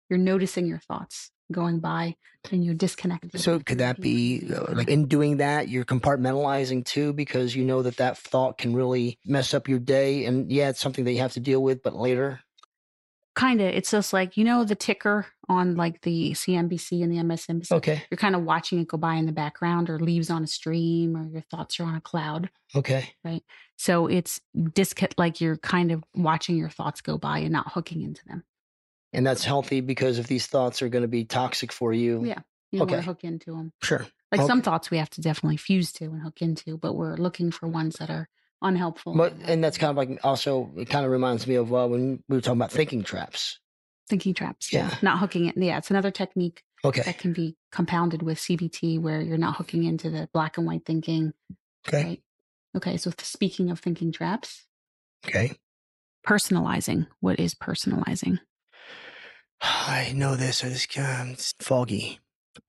you're 0.10 0.18
noticing 0.18 0.66
your 0.66 0.80
thoughts 0.80 1.32
going 1.52 1.80
by 1.80 2.16
and 2.52 2.64
you're 2.64 2.74
disconnected. 2.74 3.40
So 3.40 3.60
could 3.60 3.78
that 3.78 4.00
be 4.00 4.50
uh, 4.54 4.74
like 4.74 4.88
in 4.88 5.08
doing 5.08 5.38
that 5.38 5.70
you're 5.70 5.86
compartmentalizing 5.86 6.86
too 6.86 7.14
because 7.14 7.56
you 7.56 7.64
know 7.64 7.84
that 7.84 7.98
that 7.98 8.18
thought 8.18 8.58
can 8.58 8.74
really 8.74 9.20
mess 9.26 9.54
up 9.54 9.68
your 9.68 9.80
day 9.80 10.26
and 10.26 10.52
yeah 10.52 10.70
it's 10.70 10.80
something 10.80 11.06
that 11.06 11.12
you 11.12 11.20
have 11.20 11.34
to 11.34 11.40
deal 11.40 11.62
with 11.62 11.84
but 11.84 11.96
later. 11.96 12.40
Kind 13.36 13.62
of, 13.62 13.68
it's 13.68 13.92
just 13.92 14.14
like, 14.14 14.38
you 14.38 14.44
know, 14.44 14.64
the 14.64 14.76
ticker 14.76 15.26
on 15.50 15.76
like 15.76 16.02
the 16.02 16.32
CNBC 16.32 17.04
and 17.04 17.12
the 17.12 17.18
MSNBC. 17.18 17.72
Okay. 17.72 18.04
you're 18.12 18.18
kind 18.18 18.36
of 18.36 18.44
watching 18.44 18.80
it 18.80 18.88
go 18.88 18.98
by 18.98 19.16
in 19.16 19.26
the 19.26 19.32
background 19.32 19.90
or 19.90 20.00
leaves 20.00 20.30
on 20.30 20.44
a 20.44 20.48
stream 20.48 21.18
or 21.18 21.28
your 21.28 21.42
thoughts 21.42 21.80
are 21.80 21.84
on 21.86 21.96
a 21.96 22.02
cloud 22.02 22.50
Okay. 22.76 23.14
Right. 23.24 23.44
So 23.76 24.08
it's 24.08 24.40
disc 24.74 25.00
like 25.18 25.42
you're 25.42 25.58
kind 25.58 25.92
of 25.92 26.04
watching 26.16 26.56
your 26.58 26.70
thoughts 26.70 27.02
go 27.02 27.18
by 27.18 27.40
and 27.40 27.52
not 27.52 27.72
hooking 27.74 28.02
into 28.02 28.22
them 28.26 28.44
And 29.14 29.26
that's 29.28 29.44
healthy 29.44 29.82
because 29.82 30.18
if 30.20 30.28
these 30.28 30.48
thoughts 30.48 30.82
are 30.82 30.90
going 30.90 31.04
to 31.04 31.08
be 31.08 31.26
toxic 31.26 31.72
for 31.72 31.94
you. 31.94 32.24
yeah 32.26 32.40
you 32.72 32.80
don't 32.80 32.88
want 32.90 32.92
Okay. 32.94 33.02
to 33.02 33.06
hook 33.06 33.24
into 33.24 33.52
them 33.52 33.74
Sure. 33.84 34.06
like 34.32 34.42
some 34.42 34.62
thoughts 34.62 34.90
we 34.90 34.98
have 34.98 35.10
to 35.12 35.22
definitely 35.22 35.58
fuse 35.58 35.92
to 35.94 36.06
and 36.06 36.22
hook 36.22 36.42
into 36.42 36.78
but 36.78 36.94
we're 36.94 37.18
looking 37.18 37.52
for 37.52 37.68
ones 37.68 37.96
that 37.98 38.10
are 38.10 38.30
unhelpful 38.64 39.14
But 39.16 39.34
and 39.44 39.64
that's 39.64 39.78
kind 39.78 39.92
of 39.92 39.98
like 39.98 40.20
also 40.24 40.72
it 40.78 40.90
kind 40.90 41.06
of 41.06 41.12
reminds 41.12 41.46
me 41.46 41.56
of 41.56 41.74
uh, 41.74 41.88
when 41.88 42.24
we 42.30 42.38
were 42.38 42.42
talking 42.42 42.60
about 42.60 42.72
thinking 42.72 43.04
traps. 43.04 43.60
thinking 44.10 44.34
traps 44.34 44.72
Yeah. 44.74 44.96
not 45.02 45.20
hooking 45.20 45.46
it 45.46 45.58
yeah 45.58 45.78
it's 45.78 45.92
another 45.92 46.12
technique 46.12 46.64
Okay. 46.86 47.02
that 47.06 47.18
can 47.18 47.32
be 47.32 47.56
compounded 47.72 48.22
with 48.22 48.38
CBT, 48.38 49.00
where 49.00 49.22
you're 49.22 49.38
not 49.38 49.56
hooking 49.56 49.86
into 49.86 50.10
the 50.10 50.28
black 50.34 50.58
and 50.58 50.68
white 50.68 50.86
thinking. 50.86 51.32
Okay. 51.88 52.04
Right. 52.04 52.24
Okay. 52.76 52.98
So 52.98 53.12
speaking 53.20 53.72
of 53.72 53.80
thinking 53.80 54.12
traps, 54.12 54.66
Okay. 55.26 55.54
personalizing. 56.28 57.08
What 57.22 57.40
is 57.40 57.56
personalizing? 57.56 58.40
I 59.62 60.12
know 60.14 60.36
this. 60.36 60.64
I 60.64 60.70
just 60.70 60.98
um, 61.00 61.30
it's 61.32 61.54
foggy. 61.62 62.20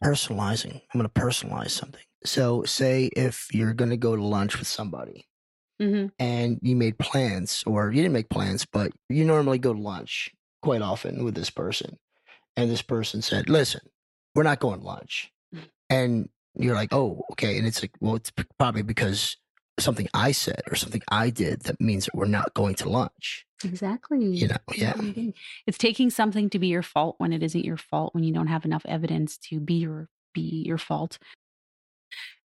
Personalizing. 0.02 0.80
I'm 0.92 1.00
going 1.00 1.10
to 1.12 1.20
personalize 1.20 1.70
something. 1.70 2.04
So, 2.24 2.62
say 2.64 3.06
if 3.16 3.48
you're 3.52 3.74
going 3.74 3.90
to 3.90 3.96
go 3.98 4.16
to 4.16 4.22
lunch 4.24 4.58
with 4.58 4.68
somebody 4.68 5.26
Mm-hmm. 5.80 6.06
and 6.20 6.58
you 6.62 6.76
made 6.76 6.98
plans, 6.98 7.64
or 7.66 7.90
you 7.90 8.02
didn't 8.02 8.12
make 8.12 8.28
plans, 8.28 8.64
but 8.64 8.92
you 9.08 9.24
normally 9.24 9.58
go 9.58 9.72
to 9.72 9.80
lunch 9.80 10.30
quite 10.62 10.82
often 10.82 11.24
with 11.24 11.34
this 11.34 11.50
person, 11.50 11.98
and 12.56 12.70
this 12.70 12.82
person 12.82 13.22
said, 13.22 13.48
"Listen, 13.48 13.80
we're 14.34 14.44
not 14.44 14.60
going 14.60 14.80
to 14.80 14.86
lunch," 14.86 15.32
Mm. 15.54 15.68
and 15.90 16.28
you're 16.56 16.76
like, 16.76 16.92
"Oh, 16.94 17.22
okay," 17.32 17.58
and 17.58 17.66
it's 17.66 17.82
like, 17.82 17.90
well, 18.00 18.14
it's 18.14 18.30
probably 18.58 18.82
because 18.82 19.36
something 19.80 20.06
I 20.14 20.30
said 20.30 20.62
or 20.70 20.76
something 20.76 21.02
I 21.10 21.30
did 21.30 21.62
that 21.62 21.80
means 21.80 22.04
that 22.04 22.14
we're 22.14 22.26
not 22.26 22.54
going 22.54 22.76
to 22.76 22.88
lunch. 22.88 23.44
Exactly. 23.64 24.24
You 24.24 24.46
know? 24.48 24.56
Yeah. 24.72 24.94
It's 25.66 25.78
taking 25.78 26.10
something 26.10 26.48
to 26.50 26.60
be 26.60 26.68
your 26.68 26.82
fault 26.84 27.16
when 27.18 27.32
it 27.32 27.42
isn't 27.42 27.64
your 27.64 27.76
fault, 27.76 28.14
when 28.14 28.22
you 28.22 28.32
don't 28.32 28.46
have 28.46 28.64
enough 28.64 28.86
evidence 28.86 29.36
to 29.48 29.58
be 29.58 29.74
your 29.74 30.08
be 30.32 30.62
your 30.64 30.78
fault. 30.78 31.18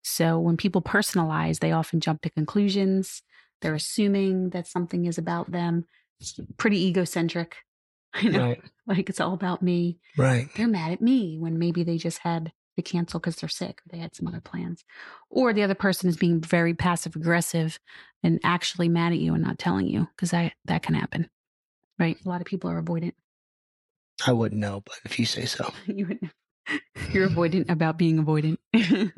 So 0.04 0.40
when 0.40 0.58
people 0.58 0.82
personalize, 0.82 1.60
they 1.60 1.72
often 1.72 2.00
jump 2.00 2.22
to 2.22 2.30
conclusions. 2.30 3.22
They're 3.62 3.76
assuming 3.76 4.52
that 4.52 4.68
something 4.68 5.06
is 5.06 5.18
about 5.18 5.52
them. 5.52 5.86
It's 6.20 6.40
pretty 6.58 6.86
egocentric. 6.88 7.56
You 8.24 8.32
know, 8.32 8.40
Right. 8.48 8.62
like 8.88 9.08
it's 9.08 9.20
all 9.22 9.34
about 9.36 9.62
me. 9.62 10.00
Right. 10.18 10.50
They're 10.56 10.68
mad 10.68 10.92
at 10.94 11.00
me 11.02 11.38
when 11.38 11.60
maybe 11.60 11.84
they 11.84 11.98
just 11.98 12.18
had 12.18 12.52
to 12.76 12.82
cancel 12.82 13.20
because 13.20 13.36
they're 13.36 13.48
sick 13.48 13.82
or 13.82 13.90
they 13.92 14.00
had 14.00 14.16
some 14.16 14.26
other 14.26 14.42
plans. 14.42 14.84
Or 15.30 15.54
the 15.54 15.62
other 15.62 15.76
person 15.76 16.10
is 16.10 16.18
being 16.18 16.42
very 16.42 16.74
passive 16.74 17.16
aggressive 17.16 17.80
and 18.24 18.40
actually 18.44 18.90
mad 18.90 19.12
at 19.14 19.20
you 19.20 19.36
and 19.36 19.44
not 19.44 19.60
telling 19.60 19.86
you 19.86 20.08
because 20.16 20.32
that, 20.32 20.54
that 20.66 20.82
can 20.82 20.96
happen. 20.96 21.30
Right. 22.00 22.18
A 22.26 22.28
lot 22.28 22.42
of 22.42 22.48
people 22.48 22.72
are 22.72 22.82
avoidant. 22.82 23.14
I 24.26 24.32
wouldn't 24.32 24.60
know, 24.60 24.82
but 24.84 24.96
if 25.06 25.20
you 25.20 25.26
say 25.28 25.46
so. 25.46 25.72
you 25.86 26.08
would, 26.08 26.32
you're 27.12 27.30
avoidant 27.30 27.70
about 27.70 27.98
being 27.98 28.24
avoidant. 28.24 28.58
All 28.76 29.12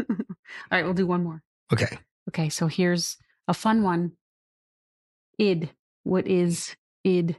right, 0.71 0.83
we'll 0.83 0.93
do 0.93 1.07
one 1.07 1.23
more. 1.23 1.41
Okay. 1.71 1.97
Okay, 2.29 2.49
so 2.49 2.67
here's 2.67 3.17
a 3.47 3.53
fun 3.53 3.83
one. 3.83 4.13
Id. 5.37 5.69
What 6.03 6.27
is 6.27 6.75
id? 7.03 7.35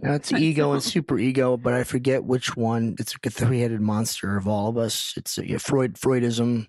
Now 0.00 0.14
it's 0.14 0.32
ego 0.32 0.72
and 0.72 0.82
super 0.82 1.18
ego, 1.18 1.56
but 1.56 1.74
I 1.74 1.84
forget 1.84 2.24
which 2.24 2.56
one. 2.56 2.96
It's 2.98 3.14
like 3.14 3.26
a 3.26 3.30
three-headed 3.30 3.80
monster 3.80 4.36
of 4.36 4.48
all 4.48 4.68
of 4.68 4.78
us. 4.78 5.14
It's 5.16 5.38
uh, 5.38 5.42
yeah, 5.42 5.58
Freud, 5.58 5.94
Freudism. 5.94 6.66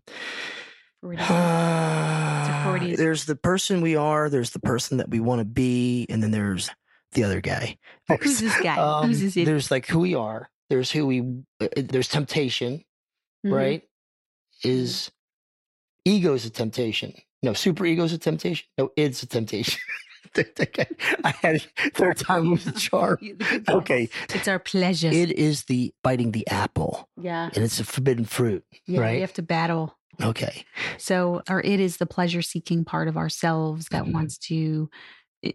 Freudian. 1.01 2.95
there's 2.97 3.25
the 3.25 3.35
person 3.35 3.81
we 3.81 3.95
are. 3.95 4.29
There's 4.29 4.51
the 4.51 4.59
person 4.59 4.97
that 4.97 5.09
we 5.09 5.19
want 5.19 5.39
to 5.39 5.45
be, 5.45 6.05
and 6.09 6.21
then 6.21 6.31
there's 6.31 6.69
the 7.13 7.23
other 7.23 7.41
guy. 7.41 7.77
Who's 8.07 8.39
this 8.39 8.59
guy? 8.61 8.77
Um, 8.77 9.07
Who's 9.07 9.21
this? 9.21 9.33
There's 9.33 9.71
like 9.71 9.87
who 9.87 9.99
we 9.99 10.13
are. 10.13 10.49
There's 10.71 10.89
who 10.89 11.05
we. 11.05 11.19
uh, 11.59 11.67
There's 11.75 12.07
temptation, 12.07 12.81
Mhm. 13.45 13.51
right? 13.53 13.81
Is 14.63 15.11
ego 16.05 16.33
is 16.33 16.45
a 16.45 16.49
temptation? 16.49 17.13
No, 17.43 17.51
super 17.51 17.85
ego 17.85 18.03
is 18.05 18.13
a 18.13 18.17
temptation. 18.17 18.67
No, 18.77 18.89
it's 18.95 19.21
a 19.21 19.27
temptation. 19.27 19.81
I 21.25 21.33
had 21.41 21.55
it 21.55 21.67
third 21.93 22.15
time 22.15 22.51
was 22.51 22.65
a 22.67 22.71
charm. 22.71 23.17
You- 23.19 23.35
the 23.35 23.43
good 23.43 23.69
Okay. 23.69 24.09
It's 24.33 24.47
our 24.47 24.59
pleasure. 24.59 25.09
it 25.09 25.31
is 25.37 25.65
the 25.65 25.93
biting 26.03 26.31
the 26.31 26.47
apple, 26.47 27.09
yeah. 27.17 27.49
and 27.53 27.65
it's 27.65 27.81
a 27.81 27.83
forbidden 27.83 28.23
fruit. 28.23 28.63
Yeah. 28.87 29.01
right? 29.01 29.15
We 29.15 29.21
have 29.21 29.33
to 29.33 29.41
battle. 29.41 29.97
Okay, 30.21 30.63
So, 30.99 31.41
our 31.49 31.61
id 31.65 31.79
is 31.81 31.97
the 31.97 32.05
pleasure 32.05 32.41
seeking 32.43 32.85
part 32.85 33.07
of 33.09 33.17
ourselves 33.17 33.87
that 33.91 34.03
Mhm. 34.05 34.13
wants 34.13 34.37
to 34.49 34.89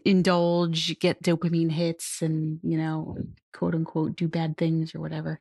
indulge, 0.05 0.99
get 0.99 1.23
dopamine 1.23 1.71
hits, 1.71 2.23
and, 2.23 2.59
you 2.63 2.77
know, 2.77 3.17
mm-hmm. 3.19 3.31
quote 3.53 3.75
unquote, 3.75 4.17
do 4.17 4.29
bad 4.29 4.57
things 4.57 4.95
or 4.95 5.01
whatever. 5.01 5.41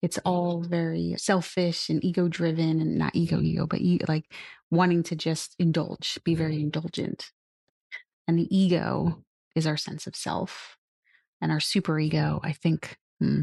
It's 0.00 0.18
mm-hmm. 0.18 0.28
all 0.28 0.62
very 0.62 1.14
selfish 1.18 1.88
and 1.88 2.04
ego 2.04 2.28
driven 2.28 2.80
and 2.80 2.98
not 2.98 3.14
ego, 3.14 3.36
mm-hmm. 3.36 3.46
ego, 3.46 3.66
but 3.66 3.80
e- 3.80 4.00
like 4.08 4.32
wanting 4.70 5.02
to 5.04 5.16
just 5.16 5.54
indulge, 5.58 6.18
be 6.24 6.34
very 6.34 6.60
indulgent. 6.60 7.30
And 8.26 8.38
the 8.38 8.56
ego 8.56 9.22
is 9.54 9.66
our 9.66 9.76
sense 9.76 10.06
of 10.06 10.16
self. 10.16 10.76
And 11.40 11.50
our 11.50 11.60
super 11.60 11.98
ego, 11.98 12.40
I 12.42 12.52
think, 12.52 12.96
hmm, 13.20 13.42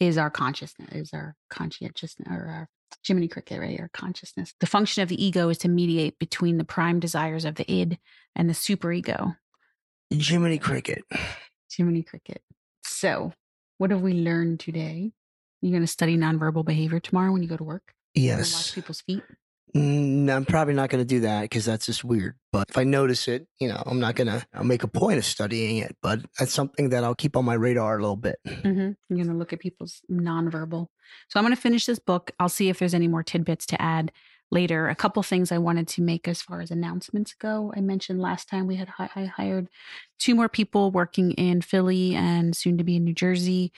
is 0.00 0.18
our 0.18 0.30
consciousness, 0.30 0.88
is 0.92 1.10
our 1.12 1.36
conscientiousness 1.50 2.26
or 2.30 2.46
our 2.46 2.68
Jiminy 3.06 3.28
Cricket, 3.28 3.60
right? 3.60 3.78
Our 3.78 3.90
consciousness. 3.92 4.54
The 4.60 4.66
function 4.66 5.02
of 5.02 5.08
the 5.08 5.22
ego 5.22 5.48
is 5.50 5.58
to 5.58 5.68
mediate 5.68 6.18
between 6.18 6.56
the 6.56 6.64
prime 6.64 7.00
desires 7.00 7.44
of 7.44 7.56
the 7.56 7.70
id 7.70 7.98
and 8.34 8.48
the 8.48 8.54
superego, 8.54 9.36
Jiminy 10.10 10.58
Cricket. 10.58 11.04
Jiminy 11.74 12.02
Cricket. 12.02 12.42
So, 12.84 13.32
what 13.78 13.90
have 13.90 14.02
we 14.02 14.12
learned 14.12 14.60
today? 14.60 15.12
You're 15.60 15.72
going 15.72 15.82
to 15.82 15.86
study 15.86 16.16
nonverbal 16.16 16.64
behavior 16.64 17.00
tomorrow 17.00 17.32
when 17.32 17.42
you 17.42 17.48
go 17.48 17.56
to 17.56 17.64
work? 17.64 17.94
You're 18.14 18.36
Watch 18.36 18.46
Yes, 18.46 18.70
people's 18.72 19.00
feet? 19.00 19.22
Mm, 19.74 20.30
I'm 20.30 20.44
probably 20.44 20.74
not 20.74 20.88
going 20.88 21.00
to 21.00 21.04
do 21.04 21.20
that 21.20 21.42
because 21.42 21.64
that's 21.64 21.86
just 21.86 22.04
weird. 22.04 22.36
But 22.52 22.70
if 22.70 22.78
I 22.78 22.84
notice 22.84 23.26
it, 23.26 23.48
you 23.58 23.66
know, 23.66 23.82
I'm 23.84 23.98
not 23.98 24.14
going 24.14 24.28
to. 24.28 24.46
I'll 24.54 24.62
make 24.62 24.84
a 24.84 24.88
point 24.88 25.18
of 25.18 25.24
studying 25.24 25.78
it, 25.78 25.96
but 26.00 26.20
that's 26.38 26.52
something 26.52 26.90
that 26.90 27.02
I'll 27.02 27.16
keep 27.16 27.36
on 27.36 27.44
my 27.44 27.54
radar 27.54 27.98
a 27.98 28.00
little 28.00 28.14
bit. 28.14 28.36
Mm-hmm. 28.46 28.92
You're 29.08 29.24
going 29.24 29.26
to 29.26 29.34
look 29.34 29.52
at 29.52 29.58
people's 29.58 30.00
nonverbal. 30.08 30.86
So, 31.28 31.40
I'm 31.40 31.44
going 31.44 31.56
to 31.56 31.60
finish 31.60 31.86
this 31.86 31.98
book. 31.98 32.30
I'll 32.38 32.48
see 32.48 32.68
if 32.68 32.78
there's 32.78 32.94
any 32.94 33.08
more 33.08 33.24
tidbits 33.24 33.66
to 33.66 33.82
add 33.82 34.12
later. 34.54 34.88
A 34.88 34.94
couple 34.94 35.22
things 35.22 35.52
I 35.52 35.58
wanted 35.58 35.88
to 35.88 36.02
make 36.02 36.26
as 36.26 36.40
far 36.40 36.60
as 36.60 36.70
announcements 36.70 37.34
go. 37.34 37.72
I 37.76 37.80
mentioned 37.80 38.20
last 38.20 38.48
time 38.48 38.66
we 38.66 38.76
had 38.76 38.88
hi- 38.88 39.10
I 39.14 39.24
hired 39.26 39.68
two 40.18 40.34
more 40.34 40.48
people 40.48 40.90
working 40.90 41.32
in 41.32 41.60
Philly 41.60 42.14
and 42.14 42.56
soon 42.56 42.78
to 42.78 42.84
be 42.84 42.96
in 42.96 43.04
New 43.04 43.14
Jersey. 43.14 43.72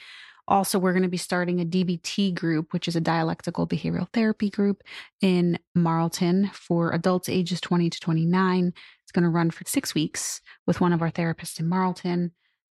Also, 0.48 0.78
we're 0.78 0.92
going 0.92 1.02
to 1.02 1.08
be 1.08 1.16
starting 1.16 1.60
a 1.60 1.64
DBT 1.64 2.32
group, 2.32 2.72
which 2.72 2.86
is 2.86 2.94
a 2.94 3.00
dialectical 3.00 3.66
behavioral 3.66 4.06
therapy 4.12 4.48
group 4.48 4.82
in 5.20 5.58
Marlton 5.74 6.50
for 6.52 6.92
adults 6.92 7.28
ages 7.28 7.60
20 7.60 7.90
to 7.90 7.98
29. 7.98 8.72
It's 9.02 9.12
going 9.12 9.24
to 9.24 9.28
run 9.28 9.50
for 9.50 9.64
six 9.66 9.92
weeks 9.92 10.40
with 10.64 10.80
one 10.80 10.92
of 10.92 11.02
our 11.02 11.10
therapists 11.10 11.58
in 11.58 11.68
Marlton. 11.68 12.30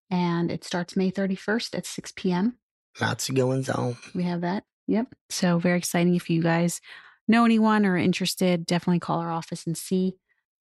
And 0.08 0.52
it 0.52 0.62
starts 0.62 0.96
May 0.96 1.10
31st 1.10 1.76
at 1.76 1.86
6 1.86 2.12
p.m. 2.14 2.58
Lots 3.00 3.28
of 3.28 3.34
goings 3.34 3.68
on. 3.68 3.96
We 4.14 4.22
have 4.22 4.42
that. 4.42 4.64
Yep. 4.86 5.14
So 5.30 5.58
very 5.58 5.78
exciting. 5.78 6.14
If 6.14 6.30
you 6.30 6.42
guys 6.42 6.80
know 7.28 7.44
anyone 7.44 7.86
or 7.86 7.96
interested, 7.96 8.66
definitely 8.66 9.00
call 9.00 9.20
our 9.20 9.30
office 9.30 9.66
and 9.66 9.76
see 9.76 10.16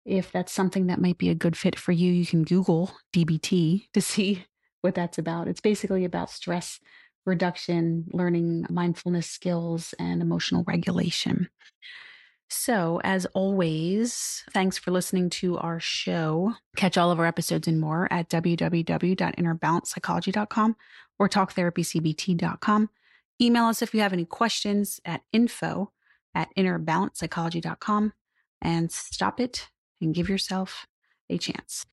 if 0.05 0.33
that's 0.33 0.53
something 0.53 0.87
that 0.87 1.01
might 1.01 1.19
be 1.19 1.29
a 1.29 1.35
good 1.35 1.57
fit 1.57 1.79
for 1.79 1.93
you. 1.93 2.13
You 2.13 2.27
can 2.27 2.43
Google 2.43 2.93
DBT 3.13 3.89
to 3.93 4.01
see 4.01 4.47
what 4.81 4.95
that's 4.95 5.19
about. 5.19 5.49
It's 5.49 5.61
basically 5.61 6.05
about 6.05 6.31
stress 6.31 6.81
reduction, 7.27 8.07
learning 8.13 8.65
mindfulness 8.71 9.29
skills, 9.29 9.95
and 9.99 10.23
emotional 10.23 10.65
regulation. 10.67 11.51
So, 12.49 13.01
as 13.05 13.27
always, 13.27 14.43
thanks 14.53 14.77
for 14.77 14.91
listening 14.91 15.31
to 15.31 15.57
our 15.59 15.79
show. 15.79 16.55
Catch 16.77 16.99
all 16.99 17.13
of 17.13 17.21
our 17.21 17.27
episodes 17.27 17.69
and 17.69 17.79
more 17.79 18.09
at 18.11 18.29
www.innerbalancepsychology.com 18.29 20.77
or 21.19 21.29
talktherapycbt.com. 21.29 22.91
Email 23.41 23.67
us 23.67 23.83
if 23.83 23.95
you 23.95 24.01
have 24.01 24.13
any 24.13 24.25
questions 24.25 25.01
at 25.05 25.23
info 25.33 25.93
at 26.35 26.49
innerbalancepsychology.com 26.57 28.13
and 28.63 28.93
stop 28.93 29.41
it 29.41 29.69
and 30.01 30.15
give 30.15 30.29
yourself 30.29 30.87
a 31.29 31.39
chance. 31.39 31.87